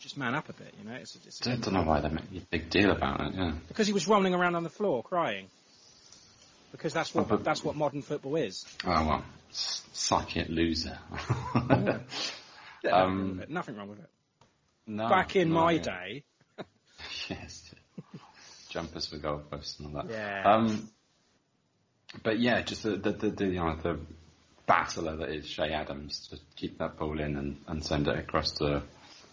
just 0.00 0.16
man 0.16 0.34
up 0.34 0.48
a 0.48 0.52
bit, 0.52 0.74
you 0.82 0.88
know. 0.88 0.96
It's, 0.96 1.16
it's, 1.26 1.46
I 1.46 1.56
don't 1.56 1.72
know 1.74 1.82
why 1.82 2.00
they 2.00 2.08
make 2.08 2.24
a 2.36 2.40
big 2.50 2.70
deal 2.70 2.90
about 2.90 3.20
it, 3.20 3.34
yeah. 3.34 3.52
because 3.68 3.86
he 3.86 3.92
was 3.92 4.08
rolling 4.08 4.34
around 4.34 4.54
on 4.54 4.62
the 4.64 4.70
floor 4.70 5.02
crying. 5.02 5.46
Because 6.72 6.92
that's 6.92 7.14
what 7.14 7.22
Oh, 7.22 7.28
but- 7.36 7.44
that's 7.44 7.64
what 7.64 7.76
modern 7.76 8.02
football 8.02 8.36
is. 8.36 8.64
Oh 8.84 8.90
well, 9.06 9.24
suck 9.50 10.36
it, 10.36 10.50
loser. 10.50 10.98
Yeah, 12.84 12.90
Um, 12.92 13.02
nothing, 13.08 13.26
wrong 13.26 13.38
with 13.38 13.42
it. 13.42 13.50
nothing 13.50 13.76
wrong 13.76 13.88
with 13.88 13.98
it. 13.98 14.10
no, 14.86 15.08
Back 15.08 15.34
in 15.34 15.48
no, 15.48 15.54
my 15.56 15.72
yeah. 15.72 15.82
day, 15.82 16.24
yes, 17.28 17.74
jumpers 18.68 19.06
for 19.06 19.16
goalposts 19.16 19.80
and 19.80 19.88
all 19.96 20.02
that. 20.02 20.10
Yeah. 20.12 20.42
Um, 20.44 20.88
but 22.22 22.38
yeah, 22.38 22.62
just 22.62 22.84
the 22.84 22.90
the, 22.96 23.10
the, 23.10 23.30
the 23.30 23.44
you 23.46 23.54
know 23.60 23.74
the 23.82 23.98
battler 24.68 25.16
that 25.16 25.30
is 25.30 25.48
Che 25.48 25.72
Adams 25.72 26.28
to 26.28 26.38
keep 26.54 26.78
that 26.78 26.96
ball 26.96 27.18
in 27.18 27.36
and, 27.36 27.56
and 27.66 27.84
send 27.84 28.06
it 28.06 28.16
across 28.16 28.52
to 28.58 28.82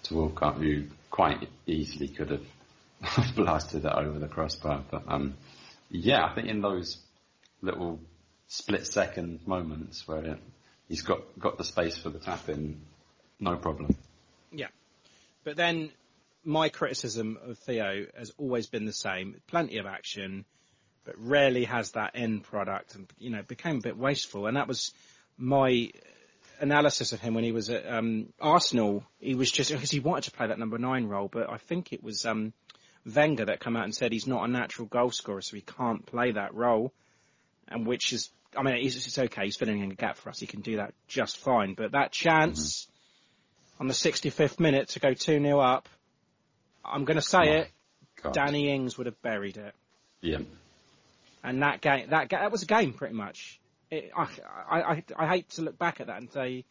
to 0.03 0.15
Walcott, 0.15 0.55
who 0.55 0.85
quite 1.11 1.47
easily 1.67 2.07
could 2.07 2.29
have 2.31 3.35
blasted 3.35 3.85
it 3.85 3.91
over 3.91 4.17
the 4.17 4.27
crossbar. 4.27 4.83
But 4.89 5.03
um, 5.07 5.35
yeah, 5.89 6.25
I 6.25 6.33
think 6.33 6.47
in 6.47 6.61
those 6.61 6.97
little 7.61 7.99
split 8.47 8.87
second 8.87 9.39
moments 9.45 10.07
where 10.07 10.23
it, 10.23 10.39
he's 10.87 11.01
got 11.01 11.21
got 11.39 11.57
the 11.57 11.63
space 11.63 11.97
for 11.97 12.09
the 12.09 12.19
tap 12.19 12.49
in, 12.49 12.81
no 13.39 13.55
problem. 13.55 13.95
Yeah. 14.51 14.69
But 15.43 15.57
then 15.57 15.91
my 16.43 16.69
criticism 16.69 17.37
of 17.43 17.57
Theo 17.59 18.05
has 18.17 18.31
always 18.37 18.67
been 18.67 18.85
the 18.85 18.93
same. 18.93 19.41
Plenty 19.47 19.77
of 19.79 19.87
action, 19.87 20.45
but 21.03 21.15
rarely 21.17 21.65
has 21.65 21.91
that 21.91 22.11
end 22.13 22.43
product 22.43 22.95
and, 22.95 23.07
you 23.17 23.31
know, 23.31 23.41
became 23.41 23.77
a 23.77 23.81
bit 23.81 23.97
wasteful. 23.97 24.45
And 24.45 24.57
that 24.57 24.67
was 24.67 24.93
my 25.37 25.91
analysis 26.59 27.11
of 27.11 27.21
him 27.21 27.33
when 27.33 27.43
he 27.43 27.51
was 27.51 27.69
at 27.69 27.87
um, 27.87 28.27
Arsenal. 28.39 29.03
He 29.19 29.35
was 29.35 29.51
just, 29.51 29.71
because 29.71 29.91
he 29.91 29.99
wanted 29.99 30.25
to 30.25 30.31
play 30.31 30.47
that 30.47 30.59
number 30.59 30.77
nine 30.77 31.05
role, 31.07 31.27
but 31.31 31.49
I 31.49 31.57
think 31.57 31.93
it 31.93 32.03
was 32.03 32.25
um, 32.25 32.53
Wenger 33.05 33.45
that 33.45 33.59
came 33.59 33.75
out 33.75 33.83
and 33.83 33.93
said 33.93 34.11
he's 34.11 34.27
not 34.27 34.43
a 34.43 34.51
natural 34.51 34.87
goal 34.87 35.11
scorer, 35.11 35.41
so 35.41 35.55
he 35.55 35.61
can't 35.61 36.05
play 36.05 36.31
that 36.31 36.53
role. 36.53 36.91
And 37.67 37.85
which 37.85 38.13
is, 38.13 38.29
I 38.55 38.63
mean, 38.63 38.75
it's, 38.75 38.95
it's 38.95 39.17
okay. 39.17 39.45
He's 39.45 39.57
filling 39.57 39.81
in 39.81 39.91
a 39.91 39.95
gap 39.95 40.17
for 40.17 40.29
us. 40.29 40.39
He 40.39 40.47
can 40.47 40.61
do 40.61 40.77
that 40.77 40.93
just 41.07 41.37
fine. 41.37 41.73
But 41.73 41.91
that 41.91 42.11
chance 42.11 42.87
on 43.79 43.87
the 43.87 43.93
65th 43.93 44.59
minute 44.59 44.89
to 44.89 44.99
go 44.99 45.13
2 45.13 45.41
0 45.41 45.59
up, 45.59 45.89
I'm 46.83 47.05
going 47.05 47.17
to 47.17 47.23
say 47.23 47.59
it, 47.59 47.71
God. 48.21 48.33
Danny 48.33 48.69
Ings 48.69 48.97
would 48.97 49.07
have 49.07 49.21
buried 49.21 49.57
it. 49.57 49.73
Yeah. 50.21 50.39
And 51.43 51.61
that 51.61 51.81
game, 51.81 52.09
that 52.09 52.29
ga- 52.29 52.39
that 52.39 52.51
was 52.51 52.63
a 52.63 52.67
game 52.67 52.93
pretty 52.93 53.15
much. 53.15 53.59
It, 53.95 54.11
I, 54.15 54.27
I, 54.69 55.03
I, 55.17 55.27
hate 55.27 55.49
to 55.51 55.61
look 55.61 55.77
back 55.77 56.01
at 56.01 56.07
that 56.07 56.17
and 56.17 56.29
say, 56.31 56.65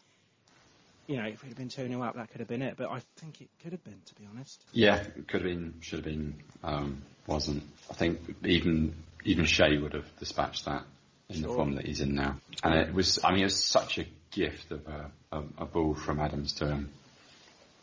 you 1.06 1.16
know, 1.16 1.24
if 1.24 1.42
it 1.42 1.48
had 1.48 1.56
been 1.56 1.68
2 1.68 1.88
0 1.88 2.02
up, 2.02 2.16
that 2.16 2.30
could 2.30 2.40
have 2.40 2.48
been 2.48 2.62
it. 2.62 2.76
But 2.76 2.90
I 2.90 3.00
think 3.16 3.40
it 3.40 3.48
could 3.62 3.72
have 3.72 3.82
been, 3.82 4.00
to 4.06 4.14
be 4.14 4.26
honest. 4.30 4.62
Yeah, 4.72 4.96
it 4.96 5.26
could 5.28 5.42
have 5.42 5.50
been, 5.50 5.74
should 5.80 6.00
have 6.00 6.04
been, 6.04 6.34
um, 6.62 7.02
wasn't. 7.26 7.62
I 7.90 7.94
think 7.94 8.20
even 8.44 8.94
even 9.24 9.46
Che 9.46 9.78
would 9.78 9.94
have 9.94 10.04
dispatched 10.18 10.66
that 10.66 10.84
in 11.30 11.40
the 11.40 11.48
form 11.48 11.76
that 11.76 11.86
he's 11.86 12.00
in 12.00 12.14
now. 12.14 12.36
And 12.62 12.74
it 12.74 12.92
was, 12.92 13.18
I 13.24 13.30
mean, 13.30 13.40
it 13.40 13.44
was 13.44 13.64
such 13.64 13.98
a 13.98 14.06
gift 14.30 14.70
of 14.70 14.86
a, 14.86 15.10
a, 15.32 15.42
a 15.58 15.64
ball 15.64 15.94
from 15.94 16.20
Adams 16.20 16.52
to 16.54 16.66
him. 16.66 16.90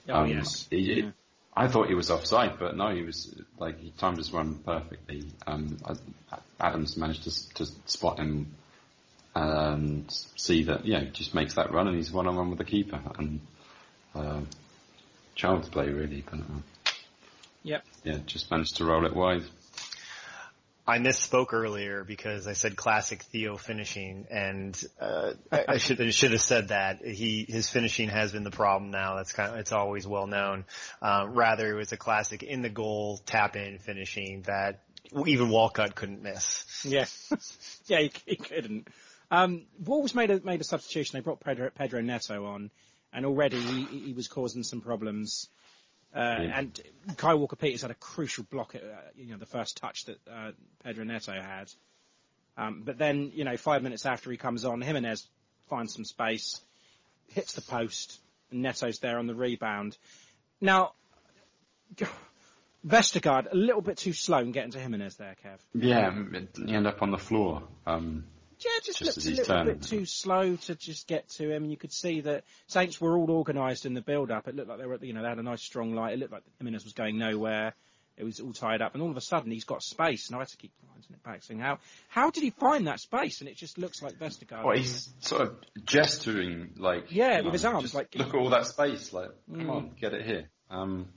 Oh, 0.08 0.22
Um, 0.22 0.30
yes. 0.30 0.68
he- 0.70 1.02
Yeah. 1.02 1.12
I 1.54 1.68
thought 1.68 1.90
he 1.90 1.96
was 1.96 2.10
offside, 2.10 2.60
but 2.60 2.78
no, 2.78 2.96
he 2.96 3.02
was 3.02 3.36
like 3.58 3.78
he 3.80 3.92
timed 3.98 4.18
his 4.18 4.32
run 4.32 4.56
perfectly. 4.60 5.26
Um, 5.46 5.78
I- 5.84 6.38
Adams 6.60 6.96
managed 6.96 7.24
to, 7.24 7.54
to 7.56 7.66
spot 7.88 8.20
him 8.20 8.54
and 9.34 10.06
see 10.36 10.64
that, 10.64 10.86
yeah, 10.86 11.02
he 11.02 11.10
just 11.10 11.34
makes 11.34 11.56
that 11.56 11.72
run 11.72 11.88
and 11.88 11.96
he's 11.96 12.12
one 12.12 12.28
on 12.28 12.36
one 12.36 12.50
with 12.50 12.58
the 12.60 12.66
keeper 12.66 13.00
and 13.18 13.40
uh, 14.14 14.42
child's 15.36 15.70
play 15.70 15.90
really, 15.90 16.24
but 16.30 16.40
uh, 16.40 16.92
Yep. 17.64 17.84
yeah, 18.04 18.18
just 18.26 18.50
managed 18.50 18.78
to 18.78 18.86
roll 18.86 19.06
it 19.06 19.16
wide. 19.16 19.44
I 20.88 20.98
misspoke 20.98 21.54
earlier 21.54 22.04
because 22.04 22.48
I 22.48 22.54
said 22.54 22.76
classic 22.76 23.22
Theo 23.22 23.56
finishing, 23.56 24.26
and 24.32 24.84
uh, 25.00 25.34
I, 25.52 25.66
I 25.70 25.78
should 25.78 26.02
I 26.02 26.10
should 26.10 26.32
have 26.32 26.42
said 26.42 26.70
that 26.70 27.06
he 27.06 27.46
his 27.48 27.70
finishing 27.70 28.10
has 28.10 28.32
been 28.32 28.44
the 28.44 28.52
problem 28.52 28.90
now. 28.90 29.16
That's 29.16 29.32
kind 29.32 29.54
of 29.54 29.60
it's 29.60 29.72
always 29.72 30.08
well 30.08 30.26
known. 30.26 30.66
Uh, 31.00 31.28
rather, 31.30 31.72
it 31.72 31.76
was 31.78 31.92
a 31.92 31.98
classic 31.98 32.42
in 32.42 32.64
the 32.64 32.70
goal 32.70 33.22
tap 33.28 33.56
in 33.56 33.78
finishing 33.78 34.42
that 34.48 34.82
even 35.28 35.50
Walcott 35.50 35.94
couldn't 35.94 36.24
miss. 36.24 36.84
Yeah. 36.84 37.06
yeah, 37.86 38.00
he, 38.00 38.12
he 38.26 38.36
couldn't. 38.36 38.88
Um, 39.32 39.66
Wolves 39.80 40.14
made 40.14 40.30
a, 40.30 40.42
made 40.42 40.60
a 40.62 40.66
substitution. 40.66 41.18
They 41.18 41.22
brought 41.22 41.40
Pedro, 41.40 41.70
Pedro 41.72 42.02
Neto 42.02 42.46
on, 42.46 42.70
and 43.14 43.26
already 43.26 43.60
he, 43.60 43.86
he 43.86 44.14
was 44.14 44.28
causing 44.28 44.64
some 44.64 44.82
problems. 44.82 45.48
Uh, 46.14 46.20
Yeah. 46.20 46.60
and 46.60 46.82
Kai 47.16 47.36
Walker 47.36 47.56
Peters 47.56 47.82
had 47.82 47.92
a 47.92 47.96
crucial 47.96 48.44
block 48.44 48.76
at, 48.76 48.84
uh, 48.84 48.88
you 49.16 49.28
know, 49.32 49.38
the 49.38 49.46
first 49.46 49.78
touch 49.78 50.06
that, 50.06 50.20
uh, 50.30 50.52
Pedro 50.84 51.06
Neto 51.06 51.32
had. 51.32 51.72
Um, 52.58 52.84
but 52.84 52.98
then, 52.98 53.32
you 53.34 53.46
know, 53.46 53.56
five 53.56 53.82
minutes 53.82 54.06
after 54.06 54.30
he 54.30 54.36
comes 54.36 54.66
on, 54.66 54.82
Jimenez 54.82 55.26
finds 55.70 55.94
some 55.94 56.04
space, 56.04 56.60
hits 57.30 57.54
the 57.54 57.62
post, 57.62 58.20
and 58.52 58.62
Neto's 58.62 59.00
there 59.00 59.18
on 59.18 59.28
the 59.28 59.34
rebound. 59.36 59.98
Now, 60.60 60.92
Vestergaard, 62.86 63.52
a 63.52 63.56
little 63.56 63.82
bit 63.82 63.98
too 63.98 64.12
slow 64.12 64.40
in 64.40 64.52
getting 64.52 64.72
to 64.72 64.80
Jimenez 64.80 65.16
there, 65.16 65.36
Kev. 65.46 65.60
Yeah, 65.74 66.12
he 66.12 66.74
ended 66.74 66.88
up 66.88 67.02
on 67.02 67.12
the 67.12 67.18
floor. 67.18 67.64
Um, 67.86 68.26
Yeah, 68.64 68.70
just, 68.84 69.00
Just 69.00 69.18
looked 69.18 69.26
a 69.26 69.30
little 69.32 69.46
turning. 69.46 69.74
bit 69.76 69.82
too 69.84 70.06
slow 70.06 70.56
to 70.56 70.76
just 70.76 71.08
get 71.08 71.28
to 71.38 71.50
him. 71.52 71.66
You 71.66 71.78
could 71.78 71.92
see 71.94 72.22
that 72.22 72.44
Saints 72.68 73.02
were 73.02 73.18
all 73.18 73.30
organised 73.32 73.86
in 73.86 73.94
the 73.94 74.02
build-up. 74.02 74.48
It 74.48 74.56
looked 74.56 74.70
like 74.70 74.80
they 74.80 74.86
were, 74.86 74.98
you 75.02 75.14
know, 75.14 75.24
they 75.24 75.30
had 75.30 75.40
a 75.40 75.44
nice 75.44 75.62
strong 75.64 75.94
light. 75.96 76.14
It 76.14 76.20
looked 76.20 76.32
like 76.34 76.44
Jimenez 76.60 76.84
was 76.84 76.94
going 76.94 77.18
nowhere. 77.18 77.74
It 78.18 78.24
was 78.24 78.40
all 78.40 78.54
tied 78.54 78.82
up, 78.84 78.94
and 78.94 79.02
all 79.02 79.10
of 79.10 79.18
a 79.18 79.22
sudden 79.22 79.52
he's 79.52 79.64
got 79.64 79.82
space, 79.82 80.28
and 80.28 80.36
I 80.36 80.40
had 80.40 80.50
to 80.50 80.58
keep 80.58 80.72
winding 80.88 81.12
it 81.14 81.24
back, 81.24 81.42
saying, 81.44 81.60
"How 81.62 81.80
how 82.10 82.30
did 82.30 82.44
he 82.44 82.52
find 82.52 82.86
that 82.88 83.00
space?" 83.00 83.40
And 83.40 83.50
it 83.50 83.56
just 83.56 83.80
looks 83.80 84.02
like 84.04 84.14
Vestergaard. 84.20 84.64
well, 84.64 84.78
he's 84.78 85.10
sort 85.22 85.42
of 85.42 85.56
gesturing 85.86 86.74
like 86.78 87.06
Yeah, 87.10 87.42
with 87.42 87.54
his 87.54 87.66
arms, 87.66 87.96
like- 87.96 88.14
look 88.16 88.28
at 88.30 88.36
all 88.36 88.50
that 88.50 88.68
space, 88.68 89.12
like 89.14 89.30
come 89.50 89.66
Mm. 89.66 89.70
on, 89.72 89.96
get 90.00 90.14
it 90.14 90.26
here. 90.26 90.50
Um, 90.70 91.08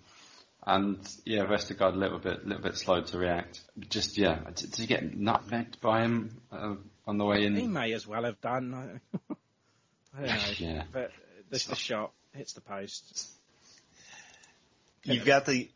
and 0.67 0.99
yeah, 1.25 1.45
Vestergaard 1.45 1.95
a 1.95 1.97
little 1.99 2.19
bit, 2.19 2.47
little 2.47 2.63
bit 2.63 2.77
slow 2.77 3.03
to 3.03 3.19
react. 3.19 3.61
Just 3.91 4.17
yeah, 4.17 4.39
did, 4.55 4.71
did 4.71 4.77
he 4.77 4.87
get 4.87 5.17
nutmegged 5.17 5.81
by 5.81 6.03
him 6.03 6.41
uh, 6.51 6.75
on 7.07 7.19
the 7.19 7.25
way 7.25 7.45
in? 7.45 7.55
he 7.55 7.67
may 7.67 7.93
as 7.93 8.07
well 8.07 8.25
have 8.25 8.41
done. 8.41 8.75
I, 8.75 9.35
I 10.17 10.27
don't 10.27 10.29
know, 10.29 10.53
Yeah. 10.59 10.85
but 10.93 11.11
this 11.51 11.67
the 11.67 11.75
shot 11.77 12.13
hits 12.33 12.55
the 12.55 12.61
post. 12.61 13.31
You've 15.03 15.27
got 15.27 15.45
the 15.45 15.71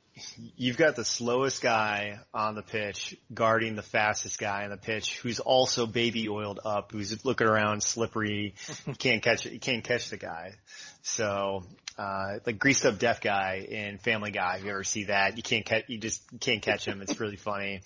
you've 0.57 0.77
got 0.77 0.97
the 0.97 1.05
slowest 1.05 1.63
guy 1.63 2.19
on 2.35 2.55
the 2.55 2.63
pitch 2.63 3.17
guarding 3.33 3.77
the 3.77 3.83
fastest 3.83 4.39
guy 4.39 4.65
on 4.65 4.71
the 4.71 4.77
pitch, 4.77 5.19
who's 5.19 5.39
also 5.39 5.87
baby 5.87 6.29
oiled 6.29 6.61
up, 6.65 6.93
who's 6.93 7.25
looking 7.25 7.47
around 7.47 7.83
slippery, 7.83 8.55
can't 8.99 9.23
catch 9.23 9.47
it, 9.47 9.53
you 9.53 9.61
can't 9.61 9.85
catch 9.85 10.11
the 10.11 10.17
guy. 10.17 10.55
So 11.03 11.65
uh, 11.99 12.39
the 12.45 12.53
greased 12.53 12.87
up 12.87 12.99
deaf 12.99 13.21
guy 13.21 13.67
in 13.69 13.99
Family 13.99 14.31
Guy. 14.31 14.59
If 14.59 14.65
you 14.65 14.71
ever 14.71 14.85
see 14.85 15.05
that, 15.05 15.37
you 15.37 15.43
can't 15.43 15.65
catch, 15.65 15.85
you 15.89 15.99
just 15.99 16.23
can't 16.39 16.63
catch 16.63 16.85
him. 16.85 17.03
It's 17.03 17.19
really 17.19 17.37
funny. 17.37 17.81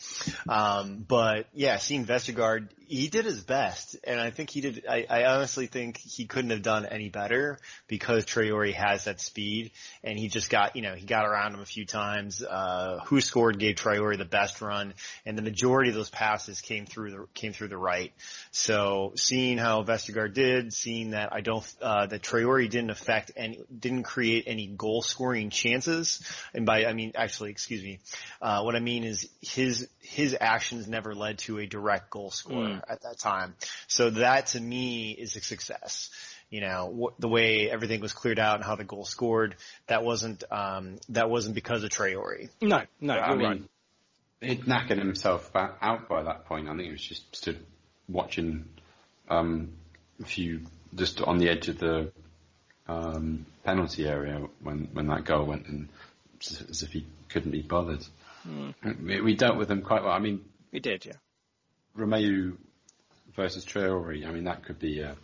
Um, 0.46 1.04
but 1.08 1.46
yeah, 1.54 1.78
seeing 1.78 2.04
Vestergaard, 2.04 2.68
he 2.86 3.08
did 3.08 3.24
his 3.24 3.42
best, 3.42 3.96
and 4.04 4.20
I 4.20 4.28
think 4.28 4.50
he 4.50 4.60
did. 4.60 4.84
I, 4.86 5.06
I 5.08 5.24
honestly 5.24 5.66
think 5.66 5.96
he 5.96 6.26
couldn't 6.26 6.50
have 6.50 6.60
done 6.60 6.84
any 6.84 7.08
better 7.08 7.58
because 7.86 8.26
Traore 8.26 8.74
has 8.74 9.04
that 9.04 9.18
speed, 9.18 9.70
and 10.04 10.18
he 10.18 10.28
just 10.28 10.50
got, 10.50 10.76
you 10.76 10.82
know, 10.82 10.94
he 10.94 11.06
got 11.06 11.24
around 11.24 11.54
him 11.54 11.60
a 11.60 11.64
few 11.66 11.86
times. 11.86 12.42
Uh, 12.42 12.98
who 13.06 13.22
scored 13.22 13.58
gave 13.58 13.76
Traore 13.76 14.18
the 14.18 14.26
best 14.26 14.60
run, 14.60 14.92
and 15.24 15.38
the 15.38 15.42
majority 15.42 15.88
of 15.88 15.96
those 15.96 16.10
passes 16.10 16.60
came 16.60 16.84
through 16.84 17.12
the 17.12 17.26
came 17.32 17.54
through 17.54 17.68
the 17.68 17.78
right. 17.78 18.12
So 18.50 19.12
seeing 19.16 19.56
how 19.56 19.82
Vestergaard 19.84 20.34
did, 20.34 20.74
seeing 20.74 21.12
that 21.12 21.32
I 21.32 21.40
don't 21.40 21.74
uh, 21.80 22.04
that 22.06 22.20
Traore 22.20 22.68
didn't 22.68 22.90
affect 23.02 23.32
any 23.36 23.60
didn't 23.76 24.04
create 24.04 24.44
any 24.46 24.66
goal 24.66 25.02
scoring 25.02 25.50
chances, 25.50 26.22
and 26.54 26.64
by 26.64 26.86
I 26.86 26.92
mean 26.92 27.12
actually 27.14 27.50
excuse 27.50 27.82
me, 27.82 27.98
uh, 28.40 28.62
what 28.62 28.76
I 28.76 28.80
mean 28.80 29.04
is 29.04 29.28
his 29.40 29.88
his 30.00 30.36
actions 30.40 30.86
never 30.88 31.14
led 31.14 31.38
to 31.38 31.58
a 31.58 31.66
direct 31.66 32.10
goal 32.10 32.30
scorer 32.30 32.68
Mm. 32.68 32.82
at 32.88 33.02
that 33.02 33.18
time. 33.18 33.54
So 33.88 34.10
that 34.10 34.46
to 34.48 34.60
me 34.60 35.10
is 35.12 35.36
a 35.36 35.40
success. 35.40 36.10
You 36.50 36.60
know 36.60 36.80
wh- 37.16 37.20
the 37.20 37.28
way 37.28 37.70
everything 37.70 38.00
was 38.00 38.12
cleared 38.12 38.38
out 38.38 38.56
and 38.56 38.64
how 38.64 38.76
the 38.76 38.84
goal 38.84 39.04
scored. 39.04 39.56
That 39.86 40.04
wasn't 40.04 40.44
um, 40.50 40.98
that 41.08 41.28
wasn't 41.30 41.54
because 41.54 41.82
of 41.82 41.90
Traore. 41.90 42.48
No, 42.60 42.82
no, 43.00 43.14
I 43.14 43.28
you're 43.28 43.36
mean, 43.36 43.48
right. 43.48 43.62
he'd 44.50 44.64
knackered 44.66 44.98
himself 44.98 45.50
out 45.54 46.08
by 46.08 46.22
that 46.22 46.44
point. 46.44 46.68
I 46.68 46.72
think 46.72 46.82
he 46.84 46.90
was 46.92 47.02
just 47.02 47.34
stood 47.34 47.58
watching 48.08 48.66
um, 49.28 49.72
a 50.20 50.26
few 50.26 50.60
just 50.94 51.22
on 51.22 51.38
the 51.38 51.48
edge 51.48 51.68
of 51.68 51.78
the 51.78 52.12
um, 52.92 53.46
penalty 53.64 54.06
area 54.06 54.46
when 54.62 54.88
when 54.92 55.06
that 55.08 55.24
goal 55.24 55.46
went 55.46 55.66
in, 55.66 55.88
as 56.40 56.82
if 56.82 56.90
he 56.90 57.06
couldn't 57.28 57.50
be 57.52 57.62
bothered. 57.62 58.04
We, 59.02 59.20
we 59.20 59.36
dealt 59.36 59.56
with 59.56 59.70
him 59.70 59.82
quite 59.82 60.02
well. 60.02 60.12
I 60.12 60.18
mean, 60.18 60.40
We 60.72 60.80
did, 60.80 61.06
yeah. 61.06 61.12
Romeu 61.96 62.56
versus 63.36 63.64
Traore. 63.64 64.26
I 64.26 64.30
mean, 64.32 64.44
that 64.44 64.64
could 64.64 64.78
be 64.78 65.00
a, 65.00 65.16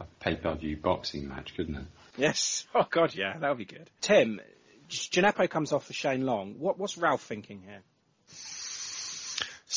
a 0.00 0.04
pay-per-view 0.20 0.78
boxing 0.78 1.28
match, 1.28 1.54
couldn't 1.54 1.76
it? 1.76 1.84
Yes. 2.16 2.66
Oh 2.74 2.86
God, 2.90 3.14
yeah, 3.14 3.36
that 3.38 3.48
would 3.48 3.58
be 3.58 3.66
good. 3.66 3.90
Tim, 4.00 4.40
Djenepo 4.88 5.50
comes 5.50 5.72
off 5.72 5.86
for 5.86 5.92
Shane 5.92 6.24
Long. 6.24 6.54
What, 6.58 6.78
what's 6.78 6.96
Ralph 6.96 7.22
thinking 7.22 7.60
here? 7.62 7.82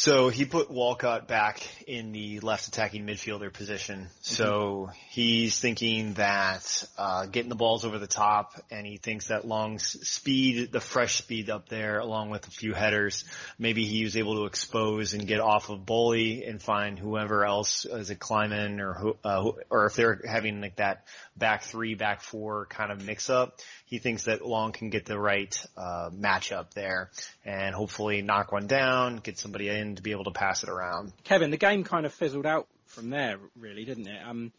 So 0.01 0.29
he 0.29 0.45
put 0.45 0.71
Walcott 0.71 1.27
back 1.27 1.61
in 1.85 2.13
the 2.13 2.39
left 2.39 2.69
attacking 2.69 3.05
midfielder 3.05 3.51
position. 3.51 4.07
So 4.21 4.91
he's 5.09 5.59
thinking 5.59 6.13
that 6.13 6.87
uh, 6.97 7.25
getting 7.25 7.49
the 7.49 7.55
balls 7.55 7.83
over 7.83 7.99
the 7.99 8.07
top, 8.07 8.53
and 8.71 8.87
he 8.87 8.95
thinks 8.95 9.27
that 9.27 9.45
Long's 9.45 9.83
speed, 10.07 10.71
the 10.71 10.79
fresh 10.79 11.17
speed 11.17 11.49
up 11.49 11.67
there, 11.67 11.99
along 11.99 12.29
with 12.29 12.47
a 12.47 12.49
few 12.49 12.73
headers, 12.73 13.25
maybe 13.57 13.83
he 13.83 14.05
was 14.05 14.15
able 14.15 14.35
to 14.37 14.45
expose 14.45 15.13
and 15.13 15.27
get 15.27 15.41
off 15.41 15.69
of 15.69 15.81
Boly 15.81 16.49
and 16.49 16.61
find 16.61 16.97
whoever 16.97 17.43
else 17.43 17.83
is 17.83 18.09
it 18.09 18.19
Kilman 18.19 18.79
or 18.79 18.93
who, 18.93 19.17
uh, 19.25 19.51
or 19.69 19.87
if 19.87 19.95
they're 19.95 20.21
having 20.25 20.61
like 20.61 20.77
that 20.77 21.07
back 21.35 21.63
three, 21.63 21.95
back 21.95 22.21
four 22.21 22.67
kind 22.67 22.93
of 22.93 23.05
mix 23.05 23.29
up. 23.29 23.59
He 23.85 23.99
thinks 23.99 24.25
that 24.25 24.45
Long 24.45 24.71
can 24.71 24.91
get 24.91 25.05
the 25.05 25.19
right 25.19 25.53
uh, 25.75 26.09
matchup 26.11 26.73
there 26.73 27.09
and 27.43 27.73
hopefully 27.75 28.21
knock 28.21 28.51
one 28.51 28.67
down, 28.67 29.17
get 29.17 29.37
somebody 29.37 29.67
in 29.67 29.88
to 29.95 30.03
be 30.03 30.11
able 30.11 30.25
to 30.25 30.31
pass 30.31 30.63
it 30.63 30.69
around. 30.69 31.13
Kevin, 31.23 31.51
the 31.51 31.57
game 31.57 31.79
game 31.79 31.89
kind 31.89 32.05
of 32.05 32.13
fizzled 32.13 32.45
out 32.45 32.67
from 32.85 33.09
there, 33.09 33.37
really, 33.55 33.85
didn't 33.85 34.07
it? 34.07 34.21
Um, 34.25 34.51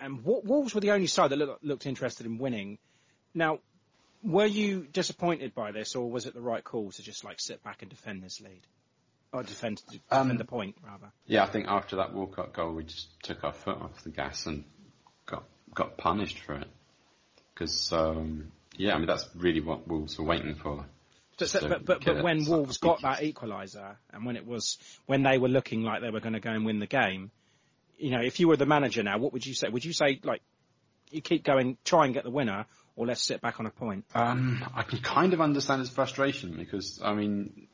and 0.00 0.24
Wolves 0.24 0.74
were 0.74 0.80
the 0.80 0.90
only 0.90 1.06
side 1.06 1.30
that 1.30 1.36
look, 1.36 1.58
looked 1.62 1.86
interested 1.86 2.26
in 2.26 2.38
winning. 2.38 2.78
Now, 3.34 3.60
were 4.22 4.46
you 4.46 4.86
disappointed 4.92 5.54
by 5.54 5.72
this, 5.72 5.94
or 5.94 6.10
was 6.10 6.26
it 6.26 6.34
the 6.34 6.40
right 6.40 6.64
call 6.64 6.90
to 6.90 7.02
just 7.02 7.24
like 7.24 7.38
sit 7.38 7.62
back 7.62 7.82
and 7.82 7.90
defend 7.90 8.22
this 8.22 8.40
lead, 8.40 8.66
or 9.32 9.42
defend 9.42 9.82
defend 9.90 10.30
Um, 10.30 10.36
the 10.36 10.44
point 10.44 10.76
rather? 10.84 11.12
Yeah, 11.26 11.44
I 11.44 11.46
think 11.46 11.66
after 11.68 11.96
that 11.96 12.12
Walcott 12.12 12.52
goal, 12.52 12.72
we 12.72 12.84
just 12.84 13.08
took 13.22 13.44
our 13.44 13.52
foot 13.52 13.78
off 13.78 14.02
the 14.02 14.10
gas 14.10 14.46
and 14.46 14.64
got 15.26 15.44
got 15.74 15.96
punished 15.96 16.40
for 16.40 16.54
it. 16.54 16.68
Because 17.54 17.92
um, 17.92 18.50
yeah, 18.76 18.94
I 18.94 18.98
mean 18.98 19.06
that's 19.06 19.28
really 19.36 19.60
what 19.60 19.86
Wolves 19.86 20.18
were 20.18 20.24
waiting 20.24 20.56
for. 20.56 20.86
But, 21.38 21.48
to 21.48 21.68
but, 21.68 21.84
but, 21.84 22.04
but 22.04 22.22
when 22.22 22.46
Wolves 22.46 22.78
got 22.78 23.02
that 23.02 23.20
equaliser, 23.20 23.96
and 24.12 24.24
when 24.24 24.36
it 24.36 24.46
was 24.46 24.78
when 25.06 25.22
they 25.22 25.38
were 25.38 25.48
looking 25.48 25.82
like 25.82 26.00
they 26.00 26.10
were 26.10 26.20
going 26.20 26.32
to 26.32 26.40
go 26.40 26.50
and 26.50 26.64
win 26.64 26.78
the 26.78 26.86
game, 26.86 27.30
you 27.98 28.10
know, 28.10 28.20
if 28.22 28.40
you 28.40 28.48
were 28.48 28.56
the 28.56 28.66
manager 28.66 29.02
now, 29.02 29.18
what 29.18 29.32
would 29.32 29.44
you 29.44 29.54
say? 29.54 29.68
Would 29.68 29.84
you 29.84 29.92
say 29.92 30.20
like 30.22 30.42
you 31.10 31.20
keep 31.20 31.44
going, 31.44 31.76
try 31.84 32.04
and 32.04 32.14
get 32.14 32.24
the 32.24 32.30
winner, 32.30 32.66
or 32.94 33.06
let's 33.06 33.22
sit 33.22 33.40
back 33.40 33.60
on 33.60 33.66
a 33.66 33.70
point? 33.70 34.04
Um, 34.14 34.64
I 34.74 34.82
can 34.82 35.00
kind 35.00 35.32
of 35.34 35.40
understand 35.40 35.80
his 35.80 35.90
frustration 35.90 36.56
because, 36.56 37.00
I 37.02 37.14
mean, 37.14 37.68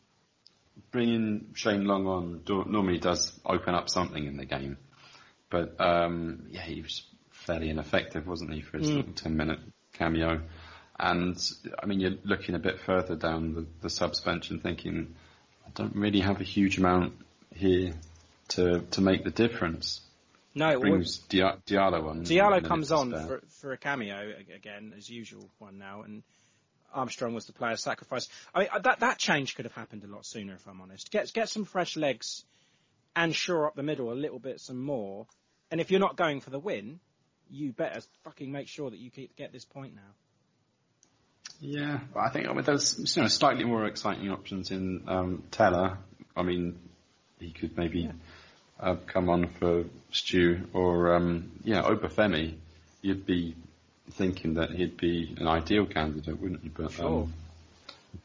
bringing 0.90 1.52
Shane 1.54 1.84
Long 1.84 2.06
on 2.06 2.42
normally 2.46 2.98
does 2.98 3.38
open 3.44 3.74
up 3.74 3.88
something 3.88 4.26
in 4.26 4.36
the 4.36 4.44
game. 4.44 4.76
But, 5.50 5.80
um, 5.80 6.46
yeah, 6.50 6.62
he 6.62 6.82
was 6.82 7.06
fairly 7.30 7.70
ineffective, 7.70 8.26
wasn't 8.26 8.52
he, 8.52 8.62
for 8.62 8.78
his 8.78 8.90
Mm. 8.90 8.96
little 8.96 9.12
10 9.12 9.36
minute 9.36 9.60
cameo. 9.92 10.42
And, 10.98 11.36
I 11.82 11.86
mean, 11.86 12.00
you're 12.00 12.16
looking 12.24 12.54
a 12.54 12.58
bit 12.58 12.80
further 12.80 13.16
down 13.16 13.54
the, 13.54 13.66
the 13.80 13.90
subs 13.90 14.20
bench 14.20 14.50
and 14.50 14.62
thinking, 14.62 15.14
I 15.66 15.70
don't 15.74 15.96
really 15.96 16.20
have 16.20 16.40
a 16.40 16.44
huge 16.44 16.78
amount 16.78 17.14
here 17.54 17.94
to, 18.48 18.80
to 18.80 19.00
make 19.00 19.24
the 19.24 19.30
difference. 19.30 20.00
No, 20.54 20.68
it 20.70 20.80
Brings 20.80 21.18
Dia- 21.18 21.58
Diallo 21.66 22.08
on. 22.10 22.24
Diallo 22.24 22.62
comes 22.62 22.92
on 22.92 23.10
for, 23.10 23.42
for 23.48 23.72
a 23.72 23.78
cameo 23.78 24.34
again, 24.54 24.92
as 24.96 25.08
usual, 25.08 25.48
one 25.58 25.78
now, 25.78 26.02
and 26.02 26.22
Armstrong 26.92 27.34
was 27.34 27.46
the 27.46 27.52
player 27.54 27.76
sacrifice. 27.76 28.28
I 28.54 28.60
mean, 28.60 28.68
that 28.82 29.00
that 29.00 29.18
change 29.18 29.56
could 29.56 29.64
have 29.64 29.74
happened 29.74 30.04
a 30.04 30.06
lot 30.06 30.26
sooner, 30.26 30.54
if 30.54 30.66
I'm 30.68 30.80
honest. 30.82 31.10
Get 31.10 31.32
get 31.32 31.48
some 31.48 31.64
fresh 31.64 31.96
legs 31.96 32.44
and 33.16 33.34
shore 33.34 33.66
up 33.66 33.74
the 33.74 33.82
middle 33.82 34.12
a 34.12 34.14
little 34.14 34.38
bit, 34.38 34.60
some 34.60 34.82
more. 34.82 35.26
And 35.70 35.80
if 35.80 35.90
you're 35.90 36.00
not 36.00 36.16
going 36.16 36.40
for 36.40 36.50
the 36.50 36.58
win, 36.58 37.00
you 37.50 37.72
better 37.72 38.00
fucking 38.24 38.52
make 38.52 38.68
sure 38.68 38.90
that 38.90 38.98
you 38.98 39.10
keep, 39.10 39.36
get 39.36 39.52
this 39.52 39.64
point 39.64 39.94
now. 39.94 40.02
Yeah, 41.64 42.00
but 42.12 42.20
I 42.20 42.28
think 42.30 42.48
I 42.48 42.52
mean, 42.52 42.64
there's 42.64 43.16
you 43.16 43.22
know 43.22 43.28
slightly 43.28 43.62
more 43.64 43.86
exciting 43.86 44.28
options 44.30 44.72
in 44.72 45.04
um, 45.06 45.44
Tella. 45.52 45.98
I 46.36 46.42
mean, 46.42 46.76
he 47.38 47.50
could 47.52 47.76
maybe 47.78 48.10
uh, 48.80 48.96
come 49.06 49.30
on 49.30 49.46
for 49.46 49.84
Stu 50.10 50.68
or 50.72 51.14
um, 51.14 51.52
yeah, 51.62 51.82
Obafemi. 51.82 52.54
You'd 53.00 53.24
be 53.24 53.54
thinking 54.10 54.54
that 54.54 54.70
he'd 54.70 54.96
be 54.96 55.36
an 55.38 55.46
ideal 55.46 55.86
candidate, 55.86 56.40
wouldn't 56.40 56.64
you? 56.64 56.72
But 56.76 56.92
Sure. 56.92 57.22
um, 57.22 57.32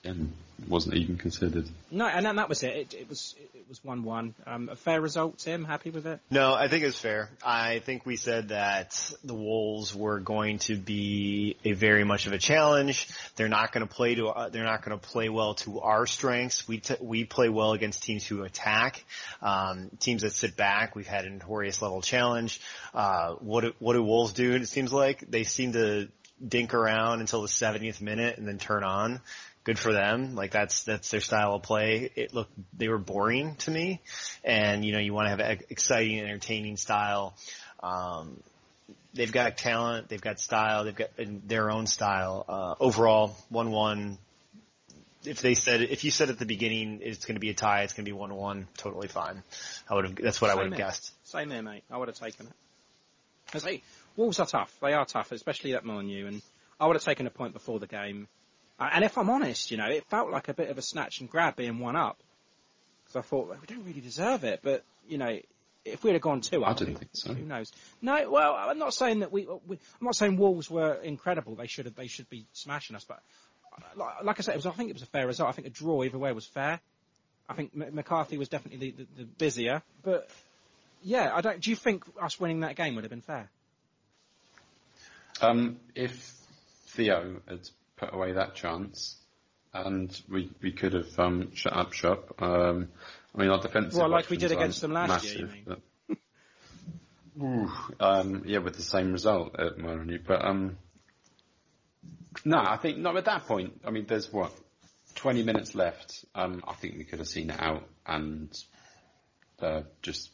again, 0.04 0.34
wasn't 0.68 0.96
even 0.96 1.18
considered. 1.18 1.68
No, 1.92 2.08
and 2.08 2.26
then 2.26 2.38
that 2.38 2.50
was 2.50 2.64
it. 2.64 2.76
It, 2.76 2.94
it 2.94 3.10
was 3.10 3.36
it 3.54 3.66
was 3.70 3.84
one 3.84 4.04
one. 4.04 4.34
Um, 4.46 4.70
a 4.70 4.76
fair 4.76 5.00
result, 5.00 5.38
Tim. 5.40 5.64
Happy 5.64 5.90
with 5.90 6.08
it? 6.08 6.20
No, 6.32 6.54
I 6.54 6.68
think 6.68 6.84
it's 6.84 7.00
fair. 7.00 7.30
I 7.46 7.80
think 7.80 8.06
we 8.06 8.16
said 8.16 8.50
that 8.50 9.14
the 9.24 9.34
Wolves 9.34 9.94
were 9.94 10.20
going 10.20 10.60
to 10.60 10.76
be 10.76 11.58
a 11.64 11.74
very 11.74 12.04
much 12.04 12.28
of 12.28 12.34
a 12.34 12.38
challenge. 12.38 13.08
They're 13.36 13.50
not 13.50 13.72
going 13.72 13.88
to 13.88 13.94
play 13.94 14.16
to 14.16 14.30
uh, 14.30 14.50
they're 14.50 14.64
not 14.64 14.84
going 14.84 14.98
to 14.98 15.06
play 15.06 15.30
well 15.30 15.54
to 15.56 15.82
our 15.82 16.08
strengths. 16.08 16.68
We 16.68 16.80
t- 16.80 16.96
we 17.00 17.26
play 17.26 17.50
well 17.50 17.74
against 17.74 18.04
teams 18.04 18.26
who 18.26 18.44
attack, 18.44 19.04
um, 19.42 19.92
teams 20.00 20.24
that 20.24 20.32
sit 20.32 20.56
back. 20.58 20.96
We've 20.96 21.08
had 21.08 21.26
a 21.26 21.30
notorious 21.30 21.82
level 21.82 22.02
challenge. 22.02 22.60
Uh, 22.94 23.34
what 23.36 23.62
do, 23.62 23.74
what 23.80 23.94
do 23.94 24.04
Wolves 24.04 24.34
do? 24.34 24.54
It 24.54 24.68
seems 24.68 24.92
like 24.92 25.30
they 25.30 25.44
seem 25.44 25.74
to 25.74 26.08
dink 26.46 26.74
around 26.74 27.20
until 27.20 27.42
the 27.42 27.48
70th 27.48 28.02
minute 28.02 28.38
and 28.38 28.48
then 28.48 28.60
turn 28.60 28.84
on 28.84 29.22
good 29.68 29.78
for 29.78 29.92
them. 29.92 30.34
Like 30.34 30.52
that's 30.52 30.84
that's 30.84 31.12
their 31.12 31.20
style 31.20 31.56
of 31.56 31.64
play. 31.64 32.10
It 32.16 32.34
looked 32.34 32.54
they 32.76 32.88
were 32.88 32.98
boring 32.98 33.56
to 33.58 33.72
me, 33.72 34.02
and 34.44 34.84
you 34.84 34.94
know 34.94 35.00
you 35.00 35.14
want 35.14 35.26
to 35.26 35.30
have 35.32 35.40
an 35.42 35.60
exciting, 35.70 36.22
entertaining 36.22 36.78
style. 36.78 37.36
Um, 37.84 38.42
they've 39.14 39.32
got 39.32 39.58
talent, 39.58 40.08
they've 40.08 40.22
got 40.22 40.40
style, 40.40 40.86
they've 40.86 40.96
got 40.96 41.10
their 41.18 41.70
own 41.70 41.86
style. 41.86 42.46
Uh, 42.48 42.76
overall, 42.80 43.36
one 43.50 43.70
one. 43.70 44.18
If 45.26 45.42
they 45.42 45.56
said 45.56 45.82
if 45.82 46.06
you 46.06 46.12
said 46.12 46.30
at 46.30 46.40
the 46.40 46.46
beginning 46.46 47.02
it's 47.04 47.26
going 47.26 47.36
to 47.36 47.42
be 47.42 47.50
a 47.50 47.54
tie, 47.54 47.84
it's 47.84 47.92
going 47.92 48.06
to 48.06 48.10
be 48.10 48.18
one 48.18 48.34
one, 48.34 48.68
totally 48.78 49.10
fine. 49.10 49.44
I 49.90 49.96
would 49.96 50.06
have. 50.06 50.16
That's 50.16 50.40
what 50.40 50.50
I 50.50 50.56
would 50.56 50.68
have 50.68 50.78
guessed. 50.78 51.12
Same 51.28 51.52
here, 51.52 51.62
mate. 51.62 51.84
I 51.92 51.98
would 51.98 52.08
have 52.08 52.18
taken 52.18 52.48
it. 52.48 52.54
I 53.54 53.58
say, 53.58 53.82
Wolves 54.16 54.40
are 54.40 54.46
tough. 54.46 54.74
They 54.82 54.94
are 54.94 55.06
tough, 55.06 55.34
especially 55.34 55.74
that 55.74 55.84
Molineux, 55.84 56.28
and 56.28 56.42
I 56.80 56.88
would 56.88 56.96
have 56.96 57.04
taken 57.04 57.28
a 57.28 57.30
point 57.30 57.52
before 57.52 57.80
the 57.80 57.88
game. 57.88 58.30
Uh, 58.80 58.90
and 58.94 59.04
if 59.04 59.18
I'm 59.18 59.30
honest, 59.30 59.72
you 59.72 59.78
know, 59.78 59.88
it 59.88 60.06
felt 60.06 60.30
like 60.30 60.50
a 60.50 60.54
bit 60.54 60.70
of 60.70 60.78
a 60.78 60.82
snatch 60.82 61.20
and 61.20 61.30
grab 61.30 61.56
being 61.56 61.80
one 61.80 61.96
up. 61.96 62.20
Because 63.04 63.16
I 63.18 63.22
thought, 63.22 63.48
well, 63.48 63.58
we 63.60 63.68
don't 63.68 63.86
really 63.86 64.02
deserve 64.02 64.44
it, 64.44 64.60
but, 64.64 64.84
you 65.08 65.18
know, 65.18 65.40
if 65.86 66.04
we'd 66.04 66.14
have 66.14 66.22
gone 66.22 66.42
two 66.42 66.64
I 66.64 66.72
up, 66.72 66.78
didn't 66.78 66.98
think 66.98 67.12
so. 67.14 67.34
Who 67.34 67.46
knows? 67.46 67.72
No, 68.02 68.30
well, 68.30 68.56
I'm 68.56 68.78
not 68.78 68.94
saying 68.94 69.20
that 69.20 69.32
we, 69.32 69.48
we 69.66 69.78
I'm 70.00 70.06
not 70.06 70.16
saying 70.16 70.38
Wolves 70.38 70.70
were 70.70 70.96
incredible. 70.96 71.56
They 71.56 71.68
should 71.68 71.86
have, 71.86 71.96
they 71.96 72.08
should 72.08 72.30
be 72.30 72.46
smashing 72.52 72.96
us, 72.96 73.06
but 73.08 73.22
like, 73.96 74.24
like 74.24 74.40
I 74.40 74.42
said, 74.42 74.54
it 74.54 74.58
was, 74.58 74.66
I 74.66 74.72
think 74.72 74.90
it 74.90 74.94
was 74.94 75.04
a 75.04 75.08
fair 75.08 75.26
result. 75.26 75.50
I 75.50 75.54
think 75.54 75.68
a 75.68 75.72
draw 75.72 76.04
either 76.04 76.18
way 76.18 76.32
was 76.34 76.46
fair. 76.46 76.80
I 77.50 77.54
think 77.54 77.72
M- 77.74 77.96
McCarthy 77.96 78.38
was 78.38 78.50
definitely 78.50 78.92
the, 78.92 79.04
the, 79.04 79.08
the 79.20 79.24
busier, 79.24 79.82
but 80.04 80.30
yeah, 81.02 81.32
I 81.34 81.42
don't. 81.42 81.62
Do 81.62 81.70
you 81.70 81.76
think 81.76 82.04
us 82.22 82.40
winning 82.40 82.62
that 82.62 82.76
game 82.76 82.96
would 82.96 83.04
have 83.04 83.12
been 83.12 83.22
fair? 83.22 83.50
Um, 85.40 85.78
if 85.96 86.34
Theo 86.88 87.42
had 87.48 87.70
put 87.98 88.14
away 88.14 88.34
that 88.34 88.56
chance, 88.56 89.18
and 89.74 90.10
we 90.30 90.50
we 90.62 90.72
could 90.72 90.94
have 90.94 91.20
um, 91.20 91.54
shut 91.54 91.74
up 91.76 91.94
shop. 91.94 92.42
Um, 92.42 92.90
I 93.36 93.42
mean, 93.42 93.50
our 93.50 93.60
defensive. 93.62 94.00
Well, 94.00 94.10
like 94.10 94.30
we 94.30 94.38
did 94.38 94.52
against 94.52 94.82
them 94.82 94.94
last 94.94 95.26
year, 95.26 95.38
you 95.40 95.46
massive, 95.46 95.66
but- 95.66 95.82
Ooh, 97.40 97.72
um, 98.00 98.44
yeah, 98.48 98.58
with 98.60 98.76
the 98.76 98.82
same 98.82 99.12
result 99.12 99.60
at 99.60 99.78
Molineux, 99.78 100.20
but 100.26 100.44
um, 100.44 100.76
no, 102.46 102.58
I 102.58 102.78
think 102.78 102.98
not 102.98 103.16
at 103.16 103.26
that 103.26 103.46
point. 103.46 103.82
I 103.86 103.92
mean, 103.92 104.06
there's 104.08 104.32
what 104.34 104.52
twenty 105.14 105.44
minutes 105.44 105.76
left. 105.76 106.26
Um, 106.34 106.64
I 106.68 106.74
think 106.74 106.98
we 106.98 107.04
could 107.04 107.20
have 107.20 107.28
seen 107.28 107.52
it 107.52 107.60
out 107.60 107.88
and 108.08 108.50
uh, 109.62 109.82
just 110.02 110.32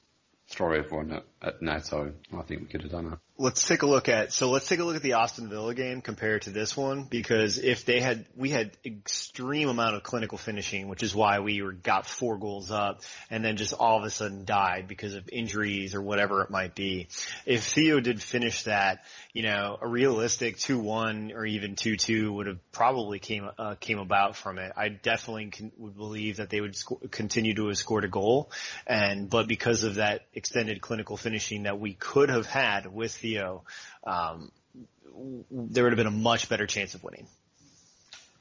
throw 0.48 0.72
everyone 0.74 1.12
at, 1.12 1.24
at 1.44 1.62
Neto. 1.62 2.14
I 2.34 2.42
think 2.44 2.62
we 2.62 2.68
could 2.68 2.84
have 2.84 2.92
done 2.92 3.14
it. 3.14 3.20
let's 3.38 3.68
take 3.68 3.82
a 3.82 3.86
look 3.86 4.08
at 4.08 4.32
so 4.32 4.50
let's 4.50 4.68
take 4.68 4.80
a 4.80 4.84
look 4.84 4.96
at 4.96 5.02
the 5.02 5.14
Aston 5.14 5.50
Villa 5.50 5.74
game 5.74 6.02
compared 6.02 6.44
to 6.44 6.52
this 6.52 6.78
one 6.78 7.04
because 7.04 7.58
if 7.58 7.84
they 7.84 8.00
had 8.00 8.26
we 8.36 8.50
had 8.50 8.72
extreme 8.86 9.68
amount 9.68 9.96
of 9.96 10.04
clinical 10.04 10.38
finishing 10.38 10.88
which 10.88 11.04
is 11.04 11.14
why 11.14 11.40
we 11.40 11.62
were 11.62 11.74
got 11.74 12.08
four 12.08 12.38
goals 12.38 12.72
up 12.72 13.02
and 13.30 13.44
then 13.44 13.58
just 13.58 13.74
all 13.74 13.98
of 13.98 14.06
a 14.06 14.10
sudden 14.10 14.46
died 14.46 14.88
because 14.88 15.16
of 15.16 15.28
injuries 15.30 15.96
or 15.96 16.02
whatever 16.02 16.42
it 16.42 16.50
might 16.50 16.76
be 16.76 17.08
if 17.46 17.64
Theo 17.64 18.00
did 18.00 18.22
finish 18.22 18.64
that 18.64 19.04
you 19.34 19.44
know 19.44 19.78
a 19.82 19.88
realistic 19.88 20.58
2-1 20.58 21.36
or 21.36 21.46
even 21.46 21.76
2-2 21.76 22.32
would 22.34 22.48
have 22.48 22.72
probably 22.72 23.20
came 23.20 23.50
uh, 23.58 23.76
came 23.80 24.00
about 24.00 24.38
from 24.38 24.60
it 24.60 24.72
I 24.78 24.90
definitely 24.90 25.72
would 25.78 25.98
believe 25.98 26.38
that 26.38 26.50
they 26.50 26.62
would 26.62 26.76
sco- 26.76 27.02
continue 27.12 27.54
to 27.56 27.68
have 27.68 27.78
scored 27.78 28.06
a 28.06 28.10
goal 28.10 28.52
and 28.88 29.30
but 29.30 29.48
because 29.48 29.84
of 29.84 29.96
that 29.96 30.22
extended 30.34 30.80
clinical 30.80 31.18
finishing 31.18 31.33
that 31.64 31.80
we 31.80 31.94
could 31.94 32.30
have 32.30 32.46
had 32.46 32.86
with 32.86 33.14
Theo, 33.16 33.64
um, 34.04 34.52
there 35.52 35.84
would 35.84 35.94
have 35.94 35.98
been 35.98 36.08
a 36.08 36.12
much 36.12 36.50
better 36.50 36.68
chance 36.68 36.96
of 36.96 37.04
winning. 37.04 37.28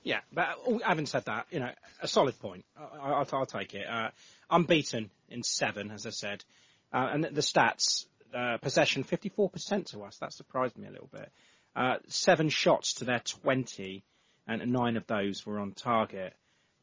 Yeah, 0.02 0.20
but 0.32 0.48
uh, 0.66 0.78
having 0.84 1.06
said 1.06 1.26
that, 1.26 1.46
you 1.50 1.60
know, 1.60 1.70
a 2.00 2.08
solid 2.08 2.38
point. 2.40 2.64
I, 2.76 2.98
I, 2.98 3.10
I'll, 3.10 3.28
I'll 3.32 3.46
take 3.46 3.74
it. 3.74 3.86
Uh, 3.88 4.10
unbeaten 4.50 5.10
in 5.28 5.42
seven, 5.42 5.90
as 5.90 6.06
I 6.06 6.10
said, 6.10 6.44
uh, 6.92 7.08
and 7.12 7.24
the, 7.24 7.30
the 7.30 7.40
stats: 7.40 8.06
uh, 8.34 8.58
possession 8.58 9.04
54% 9.04 9.90
to 9.92 10.02
us. 10.02 10.16
That 10.18 10.32
surprised 10.32 10.76
me 10.76 10.88
a 10.88 10.90
little 10.90 11.10
bit. 11.12 11.30
Uh, 11.76 11.96
seven 12.08 12.48
shots 12.48 12.94
to 12.94 13.04
their 13.04 13.20
20, 13.20 14.02
and 14.46 14.72
nine 14.72 14.96
of 14.96 15.06
those 15.06 15.46
were 15.46 15.58
on 15.58 15.72
target. 15.72 16.34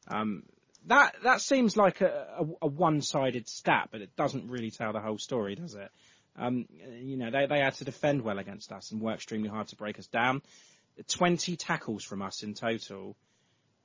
Um, 0.08 0.44
that 0.86 1.14
that 1.24 1.40
seems 1.40 1.76
like 1.76 2.00
a, 2.00 2.26
a, 2.38 2.46
a 2.62 2.66
one-sided 2.66 3.48
stat, 3.48 3.88
but 3.92 4.00
it 4.00 4.16
doesn't 4.16 4.48
really 4.48 4.70
tell 4.70 4.92
the 4.92 5.00
whole 5.00 5.18
story, 5.18 5.54
does 5.54 5.74
it? 5.74 5.90
Um, 6.36 6.66
you 7.00 7.16
know, 7.16 7.30
they, 7.30 7.46
they 7.46 7.60
had 7.60 7.74
to 7.74 7.84
defend 7.84 8.22
well 8.22 8.38
against 8.38 8.72
us 8.72 8.92
and 8.92 9.00
work 9.00 9.16
extremely 9.16 9.48
hard 9.48 9.68
to 9.68 9.76
break 9.76 9.98
us 9.98 10.06
down. 10.06 10.42
20 11.08 11.56
tackles 11.56 12.04
from 12.04 12.22
us 12.22 12.42
in 12.42 12.54
total. 12.54 13.16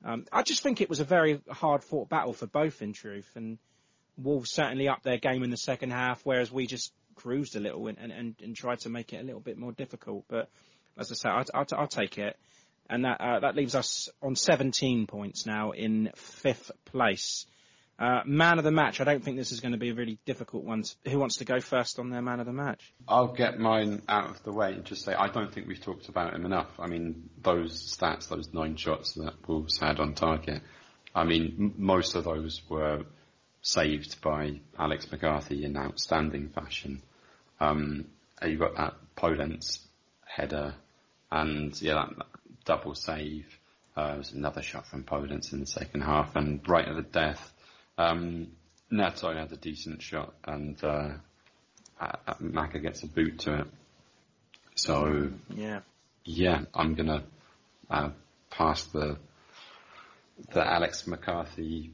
Um, 0.04 0.24
I 0.32 0.42
just 0.42 0.62
think 0.62 0.80
it 0.80 0.88
was 0.88 1.00
a 1.00 1.04
very 1.04 1.40
hard 1.50 1.82
fought 1.82 2.08
battle 2.08 2.32
for 2.32 2.46
both, 2.46 2.82
in 2.82 2.92
truth. 2.92 3.30
And 3.34 3.58
Wolves 4.16 4.50
certainly 4.50 4.88
upped 4.88 5.04
their 5.04 5.18
game 5.18 5.42
in 5.42 5.50
the 5.50 5.56
second 5.56 5.90
half, 5.90 6.20
whereas 6.24 6.52
we 6.52 6.66
just 6.66 6.92
cruised 7.14 7.56
a 7.56 7.60
little 7.60 7.86
and, 7.88 7.98
and, 7.98 8.12
and, 8.12 8.34
and 8.42 8.56
tried 8.56 8.80
to 8.80 8.90
make 8.90 9.12
it 9.12 9.20
a 9.20 9.24
little 9.24 9.40
bit 9.40 9.58
more 9.58 9.72
difficult. 9.72 10.24
But 10.28 10.48
as 10.98 11.10
I 11.10 11.14
say, 11.14 11.28
I'll, 11.28 11.44
I'll, 11.54 11.66
I'll 11.78 11.88
take 11.88 12.18
it. 12.18 12.36
And 12.88 13.04
that, 13.04 13.20
uh, 13.20 13.40
that 13.40 13.56
leaves 13.56 13.74
us 13.74 14.08
on 14.22 14.36
17 14.36 15.06
points 15.06 15.46
now 15.46 15.72
in 15.72 16.10
fifth 16.14 16.70
place. 16.84 17.46
Uh, 17.98 18.20
man 18.26 18.58
of 18.58 18.64
the 18.64 18.70
match. 18.70 19.00
I 19.00 19.04
don't 19.04 19.24
think 19.24 19.38
this 19.38 19.52
is 19.52 19.60
going 19.60 19.72
to 19.72 19.78
be 19.78 19.88
a 19.88 19.94
really 19.94 20.18
difficult 20.26 20.64
one. 20.64 20.84
Who 21.08 21.18
wants 21.18 21.38
to 21.38 21.46
go 21.46 21.60
first 21.60 21.98
on 21.98 22.10
their 22.10 22.20
man 22.20 22.40
of 22.40 22.46
the 22.46 22.52
match? 22.52 22.92
I'll 23.08 23.32
get 23.32 23.58
mine 23.58 24.02
out 24.06 24.30
of 24.30 24.42
the 24.42 24.52
way 24.52 24.74
and 24.74 24.84
just 24.84 25.04
say 25.04 25.14
I 25.14 25.28
don't 25.28 25.52
think 25.52 25.66
we've 25.66 25.80
talked 25.80 26.10
about 26.10 26.34
him 26.34 26.44
enough. 26.44 26.68
I 26.78 26.88
mean, 26.88 27.30
those 27.42 27.96
stats, 27.96 28.28
those 28.28 28.52
nine 28.52 28.76
shots 28.76 29.14
that 29.14 29.48
Wolves 29.48 29.78
had 29.78 29.98
on 29.98 30.12
target, 30.12 30.60
I 31.14 31.24
mean, 31.24 31.56
m- 31.58 31.74
most 31.78 32.14
of 32.16 32.24
those 32.24 32.60
were 32.68 33.04
saved 33.62 34.20
by 34.20 34.60
Alex 34.78 35.10
McCarthy 35.10 35.64
in 35.64 35.78
outstanding 35.78 36.50
fashion. 36.50 37.00
Um, 37.60 38.08
you've 38.44 38.60
got 38.60 38.76
that 38.76 38.94
Podence 39.16 39.80
header 40.26 40.74
and 41.30 41.80
yeah, 41.80 41.94
that 41.94 42.26
double 42.66 42.94
save. 42.94 43.46
Uh, 43.96 44.08
there 44.08 44.18
was 44.18 44.32
another 44.32 44.60
shot 44.60 44.86
from 44.86 45.04
Podence 45.04 45.52
in 45.54 45.60
the 45.60 45.66
second 45.66 46.02
half 46.02 46.36
and 46.36 46.60
right 46.68 46.86
at 46.86 46.96
the 46.96 47.02
death. 47.02 47.52
Um, 47.96 48.48
Neto 48.90 49.32
had 49.34 49.50
a 49.52 49.56
decent 49.56 50.02
shot 50.02 50.34
and 50.44 50.82
uh, 50.84 51.12
uh, 51.98 52.12
Maka 52.40 52.78
gets 52.80 53.02
a 53.02 53.06
boot 53.06 53.38
to 53.40 53.60
it. 53.60 53.66
So 54.74 55.30
Yeah. 55.54 55.80
yeah, 56.24 56.62
I'm 56.74 56.94
gonna 56.94 57.22
uh, 57.88 58.10
pass 58.50 58.84
the 58.84 59.16
the 60.52 60.62
Alex 60.62 61.06
McCarthy 61.06 61.92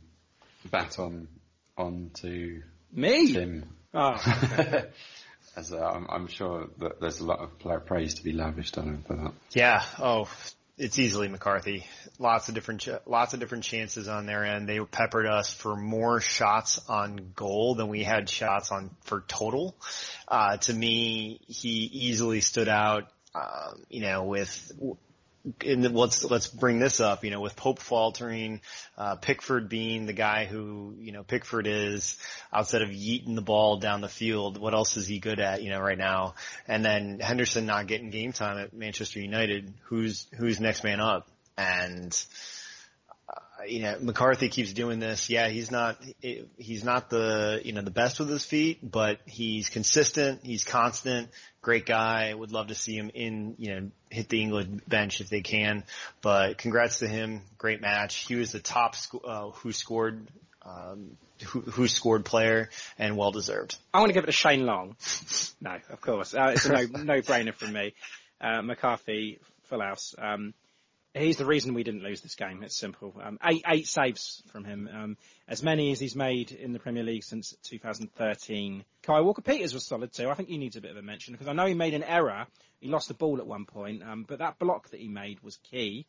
baton 0.68 1.28
on 1.78 2.10
to 2.14 2.62
Me? 2.92 3.32
Tim. 3.32 3.64
Oh, 3.94 4.14
okay. 4.44 4.84
As 5.56 5.72
uh, 5.72 5.78
I'm, 5.80 6.06
I'm 6.10 6.26
sure 6.28 6.68
that 6.78 6.98
there's 7.00 7.20
a 7.20 7.24
lot 7.26 7.38
of 7.40 7.84
praise 7.86 8.14
to 8.14 8.24
be 8.24 8.32
lavished 8.32 8.78
on 8.78 8.84
him 8.88 9.04
for 9.06 9.14
that. 9.16 9.32
Yeah. 9.52 9.84
Oh, 10.00 10.28
it's 10.78 10.98
easily 10.98 11.28
McCarthy. 11.28 11.86
Lots 12.18 12.48
of 12.48 12.54
different, 12.54 12.88
lots 13.06 13.34
of 13.34 13.40
different 13.40 13.64
chances 13.64 14.08
on 14.08 14.26
their 14.26 14.44
end. 14.44 14.68
They 14.68 14.80
peppered 14.80 15.26
us 15.26 15.52
for 15.52 15.76
more 15.76 16.20
shots 16.20 16.80
on 16.88 17.32
goal 17.36 17.74
than 17.74 17.88
we 17.88 18.02
had 18.02 18.28
shots 18.28 18.72
on 18.72 18.90
for 19.02 19.24
total. 19.28 19.76
Uh, 20.26 20.56
to 20.58 20.72
me, 20.72 21.40
he 21.46 21.90
easily 21.92 22.40
stood 22.40 22.68
out. 22.68 23.08
Um, 23.34 23.84
you 23.88 24.02
know, 24.02 24.24
with 24.24 24.72
and 25.64 25.94
let's 25.94 26.24
let's 26.24 26.46
bring 26.46 26.78
this 26.78 27.00
up. 27.00 27.24
You 27.24 27.30
know, 27.30 27.40
with 27.40 27.56
Pope 27.56 27.78
faltering, 27.78 28.60
uh, 28.96 29.16
Pickford 29.16 29.68
being 29.68 30.06
the 30.06 30.12
guy 30.12 30.44
who 30.44 30.94
you 30.98 31.12
know 31.12 31.22
Pickford 31.22 31.66
is 31.66 32.16
outside 32.52 32.82
of 32.82 32.90
yeeting 32.90 33.34
the 33.34 33.42
ball 33.42 33.78
down 33.78 34.00
the 34.00 34.08
field. 34.08 34.58
What 34.58 34.74
else 34.74 34.96
is 34.96 35.06
he 35.06 35.18
good 35.18 35.40
at? 35.40 35.62
You 35.62 35.70
know, 35.70 35.80
right 35.80 35.98
now, 35.98 36.34
and 36.68 36.84
then 36.84 37.18
Henderson 37.18 37.66
not 37.66 37.86
getting 37.86 38.10
game 38.10 38.32
time 38.32 38.58
at 38.58 38.72
Manchester 38.72 39.20
United. 39.20 39.72
Who's 39.84 40.26
who's 40.36 40.60
next 40.60 40.84
man 40.84 41.00
up? 41.00 41.28
And 41.56 42.12
you 43.66 43.80
know, 43.80 43.96
McCarthy 44.00 44.48
keeps 44.48 44.72
doing 44.72 44.98
this. 44.98 45.30
Yeah, 45.30 45.48
he's 45.48 45.70
not 45.70 46.02
he's 46.20 46.84
not 46.84 47.10
the 47.10 47.60
you 47.64 47.72
know 47.72 47.82
the 47.82 47.90
best 47.90 48.18
with 48.18 48.28
his 48.28 48.44
feet, 48.44 48.78
but 48.82 49.20
he's 49.26 49.68
consistent. 49.68 50.40
He's 50.42 50.64
constant. 50.64 51.28
Great 51.60 51.86
guy. 51.86 52.32
Would 52.34 52.52
love 52.52 52.68
to 52.68 52.74
see 52.74 52.96
him 52.96 53.10
in 53.14 53.54
you 53.58 53.74
know 53.74 53.90
hit 54.10 54.28
the 54.28 54.42
England 54.42 54.82
bench 54.86 55.20
if 55.20 55.28
they 55.28 55.40
can. 55.40 55.84
But 56.20 56.58
congrats 56.58 57.00
to 57.00 57.08
him. 57.08 57.42
Great 57.58 57.80
match. 57.80 58.26
He 58.26 58.34
was 58.36 58.52
the 58.52 58.60
top 58.60 58.96
sc- 58.96 59.24
uh, 59.24 59.50
who 59.50 59.72
scored. 59.72 60.28
Um, 60.64 61.16
who, 61.42 61.60
who 61.60 61.88
scored 61.88 62.24
player 62.24 62.70
and 63.00 63.16
well 63.16 63.32
deserved. 63.32 63.76
I 63.92 63.98
want 63.98 64.10
to 64.10 64.14
give 64.14 64.22
it 64.22 64.26
to 64.26 64.32
Shane 64.32 64.64
Long. 64.64 64.94
no, 65.60 65.76
of 65.90 66.00
course. 66.00 66.34
Uh, 66.34 66.52
it's 66.54 66.66
a 66.66 66.72
no, 66.72 67.02
no-brainer 67.02 67.52
for 67.52 67.66
me. 67.66 67.94
Uh, 68.40 68.62
McCarthy, 68.62 69.40
full 69.64 69.80
house. 69.80 70.14
Um, 70.16 70.54
he's 71.14 71.36
the 71.36 71.44
reason 71.44 71.74
we 71.74 71.82
didn't 71.82 72.02
lose 72.02 72.20
this 72.20 72.34
game. 72.34 72.62
It's 72.62 72.76
simple. 72.76 73.14
Um, 73.22 73.38
eight, 73.44 73.64
eight 73.68 73.86
saves 73.86 74.42
from 74.50 74.64
him. 74.64 74.88
Um, 74.92 75.16
as 75.46 75.62
many 75.62 75.92
as 75.92 76.00
he's 76.00 76.16
made 76.16 76.52
in 76.52 76.72
the 76.72 76.78
Premier 76.78 77.02
League 77.02 77.24
since 77.24 77.54
2013. 77.64 78.84
Kai 79.02 79.20
Walker-Peters 79.20 79.74
was 79.74 79.86
solid 79.86 80.12
too. 80.12 80.30
I 80.30 80.34
think 80.34 80.48
he 80.48 80.58
needs 80.58 80.76
a 80.76 80.80
bit 80.80 80.90
of 80.90 80.96
a 80.96 81.02
mention 81.02 81.32
because 81.32 81.48
I 81.48 81.52
know 81.52 81.66
he 81.66 81.74
made 81.74 81.94
an 81.94 82.04
error. 82.04 82.46
He 82.80 82.88
lost 82.88 83.08
the 83.08 83.14
ball 83.14 83.38
at 83.38 83.46
one 83.46 83.66
point, 83.66 84.02
um, 84.02 84.24
but 84.26 84.38
that 84.38 84.58
block 84.58 84.90
that 84.90 85.00
he 85.00 85.08
made 85.08 85.40
was 85.42 85.56
key. 85.70 86.06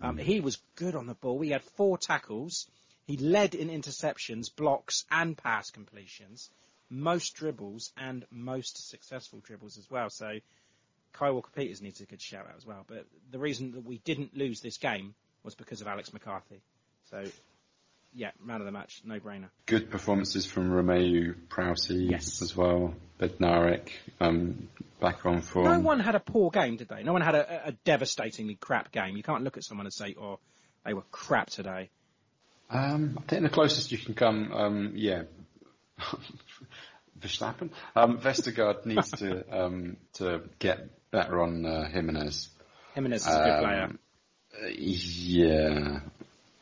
Um, 0.00 0.16
he 0.16 0.40
was 0.40 0.62
good 0.76 0.94
on 0.94 1.06
the 1.06 1.14
ball. 1.14 1.40
He 1.40 1.50
had 1.50 1.62
four 1.76 1.98
tackles. 1.98 2.68
He 3.06 3.16
led 3.16 3.54
in 3.54 3.68
interceptions, 3.68 4.54
blocks, 4.54 5.04
and 5.10 5.36
pass 5.36 5.70
completions. 5.70 6.50
Most 6.88 7.34
dribbles 7.34 7.92
and 7.96 8.24
most 8.30 8.88
successful 8.88 9.40
dribbles 9.40 9.76
as 9.76 9.90
well. 9.90 10.08
So 10.08 10.38
Kai 11.12 11.30
Walker 11.30 11.50
Peters 11.54 11.82
needs 11.82 12.00
a 12.00 12.06
good 12.06 12.20
shout 12.22 12.46
out 12.46 12.56
as 12.56 12.66
well. 12.66 12.84
But 12.86 13.06
the 13.30 13.38
reason 13.38 13.72
that 13.72 13.84
we 13.84 13.98
didn't 13.98 14.36
lose 14.36 14.60
this 14.60 14.78
game 14.78 15.14
was 15.42 15.54
because 15.54 15.80
of 15.80 15.86
Alex 15.86 16.12
McCarthy. 16.12 16.60
So 17.10 17.24
yeah, 18.14 18.30
man 18.44 18.60
of 18.60 18.66
the 18.66 18.72
match, 18.72 19.02
no 19.04 19.18
brainer. 19.20 19.48
Good 19.66 19.90
performances 19.90 20.46
from 20.46 20.70
Romeu 20.70 21.34
Prowse 21.48 21.90
Yes. 21.90 22.42
as 22.42 22.56
well. 22.56 22.94
Bednarek, 23.20 23.90
um, 24.20 24.68
back 25.00 25.26
on 25.26 25.40
form. 25.40 25.66
No 25.66 25.80
one 25.80 26.00
had 26.00 26.14
a 26.14 26.20
poor 26.20 26.50
game, 26.50 26.76
did 26.76 26.88
they? 26.88 27.02
No 27.02 27.12
one 27.12 27.22
had 27.22 27.34
a, 27.34 27.68
a 27.68 27.72
devastatingly 27.72 28.54
crap 28.54 28.92
game. 28.92 29.16
You 29.16 29.22
can't 29.22 29.44
look 29.44 29.56
at 29.56 29.64
someone 29.64 29.86
and 29.86 29.92
say, 29.92 30.14
"Oh, 30.20 30.38
they 30.84 30.94
were 30.94 31.02
crap 31.10 31.50
today." 31.50 31.90
Um, 32.70 33.18
I 33.18 33.22
think 33.28 33.42
the 33.42 33.48
closest 33.48 33.92
you 33.92 33.98
can 33.98 34.14
come, 34.14 34.52
um, 34.52 34.92
yeah, 34.94 35.22
Verstappen. 37.20 37.70
Um, 37.96 38.18
Vestergaard 38.18 38.86
needs 38.86 39.10
to 39.12 39.44
um, 39.64 39.96
to 40.14 40.42
get 40.58 40.88
better 41.10 41.40
on 41.42 41.64
uh, 41.64 41.88
Jimenez. 41.88 42.48
Jimenez 42.94 43.22
is 43.22 43.34
a 43.34 43.38
good 43.38 43.50
Um, 43.50 43.60
player. 43.64 43.90
uh, 44.64 44.68
yeah, 44.76 46.00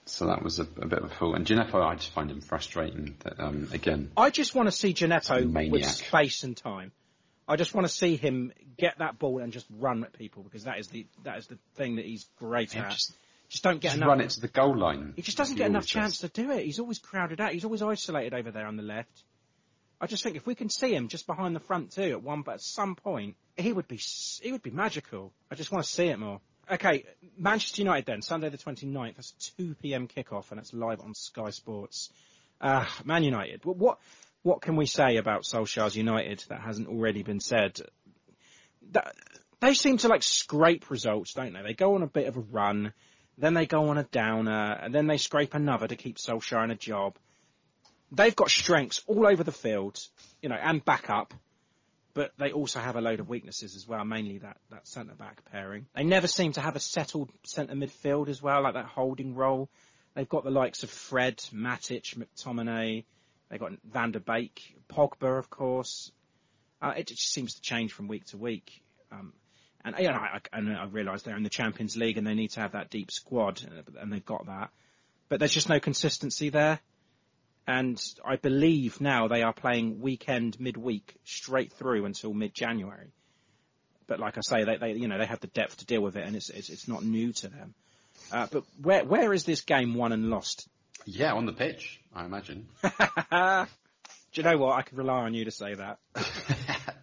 so 0.05 0.27
that 0.27 0.43
was 0.43 0.59
a, 0.59 0.63
a 0.63 0.87
bit 0.87 0.99
of 1.01 1.05
a 1.11 1.15
fool. 1.15 1.35
And 1.35 1.47
Djenepo, 1.47 1.83
I 1.85 1.95
just 1.97 2.11
find 2.13 2.31
him 2.31 2.41
frustrating. 2.41 3.17
That, 3.25 3.41
um, 3.41 3.69
again, 3.73 4.11
I 4.17 4.31
just 4.31 4.55
want 4.55 4.67
to 4.69 4.73
see 4.73 4.93
Djenepo 4.95 5.71
with 5.71 5.85
space 5.87 6.43
and 6.45 6.57
time. 6.57 6.93
I 7.49 7.55
just 7.57 7.75
want 7.75 7.87
to 7.87 7.93
see 7.93 8.17
him 8.17 8.53
get 8.77 8.99
that 8.99 9.19
ball 9.21 9.39
and 9.39 9.53
just 9.53 9.67
run 9.79 10.03
at 10.05 10.13
people 10.13 10.43
because 10.43 10.65
that 10.65 10.79
is 10.79 10.89
the 10.89 11.07
that 11.23 11.39
is 11.39 11.47
the 11.47 11.59
thing 11.77 11.97
that 11.97 12.05
he's 12.05 12.25
great 12.39 12.75
Yeah, 12.75 12.83
at. 12.87 12.91
just- 12.93 13.15
Just, 13.49 13.63
don't 13.63 13.75
get 13.81 13.91
just 13.91 13.97
enough. 13.99 14.09
run 14.09 14.21
it 14.21 14.31
to 14.31 14.41
the 14.41 14.49
goal 14.49 14.77
line. 14.77 15.13
He 15.15 15.23
just 15.23 15.39
doesn't 15.39 15.55
He 15.55 15.59
get 15.59 15.69
enough 15.71 15.87
chance 15.87 16.19
does. 16.19 16.29
to 16.33 16.43
do 16.43 16.51
it. 16.51 16.65
He's 16.65 16.81
always 16.81 16.99
crowded 16.99 17.41
out. 17.41 17.53
He's 17.53 17.65
always 17.65 17.81
isolated 17.81 18.35
over 18.35 18.51
there 18.51 18.67
on 18.67 18.77
the 18.77 18.83
left. 18.83 19.23
I 20.01 20.07
just 20.07 20.23
think 20.23 20.37
if 20.37 20.47
we 20.47 20.55
can 20.55 20.69
see 20.69 20.95
him 20.95 21.09
just 21.09 21.27
behind 21.27 21.57
the 21.57 21.61
front 21.61 21.93
too 21.93 22.03
at 22.03 22.23
one, 22.23 22.43
but 22.43 22.55
at 22.55 22.61
some 22.61 22.97
point 22.97 23.37
he 23.57 23.73
would 23.73 23.89
be 23.89 24.01
he 24.43 24.53
would 24.53 24.63
be 24.63 24.71
magical. 24.71 25.33
I 25.51 25.55
just 25.55 25.73
want 25.73 25.85
to 25.85 25.91
see 25.91 26.09
it 26.09 26.19
more. 26.19 26.41
Okay, 26.71 27.05
Manchester 27.39 27.83
United 27.83 28.07
then 28.07 28.23
Sunday 28.23 28.49
the 28.49 28.59
29th. 28.59 29.17
That's 29.17 29.53
2 29.57 29.77
p.m. 29.81 30.09
kickoff 30.09 30.51
and 30.51 30.61
it's 30.61 30.75
live 30.75 31.01
on 31.01 31.15
Sky 31.15 31.51
Sports. 31.51 32.11
Uh, 32.61 32.87
Man 33.05 33.23
United. 33.23 33.65
What, 33.65 33.77
what 33.77 33.99
what 34.43 34.61
can 34.61 34.77
we 34.77 34.87
say 34.87 35.17
about 35.17 35.43
Solskjaer's 35.43 35.97
United 35.97 36.45
that 36.49 36.61
hasn't 36.61 36.89
already 36.89 37.23
been 37.23 37.41
said? 37.41 37.81
That, 38.93 39.15
they 39.61 39.75
seem 39.75 39.99
to 39.99 40.09
like 40.09 40.23
scrape 40.23 40.91
results, 40.91 41.35
don't 41.35 41.53
they? 41.53 41.63
They 41.63 41.75
go 41.75 41.95
on 41.95 42.03
a 42.03 42.07
bit 42.07 42.29
of 42.29 42.37
a 42.37 42.41
run, 42.41 42.93
then 43.39 43.55
they 43.55 43.67
go 43.67 43.89
on 43.89 43.99
a 43.99 44.05
downer, 44.05 44.79
and 44.81 44.95
then 44.95 45.09
they 45.09 45.17
scrape 45.17 45.55
another 45.55 45.89
to 45.89 45.97
keep 45.97 46.19
Solskjaer 46.19 46.63
in 46.63 46.71
a 46.71 46.77
job. 46.77 47.17
They've 48.13 48.37
got 48.37 48.51
strengths 48.51 49.03
all 49.07 49.27
over 49.27 49.43
the 49.43 49.53
field, 49.53 49.99
you 50.41 50.49
know, 50.49 50.57
and 50.57 50.85
backup, 50.85 51.35
but 52.15 52.33
they 52.39 52.53
also 52.53 52.81
have 52.81 52.97
a 52.97 53.01
load 53.01 53.21
of 53.21 53.29
weaknesses 53.29 53.77
as 53.77 53.87
well, 53.87 54.05
mainly 54.05 54.39
that, 54.39 54.57
that 54.71 54.87
centre 54.87 55.15
back 55.15 55.45
pairing. 55.51 55.87
They 55.95 56.05
never 56.05 56.27
seem 56.27 56.53
to 56.53 56.61
have 56.61 56.77
a 56.77 56.81
settled 56.81 57.31
centre 57.45 57.75
midfield 57.75 58.29
as 58.29 58.41
well, 58.41 58.63
like 58.63 58.75
that 58.75 58.87
holding 58.87 59.35
role. 59.35 59.69
They've 60.15 60.29
got 60.29 60.45
the 60.45 60.51
likes 60.51 60.83
of 60.83 60.91
Fred, 60.91 61.37
Matic, 61.53 62.17
McTominay. 62.17 63.05
They've 63.51 63.61
got 63.61 63.73
Van 63.85 64.13
der 64.13 64.21
Beek, 64.21 64.77
Pogba, 64.89 65.39
of 65.39 65.51
course. 65.51 66.11
Uh, 66.81 66.95
it 66.97 67.09
just 67.09 67.31
seems 67.31 67.55
to 67.55 67.61
change 67.61 67.93
from 67.93 68.09
week 68.09 68.25
to 68.27 68.39
week. 68.39 68.83
Um, 69.13 69.35
and 69.85 69.95
you 69.99 70.09
know, 70.09 70.15
I, 70.15 70.41
I, 70.53 70.59
and 70.59 70.75
I 70.75 70.85
realise 70.87 71.23
they're 71.23 71.37
in 71.37 71.43
the 71.43 71.51
Champions 71.51 71.97
League 71.97 72.19
and 72.19 72.27
they 72.27 72.35
need 72.35 72.53
to 72.53 72.61
have 72.61 72.73
that 72.73 72.89
deep 72.91 73.11
squad, 73.11 73.63
and 74.01 74.13
they've 74.13 74.25
got 74.25 74.47
that. 74.47 74.71
But 75.29 75.39
there's 75.39 75.53
just 75.53 75.69
no 75.69 75.81
consistency 75.81 76.49
there. 76.49 76.81
And 77.67 78.01
I 78.25 78.37
believe 78.37 79.01
now 79.01 79.27
they 79.29 79.43
are 79.43 79.53
playing 79.53 80.01
weekend, 80.01 80.61
midweek, 80.61 81.17
straight 81.25 81.73
through 81.73 82.05
until 82.05 82.33
mid-January. 82.33 83.13
But 84.07 84.21
like 84.21 84.39
I 84.39 84.41
say, 84.43 84.65
they, 84.65 84.77
they 84.77 84.93
you 84.93 85.09
know 85.09 85.19
they 85.19 85.27
have 85.27 85.41
the 85.41 85.49
depth 85.49 85.79
to 85.79 85.87
deal 85.87 86.01
with 86.01 86.17
it, 86.17 86.25
and 86.25 86.37
it's 86.37 86.49
it's, 86.49 86.71
it's 86.71 86.87
not 86.87 87.05
new 87.05 87.33
to 87.33 87.49
them. 87.49 87.75
Uh, 88.31 88.47
but 88.51 88.65
where 88.81 89.05
where 89.05 89.33
is 89.33 89.45
this 89.45 89.63
game 89.63 89.95
won 89.95 90.13
and 90.13 90.31
lost? 90.31 90.69
Yeah, 91.05 91.33
on 91.35 91.45
the 91.47 91.53
pitch, 91.53 92.01
I 92.15 92.25
imagine. 92.25 92.69
Do 92.83 93.67
you 94.35 94.43
know 94.43 94.59
what? 94.59 94.79
I 94.79 94.83
could 94.83 94.99
rely 94.99 95.23
on 95.23 95.35
you 95.35 95.45
to 95.47 95.51
say 95.51 95.75
that. 95.75 95.99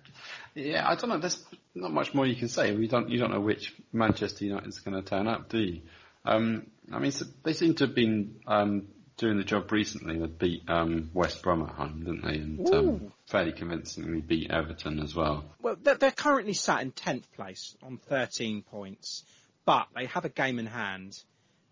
Yeah, 0.56 0.88
I 0.88 0.96
don't 0.96 1.10
know. 1.10 1.18
There's 1.18 1.44
not 1.74 1.92
much 1.92 2.14
more 2.14 2.26
you 2.26 2.36
can 2.36 2.48
say. 2.48 2.76
We 2.76 2.88
don't. 2.88 3.10
You 3.10 3.20
don't 3.20 3.32
know 3.32 3.40
which 3.40 3.74
Manchester 3.92 4.46
United 4.46 4.68
is 4.68 4.80
going 4.80 5.02
to 5.02 5.08
turn 5.08 5.28
up, 5.28 5.50
do 5.50 5.58
you? 5.58 5.82
Um, 6.26 6.68
I 6.92 7.00
mean, 7.00 7.12
so 7.12 7.26
they 7.44 7.54
seem 7.54 7.74
to 7.76 7.88
have 7.88 7.96
been 7.96 8.36
um, 8.48 8.88
doing 9.18 9.38
the 9.38 9.44
job 9.44 9.72
recently. 9.72 10.18
They 10.18 10.28
beat 10.28 10.70
um, 10.70 11.10
West 11.14 11.42
Brom 11.42 11.64
at 11.64 11.70
home, 11.70 12.04
didn't 12.04 12.26
they? 12.26 12.38
And 12.38 12.74
um, 12.74 13.14
fairly 13.28 13.52
convincingly 13.52 14.22
beat 14.22 14.52
Everton 14.52 15.00
as 15.00 15.16
well. 15.16 15.46
Well, 15.62 15.78
they're, 15.82 15.96
they're 15.96 16.12
currently 16.12 16.54
sat 16.54 16.82
in 16.82 16.92
10th 16.92 17.32
place 17.36 17.76
on 17.84 17.98
13 17.98 18.64
points, 18.64 19.24
but 19.66 19.88
they 19.96 20.06
have 20.08 20.26
a 20.26 20.30
game 20.30 20.60
in 20.60 20.66
hand. 20.66 21.18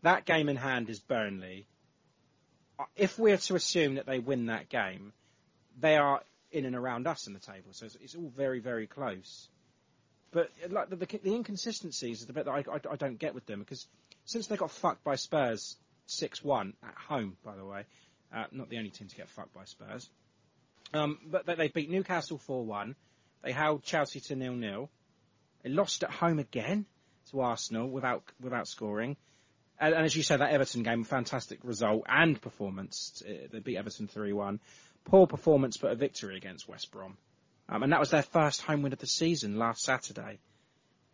That 0.04 0.26
game 0.26 0.50
in 0.50 0.56
hand 0.56 0.89
is 0.89 1.00
Burnley. 1.00 1.68
if 2.96 3.18
we're 3.20 3.38
to 3.38 3.56
assume 3.56 3.96
that 3.96 4.06
they 4.06 4.20
win 4.20 4.48
that 4.48 4.70
game, 4.70 5.14
they 5.80 5.98
are 5.98 6.22
in 6.52 6.66
and 6.66 6.76
around 6.76 7.08
us 7.08 7.28
in 7.28 7.34
the 7.34 7.39
table. 7.39 7.72
So 7.72 7.86
it's, 7.86 7.98
it's 8.02 8.16
all 8.16 8.32
very, 8.36 8.60
very 8.60 8.88
close. 8.88 9.48
But 10.32 10.50
like 10.70 10.89
the, 10.89 10.96
the, 10.96 11.06
the 11.06 11.34
inconsistencies 11.34 12.22
is 12.22 12.26
the 12.26 12.34
bit 12.34 12.46
that 12.46 12.52
I, 12.52 12.64
I, 12.72 12.94
I 12.94 12.96
don't 12.96 13.20
get 13.20 13.36
with 13.36 13.46
them 13.46 13.60
because 13.60 13.86
since 14.26 14.48
they 14.48 14.56
got 14.56 14.72
fucked 14.72 15.04
by 15.04 15.16
Spurs 15.16 15.76
six 16.12 16.43
one 16.43 16.74
at 16.84 16.95
home, 16.95 17.38
by 17.43 17.55
the 17.55 17.66
way, 17.66 17.86
uh, 18.36 18.45
not 18.51 18.70
the 18.70 18.78
only 18.78 18.89
team 18.89 19.07
to 19.07 19.16
get 19.16 19.30
fucked 19.30 19.53
by 19.53 19.66
Spurs. 19.66 20.09
Um, 20.93 21.20
but 21.26 21.45
they, 21.45 21.70
beat 21.70 21.89
Newcastle 21.89 22.38
four 22.38 22.66
one. 22.66 22.95
They 23.43 23.51
held 23.51 23.84
Chelsea 23.84 24.20
to 24.22 24.36
nil 24.36 24.53
nil. 24.53 24.89
They 25.64 25.70
lost 25.70 26.03
at 26.03 26.12
home 26.12 26.39
again 26.39 26.86
to 27.32 27.41
Arsenal 27.41 27.89
without 27.89 28.24
without 28.41 28.68
scoring. 28.68 29.16
And, 29.80 29.95
and 29.95 30.05
as 30.05 30.16
you 30.16 30.22
said, 30.22 30.41
that 30.41 30.51
Everton 30.51 30.84
game, 30.84 31.03
fantastic 31.03 31.59
result 31.64 32.03
and 32.07 32.39
performance. 32.39 33.24
Uh, 33.28 33.47
They 33.51 33.59
beat 33.59 33.78
Everton 33.78 34.07
3-1. 34.07 34.59
Poor 35.05 35.26
performance, 35.26 35.78
but 35.78 35.91
a 35.91 35.95
victory 35.95 36.38
against 36.38 36.70
West 36.70 36.91
Brom. 36.91 37.18
Um, 37.68 37.82
and 37.82 37.91
that 37.91 37.99
was 37.99 38.12
their 38.12 38.22
first 38.22 38.62
home 38.62 38.84
win 38.84 38.93
of 38.93 38.99
the 38.99 39.07
season 39.07 39.57
last 39.57 39.82
Saturday. 39.84 40.39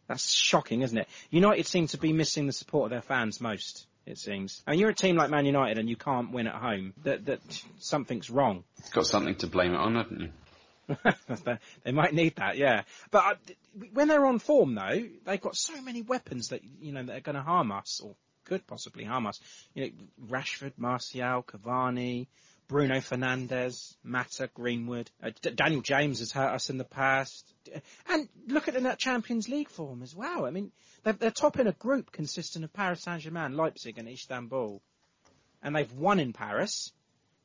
That's 0.08 0.32
shocking, 0.32 0.82
isn't 0.82 0.98
it? 0.98 1.08
United 1.30 1.66
seem 1.66 1.88
to 1.88 1.98
be 1.98 2.12
missing 2.12 2.46
the 2.46 2.54
support 2.54 2.86
of 2.86 2.90
their 2.92 3.02
fans 3.02 3.40
most, 3.40 3.88
it 4.08 4.18
seems. 4.18 4.64
I 4.66 4.72
mean, 4.72 4.80
you're 4.80 4.90
a 4.90 4.96
team 4.96 5.18
like 5.18 5.30
Man 5.30 5.46
United 5.46 5.78
and 5.78 5.90
you 5.90 5.98
can't 5.98 6.32
win 6.32 6.48
at 6.48 6.56
home. 6.56 6.94
That, 7.04 7.26
that 7.26 7.40
something's 7.80 8.30
wrong. 8.30 8.64
It's 8.80 8.90
got 8.90 9.06
something 9.06 9.36
to 9.36 9.48
blame 9.48 9.74
it 9.74 9.78
on, 9.78 9.96
haven't 9.96 10.22
you? 10.22 10.30
they 11.84 11.92
might 11.92 12.14
need 12.14 12.36
that, 12.38 12.58
yeah. 12.58 12.84
But 13.12 13.26
uh, 13.26 13.36
when 13.92 14.08
they're 14.08 14.26
on 14.26 14.40
form, 14.40 14.74
though, 14.74 15.04
they've 15.26 15.42
got 15.42 15.58
so 15.58 15.82
many 15.82 16.02
weapons 16.02 16.50
that 16.50 16.62
you 16.80 16.94
know 16.94 17.04
that 17.04 17.18
are 17.18 17.22
going 17.22 17.36
to 17.36 17.42
harm 17.42 17.74
us, 17.74 18.00
or 18.02 18.16
could 18.46 18.66
possibly 18.66 19.04
harm 19.04 19.28
us. 19.28 19.40
You 19.74 19.86
know, 19.86 19.92
Rashford, 20.30 20.74
Martial, 20.78 21.44
Cavani, 21.44 22.28
Bruno 22.70 22.96
Fernandes, 22.96 23.96
Mata, 24.04 24.50
Greenwood, 24.54 25.12
uh, 25.22 25.32
D- 25.42 25.52
Daniel 25.52 25.82
James 25.82 26.20
has 26.20 26.32
hurt 26.32 26.54
us 26.54 26.70
in 26.70 26.78
the 26.78 26.86
past, 26.86 27.46
and 28.10 28.30
look 28.48 28.70
at 28.70 28.74
the 28.74 28.80
that 28.82 29.00
Champions 29.00 29.50
League 29.50 29.70
form 29.70 30.02
as 30.02 30.16
well. 30.16 30.46
I 30.46 30.52
mean, 30.52 30.72
they're, 31.04 31.14
they're 31.14 31.32
top 31.32 31.60
in 31.60 31.68
a 31.68 31.74
group 31.74 32.12
consisting 32.12 32.64
of 32.64 32.74
Paris 32.74 33.02
Saint-Germain, 33.02 33.56
Leipzig, 33.56 33.98
and 33.98 34.08
Istanbul, 34.08 34.82
and 35.62 35.76
they've 35.76 35.92
won 35.94 36.20
in 36.20 36.34
Paris. 36.34 36.92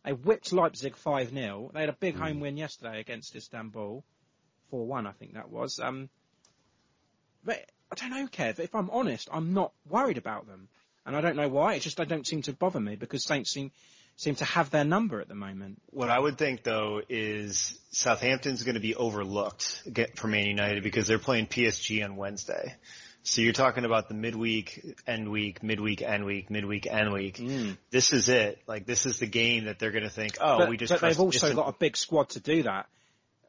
They 0.05 0.13
whipped 0.13 0.53
Leipzig 0.53 0.97
5-0. 0.97 1.73
They 1.73 1.81
had 1.81 1.89
a 1.89 1.95
big 1.95 2.17
home 2.17 2.41
win 2.41 2.57
yesterday 2.57 3.01
against 3.01 3.37
Istanbul. 3.37 4.05
4-1, 4.73 5.07
I 5.07 5.13
think 5.13 5.35
that 5.35 5.51
was. 5.51 5.79
Um, 5.79 6.09
but 7.45 7.65
I 7.91 7.95
don't 7.95 8.11
know, 8.11 8.27
Kev. 8.27 8.59
If 8.59 8.75
I'm 8.75 8.91
honest, 8.91 9.29
I'm 9.33 9.53
not 9.53 9.73
worried 9.89 10.19
about 10.19 10.47
them. 10.47 10.69
And 11.05 11.17
I 11.17 11.21
don't 11.21 11.37
know 11.37 11.49
why. 11.49 11.75
It 11.75 11.81
just, 11.81 11.97
they 11.97 12.05
don't 12.05 12.27
seem 12.27 12.43
to 12.43 12.53
bother 12.53 12.81
me 12.81 12.97
because 12.97 13.25
Saints 13.25 13.51
seem, 13.51 13.73
seem 14.17 14.35
to 14.37 14.45
have 14.45 14.71
their 14.71 14.85
number 14.85 15.21
at 15.21 15.29
the 15.29 15.35
moment. 15.35 15.81
What 15.91 16.09
I 16.09 16.19
would 16.19 16.39
think 16.39 16.63
though 16.63 17.03
is 17.09 17.79
Southampton's 17.91 18.63
going 18.63 18.77
to 18.77 18.81
be 18.81 18.95
overlooked 18.95 19.83
for 20.17 20.29
Man 20.29 20.47
United 20.47 20.83
because 20.83 21.07
they're 21.07 21.19
playing 21.19 21.47
PSG 21.47 22.05
on 22.05 22.17
Wednesday. 22.17 22.77
So 23.25 23.41
you're 23.41 23.53
talking 23.53 23.85
about 23.85 24.09
the 24.09 24.15
midweek, 24.15 24.97
end 25.07 25.31
week, 25.31 25.63
midweek, 25.63 26.03
end 26.03 26.25
week, 26.25 26.51
midweek, 26.51 26.87
end 26.87 27.13
week. 27.13 27.41
This 27.91 28.13
is 28.13 28.29
it. 28.29 28.61
Like 28.67 28.85
this 28.85 29.07
is 29.07 29.19
the 29.21 29.27
game 29.27 29.67
that 29.67 29.79
they're 29.79 29.93
going 29.93 30.03
to 30.03 30.11
think, 30.11 30.39
oh, 30.41 30.59
but, 30.59 30.69
we 30.69 30.77
just. 30.77 30.93
but 30.93 31.01
they've 31.01 31.21
also 31.21 31.55
got 31.55 31.69
a 31.69 31.73
big 31.73 31.97
squad 31.97 32.31
to 32.31 32.41
do 32.41 32.65
that. 32.65 32.87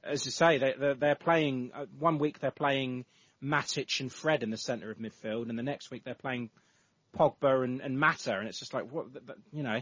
As 0.04 0.26
you 0.26 0.32
say, 0.32 0.58
they, 0.58 0.74
they're, 0.78 0.94
they're 0.96 1.16
playing, 1.16 1.72
uh, 1.74 1.86
one 1.98 2.20
week 2.20 2.40
they're 2.40 2.52
playing 2.52 3.06
Matic 3.42 4.00
and 4.00 4.12
Fred 4.12 4.44
in 4.44 4.50
the 4.50 4.58
centre 4.58 4.92
of 4.92 4.98
midfield, 4.98 5.50
and 5.50 5.58
the 5.58 5.64
next 5.64 5.92
week 5.92 6.04
they're 6.04 6.14
playing 6.14 6.50
Pogba 7.18 7.64
and, 7.64 7.82
and 7.82 8.00
Mata, 8.00 8.38
and 8.38 8.48
it's 8.48 8.60
just 8.60 8.74
like, 8.74 8.92
what, 8.92 9.08
you 9.52 9.64
know, 9.64 9.80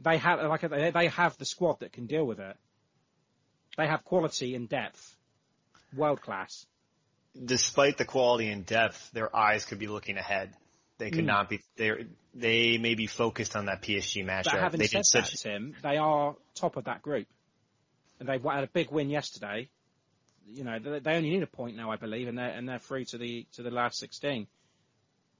they 0.00 0.18
have, 0.18 0.40
like, 0.42 0.60
they, 0.62 0.90
they 0.90 1.08
have 1.08 1.36
the 1.38 1.44
squad 1.44 1.80
that 1.80 1.92
can 1.92 2.06
deal 2.06 2.24
with 2.24 2.38
it. 2.38 2.56
They 3.76 3.86
have 3.86 4.04
quality 4.04 4.54
and 4.54 4.68
depth. 4.68 5.16
World 5.94 6.22
class. 6.22 6.66
Despite 7.44 7.98
the 7.98 8.04
quality 8.04 8.48
and 8.48 8.64
depth, 8.64 9.10
their 9.12 9.34
eyes 9.34 9.64
could 9.64 9.78
be 9.78 9.86
looking 9.86 10.16
ahead. 10.16 10.54
They 10.98 11.10
could 11.10 11.24
Mm. 11.24 11.28
not 11.28 11.48
be. 11.50 11.60
They 11.76 12.06
they 12.34 12.78
may 12.78 12.94
be 12.94 13.06
focused 13.06 13.56
on 13.56 13.66
that 13.66 13.82
PSG 13.82 14.24
matchup. 14.24 14.44
But 14.52 14.60
having 14.60 14.80
they 14.80 14.86
said 14.86 15.02
did 15.12 15.22
that, 15.22 15.28
such. 15.28 15.42
Tim, 15.42 15.74
they 15.82 15.96
are 15.96 16.36
top 16.54 16.76
of 16.76 16.84
that 16.84 17.02
group. 17.02 17.26
And 18.18 18.28
they've 18.28 18.42
had 18.42 18.64
a 18.64 18.68
big 18.68 18.90
win 18.90 19.10
yesterday. 19.10 19.68
You 20.48 20.64
know, 20.64 20.78
they, 20.78 21.00
they 21.00 21.16
only 21.16 21.30
need 21.30 21.42
a 21.42 21.46
point 21.46 21.76
now, 21.76 21.90
I 21.90 21.96
believe, 21.96 22.28
and 22.28 22.38
they're, 22.38 22.50
and 22.50 22.68
they're 22.68 22.78
through 22.78 23.04
to 23.06 23.18
the, 23.18 23.46
to 23.54 23.62
the 23.62 23.70
last 23.70 23.98
16. 23.98 24.46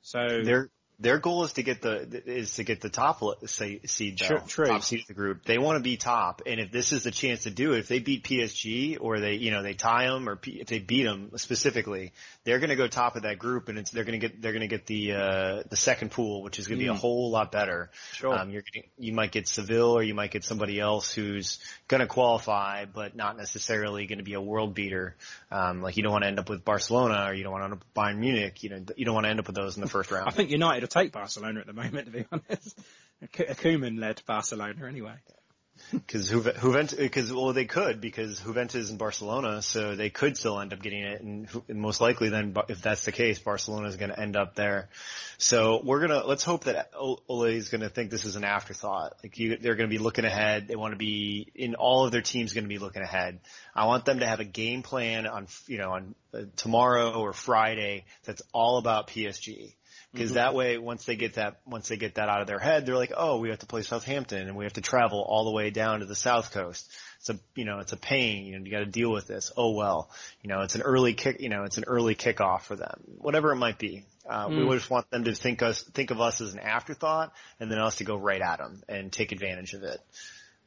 So, 0.03 0.19
Their 0.43 0.69
their 0.99 1.19
goal 1.19 1.45
is 1.45 1.53
to 1.55 1.63
get 1.63 1.83
the 1.83 2.23
is 2.27 2.55
to 2.55 2.65
get 2.65 2.81
the 2.81 2.89
top 2.89 3.21
say, 3.47 3.81
seed 3.85 4.19
though, 4.19 4.27
top 4.69 4.83
seed 4.83 5.01
of 5.01 5.07
the 5.09 5.15
group. 5.15 5.45
They 5.45 5.59
want 5.59 5.77
to 5.77 5.83
be 5.83 5.97
top, 5.97 6.43
and 6.47 6.59
if 6.59 6.71
this 6.73 6.93
is 6.93 7.03
the 7.03 7.11
chance 7.11 7.43
to 7.43 7.51
do 7.51 7.75
it, 7.75 7.81
if 7.81 7.89
they 7.89 7.99
beat 7.99 8.25
PSG 8.25 8.97
or 9.01 9.21
they 9.21 9.35
you 9.35 9.51
know 9.51 9.63
they 9.63 9.75
tie 9.75 10.07
them 10.07 10.29
or 10.29 10.37
P, 10.37 10.53
if 10.61 10.69
they 10.69 10.79
beat 10.79 11.03
them 11.05 11.31
specifically, 11.37 12.13
they're 12.45 12.59
going 12.59 12.71
to 12.71 12.77
go 12.77 12.89
top 12.89 13.17
of 13.17 13.23
that 13.23 13.39
group, 13.39 13.69
and 13.69 13.79
it's 13.79 13.91
they're 13.91 14.05
going 14.05 14.19
to 14.19 14.29
get 14.29 14.41
they're 14.41 14.53
going 14.53 14.63
to 14.63 14.69
get 14.69 14.87
the 14.87 15.13
uh, 15.13 15.63
the 15.69 15.77
second 15.77 16.13
pool, 16.13 16.43
which 16.43 16.59
is 16.59 16.67
going 16.67 16.79
to 16.79 16.85
be 16.85 16.89
a 16.89 16.95
Mm. 16.95 16.99
whole 16.99 17.31
lot 17.31 17.53
better. 17.53 17.91
Sure. 18.13 18.33
Um, 18.35 18.51
you're 18.51 18.63
gonna, 18.63 18.87
you 18.99 19.13
might 19.13 19.33
get 19.33 19.49
Seville 19.49 19.93
or 19.93 20.03
you 20.03 20.15
might 20.15 20.31
get 20.31 20.45
somebody 20.45 20.81
else 20.81 21.13
who's 21.13 21.59
going 21.89 22.01
to 22.01 22.07
qualify, 22.07 22.87
but 22.87 23.15
not 23.15 23.37
necessarily 23.37 24.07
going 24.07 24.19
to 24.19 24.25
be 24.25 24.33
a 24.35 24.41
world 24.41 24.73
beater. 24.75 25.15
Um, 25.51 25.83
like 25.83 25.97
you 25.99 26.03
don't 26.03 26.13
want 26.13 26.23
to 26.25 26.29
end 26.29 26.39
up 26.39 26.49
with 26.49 26.65
Barcelona 26.65 27.27
or 27.29 27.35
you 27.35 27.43
don't 27.43 27.53
want 27.53 27.63
to 27.63 27.65
end 27.67 27.75
up 27.75 27.81
with 27.81 27.95
Bayern 27.95 28.19
Munich. 28.19 28.63
You 28.63 28.71
know 28.71 28.83
you 28.97 29.05
don't 29.05 29.15
want 29.15 29.25
to 29.25 29.31
end 29.31 29.41
up 29.41 29.47
with 29.47 29.57
those 29.57 29.77
in 29.77 29.83
the 29.83 29.89
first 29.89 30.11
round. 30.11 30.27
I 30.27 30.31
think 30.31 30.51
United 30.51 30.86
will 30.87 31.03
take 31.03 31.13
Barcelona 31.13 31.61
at 31.61 31.67
the 31.67 31.73
moment, 31.73 32.07
to 32.07 32.13
be 32.13 32.27
honest. 32.33 32.79
A 33.23 33.27
Koeman 33.27 33.99
led 33.99 34.23
Barcelona 34.27 34.87
anyway. 34.87 35.15
Because 35.93 36.31
Juventus, 36.31 36.99
because 36.99 37.31
well, 37.31 37.53
they 37.53 37.67
could 37.67 38.01
because 38.01 38.41
Juventus 38.41 38.89
and 38.89 38.99
Barcelona, 38.99 39.61
so 39.61 39.95
they 39.95 40.09
could 40.09 40.37
still 40.39 40.59
end 40.59 40.73
up 40.73 40.83
getting 40.83 41.03
it, 41.03 41.21
and, 41.21 41.49
most 41.69 42.01
likely 42.01 42.31
then, 42.31 42.57
if 42.69 42.81
that's 42.81 43.05
the 43.05 43.13
case, 43.13 43.39
Barcelona 43.39 43.87
is 43.89 43.97
going 43.97 44.11
to 44.11 44.19
end 44.19 44.37
up 44.37 44.55
there. 44.55 44.89
So 45.37 45.83
we're 45.85 46.01
gonna 46.01 46.25
let's 46.25 46.45
hope 46.45 46.65
that 46.65 46.93
Ole 46.99 47.45
is 47.45 47.69
going 47.69 47.83
to 47.83 47.91
think 47.91 48.11
this 48.11 48.25
is 48.25 48.37
an 48.37 48.45
afterthought. 48.45 49.17
Like 49.23 49.39
you, 49.39 49.59
they're 49.59 49.75
going 49.75 49.89
to 49.89 49.95
be 49.95 50.03
looking 50.03 50.25
ahead. 50.25 50.67
They 50.67 50.77
want 50.77 50.93
to 50.93 50.99
be 50.99 51.53
in 51.55 51.75
all 51.75 52.07
of 52.07 52.11
their 52.11 52.23
teams 52.23 52.55
going 52.55 52.65
to 52.65 52.69
be 52.69 52.79
looking 52.79 53.03
ahead. 53.03 53.41
I 53.75 53.85
want 53.85 54.07
them 54.07 54.21
to 54.21 54.27
have 54.27 54.41
a 54.41 54.45
game 54.45 54.83
plan 54.83 55.27
on 55.27 55.47
you 55.67 55.77
know 55.77 55.91
on 55.91 56.15
uh, 56.33 56.41
tomorrow 56.57 57.13
or 57.13 57.35
Friday 57.35 58.07
that's 58.25 58.41
all 58.55 58.79
about 58.79 59.09
PSG 59.09 59.75
because 60.13 60.31
Mhm. 60.31 60.35
that 60.35 60.55
way 60.55 60.79
once 60.79 61.05
they 61.05 61.17
get 61.17 61.35
that 61.35 61.61
once 61.67 61.89
they 61.89 61.97
get 61.97 62.15
that 62.15 62.29
out 62.29 62.41
of 62.41 62.47
their 62.47 62.59
head 62.59 62.87
they're 62.87 62.97
like 62.97 63.13
oh 63.17 63.39
we 63.39 63.51
have 63.51 63.59
to 63.59 63.67
play 63.67 63.83
Southampton 63.83 64.49
and 64.49 64.57
we 64.57 64.65
have 64.65 64.73
to 64.75 64.81
travel 64.81 65.21
all 65.27 65.45
the 65.45 65.51
way 65.53 65.71
down 65.71 66.01
to 66.01 66.07
the 66.07 66.15
south 66.15 66.53
coast 66.53 66.91
it's 67.19 67.31
a 67.31 67.39
you 67.55 67.65
know 67.65 67.79
it's 67.81 67.93
a 67.93 67.97
pain 67.97 68.45
you 68.47 68.59
know 68.59 68.65
you 68.65 68.71
got 68.71 68.81
to 68.81 68.87
deal 68.87 69.11
with 69.13 69.27
this 69.27 69.53
oh 69.57 69.73
well 69.73 70.11
you 70.43 70.49
know 70.49 70.61
it's 70.63 70.75
an 70.75 70.83
early 70.83 71.15
kick 71.15 71.41
you 71.41 71.49
know 71.49 71.65
it's 71.65 71.79
an 71.79 71.85
early 71.87 72.15
kickoff 72.15 72.63
for 72.63 72.77
them 72.77 73.01
whatever 73.19 73.53
it 73.53 73.57
might 73.57 73.79
be 73.79 74.05
uh, 74.29 74.51
we 74.53 74.63
Mm. 74.63 74.73
just 74.75 74.91
want 74.91 75.09
them 75.11 75.25
to 75.25 75.35
think 75.35 75.63
us 75.63 75.83
think 75.83 76.11
of 76.11 76.21
us 76.21 76.41
as 76.41 76.53
an 76.55 76.61
afterthought 76.61 77.33
and 77.61 77.71
then 77.71 77.79
us 77.79 77.97
to 77.97 78.05
go 78.05 78.17
right 78.17 78.41
at 78.41 78.59
them 78.59 78.83
and 78.89 79.13
take 79.13 79.33
advantage 79.33 79.75
of 79.75 79.83
it 79.83 80.01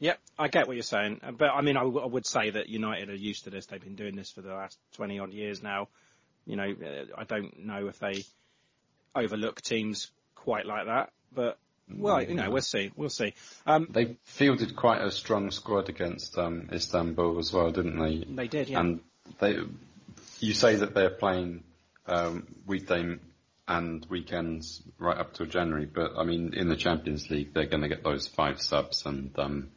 Yep, 0.02 0.18
I 0.38 0.48
get 0.48 0.66
what 0.68 0.78
you're 0.78 0.84
saying, 0.84 1.20
Uh, 1.22 1.32
but 1.32 1.50
I 1.50 1.60
mean, 1.60 1.76
I, 1.76 1.82
w- 1.82 2.00
I 2.00 2.06
would 2.06 2.26
say 2.26 2.52
that 2.52 2.70
United 2.70 3.10
are 3.10 3.16
used 3.16 3.44
to 3.44 3.50
this. 3.50 3.66
They've 3.66 3.82
been 3.84 3.96
doing 3.98 4.16
this 4.16 4.32
for 4.32 4.42
the 4.42 4.54
last 4.54 4.78
20 4.94 5.20
odd 5.20 5.34
years 5.34 5.62
now. 5.62 5.90
You 6.46 6.56
know, 6.56 6.64
uh, 6.72 7.06
I 7.18 7.26
don't 7.26 7.66
know 7.66 7.88
if 7.88 8.00
they 8.00 8.24
overlook 9.16 9.62
teams 9.62 10.12
quite 10.36 10.66
like 10.66 10.86
that, 10.88 11.12
but 11.34 11.58
well, 11.92 12.22
you 12.22 12.36
know, 12.36 12.50
we'll 12.52 12.62
see, 12.62 12.92
we'll 12.96 13.10
see. 13.10 13.34
Um, 13.66 13.88
They 13.90 14.18
fielded 14.24 14.76
quite 14.76 15.02
a 15.02 15.12
strong 15.12 15.50
squad 15.52 15.90
against 15.90 16.38
um, 16.38 16.70
Istanbul 16.72 17.40
as 17.40 17.52
well, 17.52 17.72
didn't 17.72 18.00
they? 18.00 18.26
They 18.30 18.48
did, 18.48 18.70
yeah. 18.70 18.80
And 18.80 19.00
they, 19.40 19.58
you 20.40 20.54
say 20.54 20.76
that 20.76 20.94
they're 20.94 21.10
playing 21.10 21.64
um, 22.06 22.48
weekday 22.68 23.18
and 23.68 24.06
weekends 24.10 24.82
right 24.98 25.18
up 25.18 25.34
till 25.34 25.46
January, 25.46 25.86
but 25.86 26.14
I 26.18 26.24
mean, 26.24 26.54
in 26.54 26.70
the 26.70 26.76
Champions 26.76 27.30
League, 27.30 27.54
they're 27.54 27.66
going 27.68 27.82
to 27.84 27.90
get 27.90 28.04
those 28.04 28.28
five 28.28 28.62
subs, 28.62 29.06
and 29.06 29.38
um, 29.38 29.70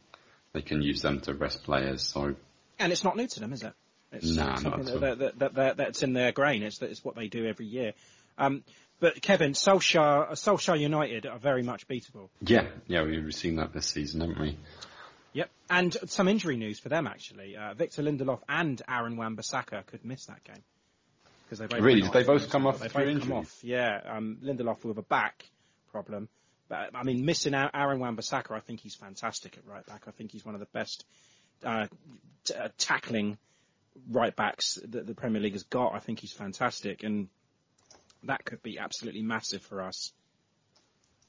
they 0.53 0.61
can 0.61 0.81
use 0.81 1.01
them 1.01 1.19
to 1.21 1.33
rest 1.33 1.63
players. 1.63 2.01
So 2.03 2.35
and 2.79 2.91
it's 2.91 3.03
not 3.03 3.15
new 3.17 3.27
to 3.27 3.39
them, 3.39 3.53
is 3.53 3.63
it? 3.63 3.73
It's 4.11 4.35
Nah, 4.35 4.55
something 4.55 4.71
not 4.71 4.79
at 4.87 4.93
all. 4.93 4.99
that, 4.99 5.19
that, 5.19 5.39
that, 5.39 5.53
that, 5.55 5.77
that's 5.77 6.03
in 6.03 6.13
their 6.13 6.31
grain. 6.31 6.63
It's, 6.63 6.81
it's 6.81 7.03
what 7.03 7.15
they 7.15 7.27
do 7.27 7.45
every 7.45 7.65
year. 7.65 7.93
Um, 8.37 8.63
but 9.03 9.21
Kevin, 9.21 9.51
Solskjaer, 9.51 10.31
Solskjaer 10.31 10.79
United 10.79 11.25
are 11.25 11.37
very 11.37 11.61
much 11.61 11.89
beatable. 11.89 12.29
yeah, 12.39 12.67
yeah, 12.87 13.03
we've 13.03 13.35
seen 13.35 13.57
that 13.57 13.73
this 13.73 13.85
season, 13.85 14.21
haven't 14.21 14.39
we? 14.39 14.57
Yep. 15.33 15.49
And 15.69 15.97
some 16.05 16.29
injury 16.29 16.55
news 16.55 16.79
for 16.79 16.87
them 16.87 17.05
actually. 17.05 17.57
Uh, 17.57 17.73
Victor 17.73 18.01
Lindelof 18.01 18.39
and 18.47 18.81
Aaron 18.87 19.17
Wan-Bissaka 19.17 19.85
could 19.87 20.05
miss 20.05 20.27
that 20.27 20.41
game. 20.45 20.63
Because 21.43 21.59
they 21.59 21.67
both 21.67 21.81
Really? 21.81 21.99
Did 21.99 22.13
they 22.13 22.23
both 22.23 22.49
come 22.49 22.65
off 22.65 22.79
They 22.79 22.87
through 22.87 23.15
both 23.15 23.23
come 23.23 23.33
off. 23.33 23.59
Yeah. 23.61 23.99
Um, 24.05 24.37
Lindelof 24.41 24.85
with 24.85 24.97
a 24.97 25.01
back 25.01 25.49
problem. 25.91 26.29
But 26.69 26.91
I 26.95 27.03
mean, 27.03 27.25
missing 27.25 27.53
out 27.53 27.71
Aaron 27.73 27.99
Wan-Bissaka, 27.99 28.51
I 28.51 28.61
think 28.61 28.79
he's 28.79 28.95
fantastic 28.95 29.57
at 29.57 29.67
right 29.67 29.85
back. 29.85 30.03
I 30.07 30.11
think 30.11 30.31
he's 30.31 30.45
one 30.45 30.55
of 30.55 30.61
the 30.61 30.67
best 30.71 31.03
uh, 31.65 31.87
t- 32.45 32.53
uh, 32.53 32.69
tackling 32.77 33.37
right 34.09 34.33
backs 34.33 34.79
that 34.87 35.05
the 35.05 35.13
Premier 35.13 35.41
League 35.41 35.53
has 35.53 35.63
got. 35.63 35.93
I 35.93 35.99
think 35.99 36.19
he's 36.19 36.31
fantastic, 36.31 37.03
and 37.03 37.27
that 38.23 38.45
could 38.45 38.61
be 38.63 38.79
absolutely 38.79 39.21
massive 39.21 39.61
for 39.61 39.81
us 39.81 40.11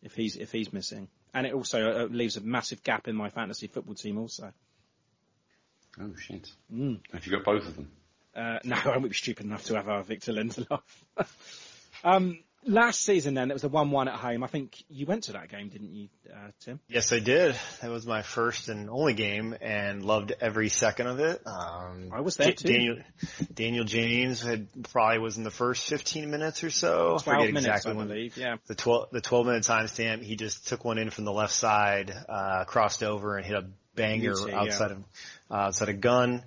if 0.02 0.14
he's 0.14 0.36
if 0.36 0.52
he's 0.52 0.72
missing. 0.72 1.08
and 1.32 1.46
it 1.46 1.52
also 1.52 2.04
uh, 2.04 2.04
leaves 2.04 2.36
a 2.36 2.40
massive 2.40 2.82
gap 2.82 3.08
in 3.08 3.16
my 3.16 3.30
fantasy 3.30 3.66
football 3.66 3.94
team 3.94 4.18
also. 4.18 4.52
Oh 6.00 6.14
shit! 6.16 6.50
Mm. 6.72 7.00
Have 7.12 7.26
you 7.26 7.32
got 7.32 7.44
both 7.44 7.66
of 7.66 7.76
them? 7.76 7.90
Uh, 8.34 8.58
no, 8.64 8.76
I 8.84 8.88
won't 8.96 9.08
be 9.08 9.14
stupid 9.14 9.46
enough 9.46 9.64
to 9.66 9.74
have 9.76 9.88
our 9.88 10.02
Victor 10.02 10.32
Lindelof. 10.32 10.82
um, 12.04 12.38
last 12.66 13.02
season 13.02 13.34
then, 13.34 13.50
it 13.50 13.54
was 13.54 13.64
a 13.64 13.68
1-1 13.68 14.06
at 14.08 14.14
home. 14.14 14.42
I 14.42 14.46
think 14.46 14.84
you 14.88 15.06
went 15.06 15.24
to 15.24 15.32
that 15.32 15.48
game, 15.48 15.68
didn't 15.68 15.94
you, 15.94 16.08
uh, 16.30 16.50
Tim? 16.60 16.80
Yes, 16.88 17.12
I 17.12 17.18
did. 17.18 17.56
That 17.80 17.90
was 17.90 18.06
my 18.06 18.22
first 18.22 18.68
and 18.68 18.90
only 18.90 19.14
game, 19.14 19.56
and 19.60 20.04
loved 20.04 20.32
every 20.40 20.68
second 20.68 21.06
of 21.06 21.20
it. 21.20 21.42
Um, 21.46 22.10
I 22.12 22.20
was 22.20 22.36
there 22.36 22.52
too. 22.52 22.68
Daniel, 22.68 22.96
Daniel 23.52 23.84
James 23.84 24.42
had 24.42 24.68
probably 24.90 25.18
was 25.18 25.36
in 25.36 25.44
the 25.44 25.50
first 25.50 25.88
15 25.88 26.30
minutes 26.30 26.64
or 26.64 26.70
so. 26.70 27.18
12 27.18 27.22
Forget 27.22 27.40
minutes, 27.40 27.66
exactly 27.66 27.92
I 27.92 27.94
when 27.96 28.08
believe, 28.08 28.36
yeah. 28.36 28.56
the 28.66 28.74
12 28.74 29.08
the 29.12 29.20
12 29.20 29.46
minute 29.46 29.62
timestamp. 29.62 30.22
He 30.22 30.36
just 30.36 30.68
took 30.68 30.84
one 30.84 30.98
in 30.98 31.10
from 31.10 31.24
the 31.24 31.32
left 31.32 31.52
side, 31.52 32.12
uh, 32.28 32.64
crossed 32.64 33.02
over 33.02 33.36
and 33.36 33.46
hit 33.46 33.56
a 33.56 33.66
banger 33.94 34.34
yeah. 34.48 34.60
outside 34.60 34.90
of 34.92 35.04
uh, 35.50 35.54
outside 35.54 35.88
of 35.88 36.00
gun. 36.00 36.42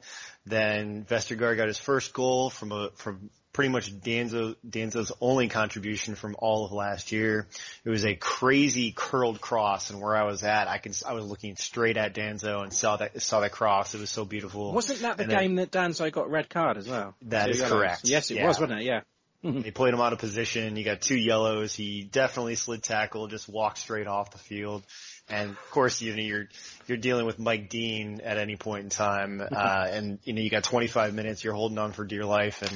Then 0.45 1.05
Vestergaard 1.05 1.57
got 1.57 1.68
his 1.68 1.78
first 1.78 2.13
goal 2.13 2.49
from 2.49 2.72
a 2.72 2.89
from 2.95 3.30
pretty 3.58 3.70
much 3.70 3.91
Danso 3.91 4.55
Danso's 4.70 5.12
only 5.20 5.47
contribution 5.47 6.14
from 6.14 6.36
all 6.38 6.64
of 6.64 6.72
last 6.72 7.12
year. 7.12 7.47
It 7.84 7.89
was 7.89 8.05
a 8.05 8.14
crazy 8.14 8.91
curled 8.95 9.41
cross, 9.41 9.89
and 9.89 9.99
where 9.99 10.16
I 10.16 10.26
was 10.26 10.43
at, 10.43 10.68
I 10.68 10.78
can 10.78 10.93
I 11.08 11.14
was 11.14 11.26
looking 11.26 11.55
straight 11.55 11.97
at 11.97 12.14
Danso 12.14 12.62
and 12.62 12.72
saw 12.72 12.97
that 12.97 13.20
saw 13.20 13.39
that 13.39 13.51
cross. 13.51 13.95
It 13.95 13.99
was 13.99 14.12
so 14.12 14.26
beautiful. 14.26 14.74
Wasn't 14.74 14.99
that 14.99 15.18
the 15.18 15.24
And 15.24 15.32
then- 15.32 15.39
game 15.39 15.55
that 15.55 15.72
Danso 15.72 16.12
got 16.12 16.30
red 16.30 16.51
card 16.51 16.78
as 16.78 16.88
well? 16.88 17.16
That 17.24 17.45
Two 17.47 17.51
is 17.53 17.62
correct. 17.64 18.01
Yes, 18.03 18.30
it 18.30 18.36
Yeah. 18.36 18.45
was, 18.47 18.60
wasn't 18.60 18.80
it? 18.82 18.86
Yeah. 18.86 19.01
They 19.43 19.72
played 19.72 19.93
him 19.93 20.01
out 20.01 20.14
of 20.14 20.20
position. 20.20 20.76
You 20.76 20.84
got 20.84 21.01
two 21.01 21.18
yellows. 21.18 21.74
He 21.74 22.03
definitely 22.03 22.55
slid 22.55 22.84
tackle, 22.84 23.28
just 23.28 23.49
walked 23.49 23.80
straight 23.80 24.05
off 24.08 24.30
the 24.32 24.38
field. 24.39 24.84
And 25.30 25.52
of 25.52 25.72
course, 25.72 26.02
you 26.02 26.16
know, 26.16 26.22
you're, 26.22 26.48
you're 26.88 26.98
dealing 26.98 27.26
with 27.26 27.38
Mike 27.38 27.70
Dean 27.70 28.22
at 28.24 28.38
any 28.38 28.56
point 28.56 28.84
in 28.84 28.90
time. 28.90 29.42
Uh, 29.58 29.88
and 29.90 30.20
you 30.24 30.34
know, 30.34 30.42
you 30.42 30.50
got 30.50 30.64
25 30.64 31.14
minutes, 31.14 31.44
you're 31.44 31.54
holding 31.54 31.80
on 31.80 31.92
for 31.92 32.06
dear 32.06 32.26
life. 32.26 32.62
And 32.62 32.72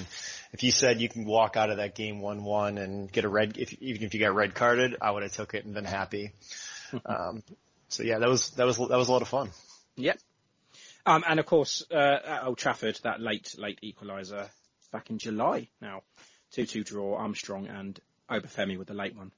if 0.52 0.64
you 0.64 0.72
said 0.72 1.00
you 1.00 1.08
can 1.08 1.26
walk 1.26 1.56
out 1.56 1.70
of 1.70 1.78
that 1.78 1.96
game 1.96 2.22
1-1 2.22 2.82
and 2.82 3.12
get 3.12 3.24
a 3.24 3.30
red, 3.30 3.58
if, 3.58 3.74
even 3.82 4.04
if 4.04 4.14
you 4.14 4.20
got 4.20 4.34
red 4.34 4.56
carded, 4.56 4.96
I 5.00 5.12
would 5.12 5.22
have 5.22 5.32
took 5.32 5.54
it 5.54 5.64
and 5.64 5.74
been 5.74 5.86
happy. 5.86 6.34
Um, 7.06 7.42
so 7.88 8.04
yeah, 8.04 8.20
that 8.20 8.28
was, 8.28 8.50
that 8.52 8.66
was, 8.66 8.76
that 8.78 8.98
was 8.98 9.08
a 9.08 9.12
lot 9.14 9.22
of 9.22 9.30
fun. 9.30 9.50
Yep. 9.96 10.20
Um, 11.06 11.24
and 11.26 11.40
of 11.40 11.46
course, 11.46 11.86
uh, 11.90 12.18
at 12.26 12.44
Old 12.44 12.58
Trafford, 12.58 13.00
that 13.04 13.22
late, 13.22 13.56
late 13.58 13.80
equaliser 13.82 14.50
back 14.92 15.10
in 15.10 15.18
July 15.18 15.70
now. 15.80 16.04
2-2 16.54 16.84
draw, 16.86 17.16
Armstrong 17.16 17.68
and 17.68 18.00
Obafemi 18.30 18.78
with 18.78 18.88
the 18.88 18.94
late 18.94 19.16
one. 19.16 19.32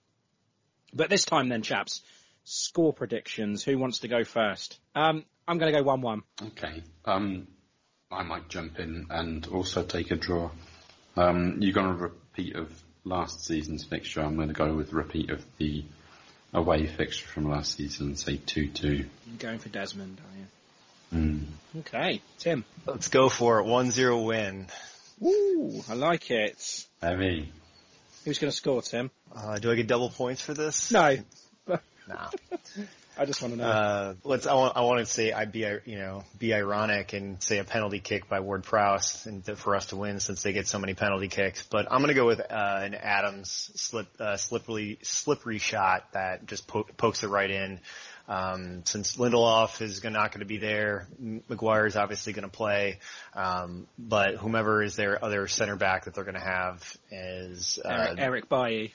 But 0.93 1.09
this 1.09 1.25
time 1.25 1.49
then, 1.49 1.61
chaps, 1.61 2.01
score 2.43 2.93
predictions. 2.93 3.63
Who 3.63 3.77
wants 3.77 3.99
to 3.99 4.07
go 4.07 4.23
first? 4.23 4.79
Um, 4.95 5.25
I'm 5.47 5.57
going 5.57 5.73
to 5.73 5.81
go 5.81 5.85
1-1. 5.85 6.21
Okay. 6.47 6.83
Um, 7.05 7.47
I 8.11 8.23
might 8.23 8.49
jump 8.49 8.79
in 8.79 9.07
and 9.09 9.45
also 9.47 9.83
take 9.83 10.11
a 10.11 10.15
draw. 10.15 10.51
Um, 11.15 11.57
you're 11.61 11.73
going 11.73 11.95
to 11.95 12.03
repeat 12.03 12.55
of 12.55 12.71
last 13.03 13.45
season's 13.45 13.83
fixture. 13.83 14.21
I'm 14.21 14.35
going 14.35 14.47
to 14.47 14.53
go 14.53 14.73
with 14.73 14.93
repeat 14.93 15.29
of 15.29 15.43
the 15.57 15.83
away 16.53 16.87
fixture 16.87 17.27
from 17.27 17.49
last 17.49 17.75
season, 17.75 18.15
say 18.15 18.37
2-2. 18.37 18.83
You're 18.83 19.07
going 19.39 19.59
for 19.59 19.69
Desmond, 19.69 20.19
are 20.19 20.37
you? 20.37 20.45
Mm. 21.13 21.45
Okay, 21.79 22.21
Tim. 22.39 22.65
Let's 22.85 23.07
go 23.07 23.29
for 23.29 23.59
it. 23.59 23.65
1-0 23.65 24.25
win. 24.25 24.67
Ooh, 25.23 25.83
I 25.89 25.93
like 25.93 26.31
it. 26.31 26.87
Heavy. 27.01 27.51
Who's 28.25 28.39
going 28.39 28.51
to 28.51 28.55
score, 28.55 28.81
Tim? 28.81 29.11
Uh, 29.35 29.59
do 29.59 29.71
I 29.71 29.75
get 29.75 29.87
double 29.87 30.09
points 30.09 30.41
for 30.41 30.53
this? 30.53 30.91
No. 30.91 31.17
No. 32.07 32.57
I 33.17 33.25
just 33.25 33.41
want 33.41 33.53
to 33.53 33.59
know. 33.59 33.67
Uh, 33.67 34.13
let's. 34.23 34.47
I 34.47 34.55
want. 34.55 34.75
I 34.75 34.81
want 34.81 34.99
to 34.99 35.05
say 35.05 35.31
I'd 35.31 35.51
be, 35.51 35.59
you 35.85 35.97
know, 35.99 36.23
be 36.39 36.53
ironic 36.53 37.13
and 37.13 37.41
say 37.43 37.59
a 37.59 37.63
penalty 37.63 37.99
kick 37.99 38.27
by 38.27 38.39
Ward 38.39 38.63
Prowse 38.63 39.27
and 39.27 39.45
to, 39.45 39.55
for 39.55 39.75
us 39.75 39.87
to 39.87 39.95
win 39.95 40.19
since 40.19 40.41
they 40.41 40.51
get 40.51 40.67
so 40.67 40.79
many 40.79 40.95
penalty 40.95 41.27
kicks. 41.27 41.63
But 41.69 41.91
I'm 41.91 41.99
going 41.99 42.07
to 42.07 42.15
go 42.15 42.25
with 42.25 42.39
uh, 42.39 42.79
an 42.81 42.95
Adams 42.95 43.69
slip, 43.75 44.07
uh, 44.19 44.37
slippery, 44.37 44.97
slippery 45.03 45.59
shot 45.59 46.07
that 46.13 46.47
just 46.47 46.65
po- 46.67 46.87
pokes 46.97 47.23
it 47.23 47.27
right 47.27 47.51
in. 47.51 47.79
Um, 48.27 48.83
since 48.85 49.17
Lindelof 49.17 49.81
is 49.81 49.99
gonna, 49.99 50.17
not 50.17 50.31
going 50.31 50.39
to 50.39 50.45
be 50.45 50.57
there, 50.57 51.07
Maguire 51.19 51.85
is 51.85 51.97
obviously 51.97 52.31
going 52.31 52.49
to 52.49 52.55
play, 52.55 52.99
um, 53.35 53.85
but 53.99 54.35
whomever 54.35 54.81
is 54.81 54.95
their 54.95 55.23
other 55.23 55.47
center 55.49 55.75
back 55.75 56.05
that 56.05 56.13
they're 56.13 56.23
going 56.23 56.35
to 56.35 56.39
have 56.39 56.97
is 57.11 57.79
uh, 57.83 57.89
Eric, 57.89 58.19
Eric 58.19 58.49
Bailly. 58.49 58.93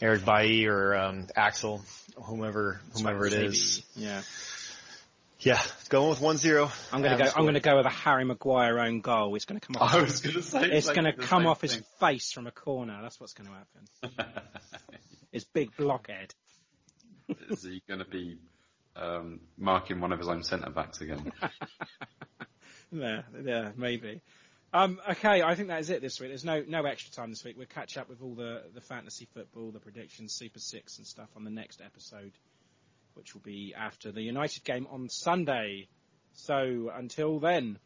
Eric 0.00 0.24
Bailly 0.24 0.66
or 0.66 0.94
um, 0.94 1.26
Axel, 1.36 1.82
whomever 2.16 2.80
whomever 2.96 3.26
it 3.26 3.32
is. 3.32 3.82
Yeah. 3.96 4.22
Yeah, 5.40 5.60
going 5.90 6.08
with 6.08 6.22
one 6.22 6.38
zero. 6.38 6.70
I'm 6.90 7.02
going 7.02 7.18
to 7.18 7.22
go. 7.22 7.30
I'm 7.36 7.42
going 7.42 7.54
to 7.54 7.60
go 7.60 7.76
with 7.76 7.84
a 7.84 7.90
Harry 7.90 8.24
Maguire 8.24 8.78
own 8.78 9.02
goal. 9.02 9.34
It's 9.34 9.44
going 9.44 9.60
to 9.60 9.66
come 9.66 9.76
off. 9.76 9.94
I 9.94 10.00
was 10.00 10.20
going 10.20 10.36
to 10.36 10.42
say 10.42 10.70
It's 10.70 10.86
like 10.86 10.96
going 10.96 11.04
to 11.04 11.12
come 11.12 11.42
same 11.42 11.46
off 11.46 11.60
his 11.60 11.74
face 12.00 12.32
from 12.32 12.46
a 12.46 12.50
corner. 12.50 12.98
That's 13.02 13.20
what's 13.20 13.34
going 13.34 13.50
to 13.50 14.14
happen. 14.16 14.42
his 15.32 15.44
big 15.44 15.76
blockhead. 15.76 16.32
Is 17.50 17.62
he 17.62 17.82
going 17.86 17.98
to 17.98 18.06
be 18.06 18.38
um, 18.96 19.40
marking 19.58 20.00
one 20.00 20.12
of 20.12 20.18
his 20.18 20.28
own 20.28 20.44
centre 20.44 20.70
backs 20.70 21.02
again? 21.02 21.30
Yeah, 22.94 23.22
yeah, 23.44 23.70
maybe. 23.76 24.20
Um, 24.74 25.00
okay, 25.08 25.40
I 25.40 25.54
think 25.54 25.68
that 25.68 25.78
is 25.78 25.90
it 25.90 26.02
this 26.02 26.18
week. 26.18 26.30
There's 26.30 26.44
no 26.44 26.64
no 26.66 26.84
extra 26.84 27.12
time 27.14 27.30
this 27.30 27.44
week. 27.44 27.56
We'll 27.56 27.68
catch 27.68 27.96
up 27.96 28.08
with 28.08 28.20
all 28.22 28.34
the, 28.34 28.60
the 28.74 28.80
fantasy 28.80 29.28
football, 29.32 29.70
the 29.70 29.78
predictions, 29.78 30.32
Super 30.32 30.58
Six 30.58 30.98
and 30.98 31.06
stuff 31.06 31.28
on 31.36 31.44
the 31.44 31.50
next 31.50 31.80
episode, 31.80 32.32
which 33.14 33.34
will 33.34 33.40
be 33.42 33.72
after 33.72 34.10
the 34.10 34.20
United 34.20 34.64
game 34.64 34.88
on 34.90 35.08
Sunday. 35.08 35.86
So 36.32 36.90
until 36.92 37.38
then, 37.38 37.78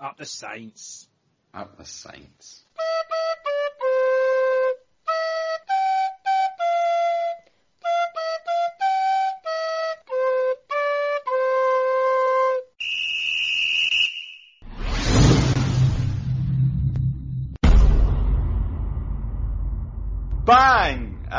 up 0.00 0.16
the 0.16 0.24
Saints. 0.24 1.06
Up 1.52 1.76
the 1.76 1.84
Saints. 1.84 2.64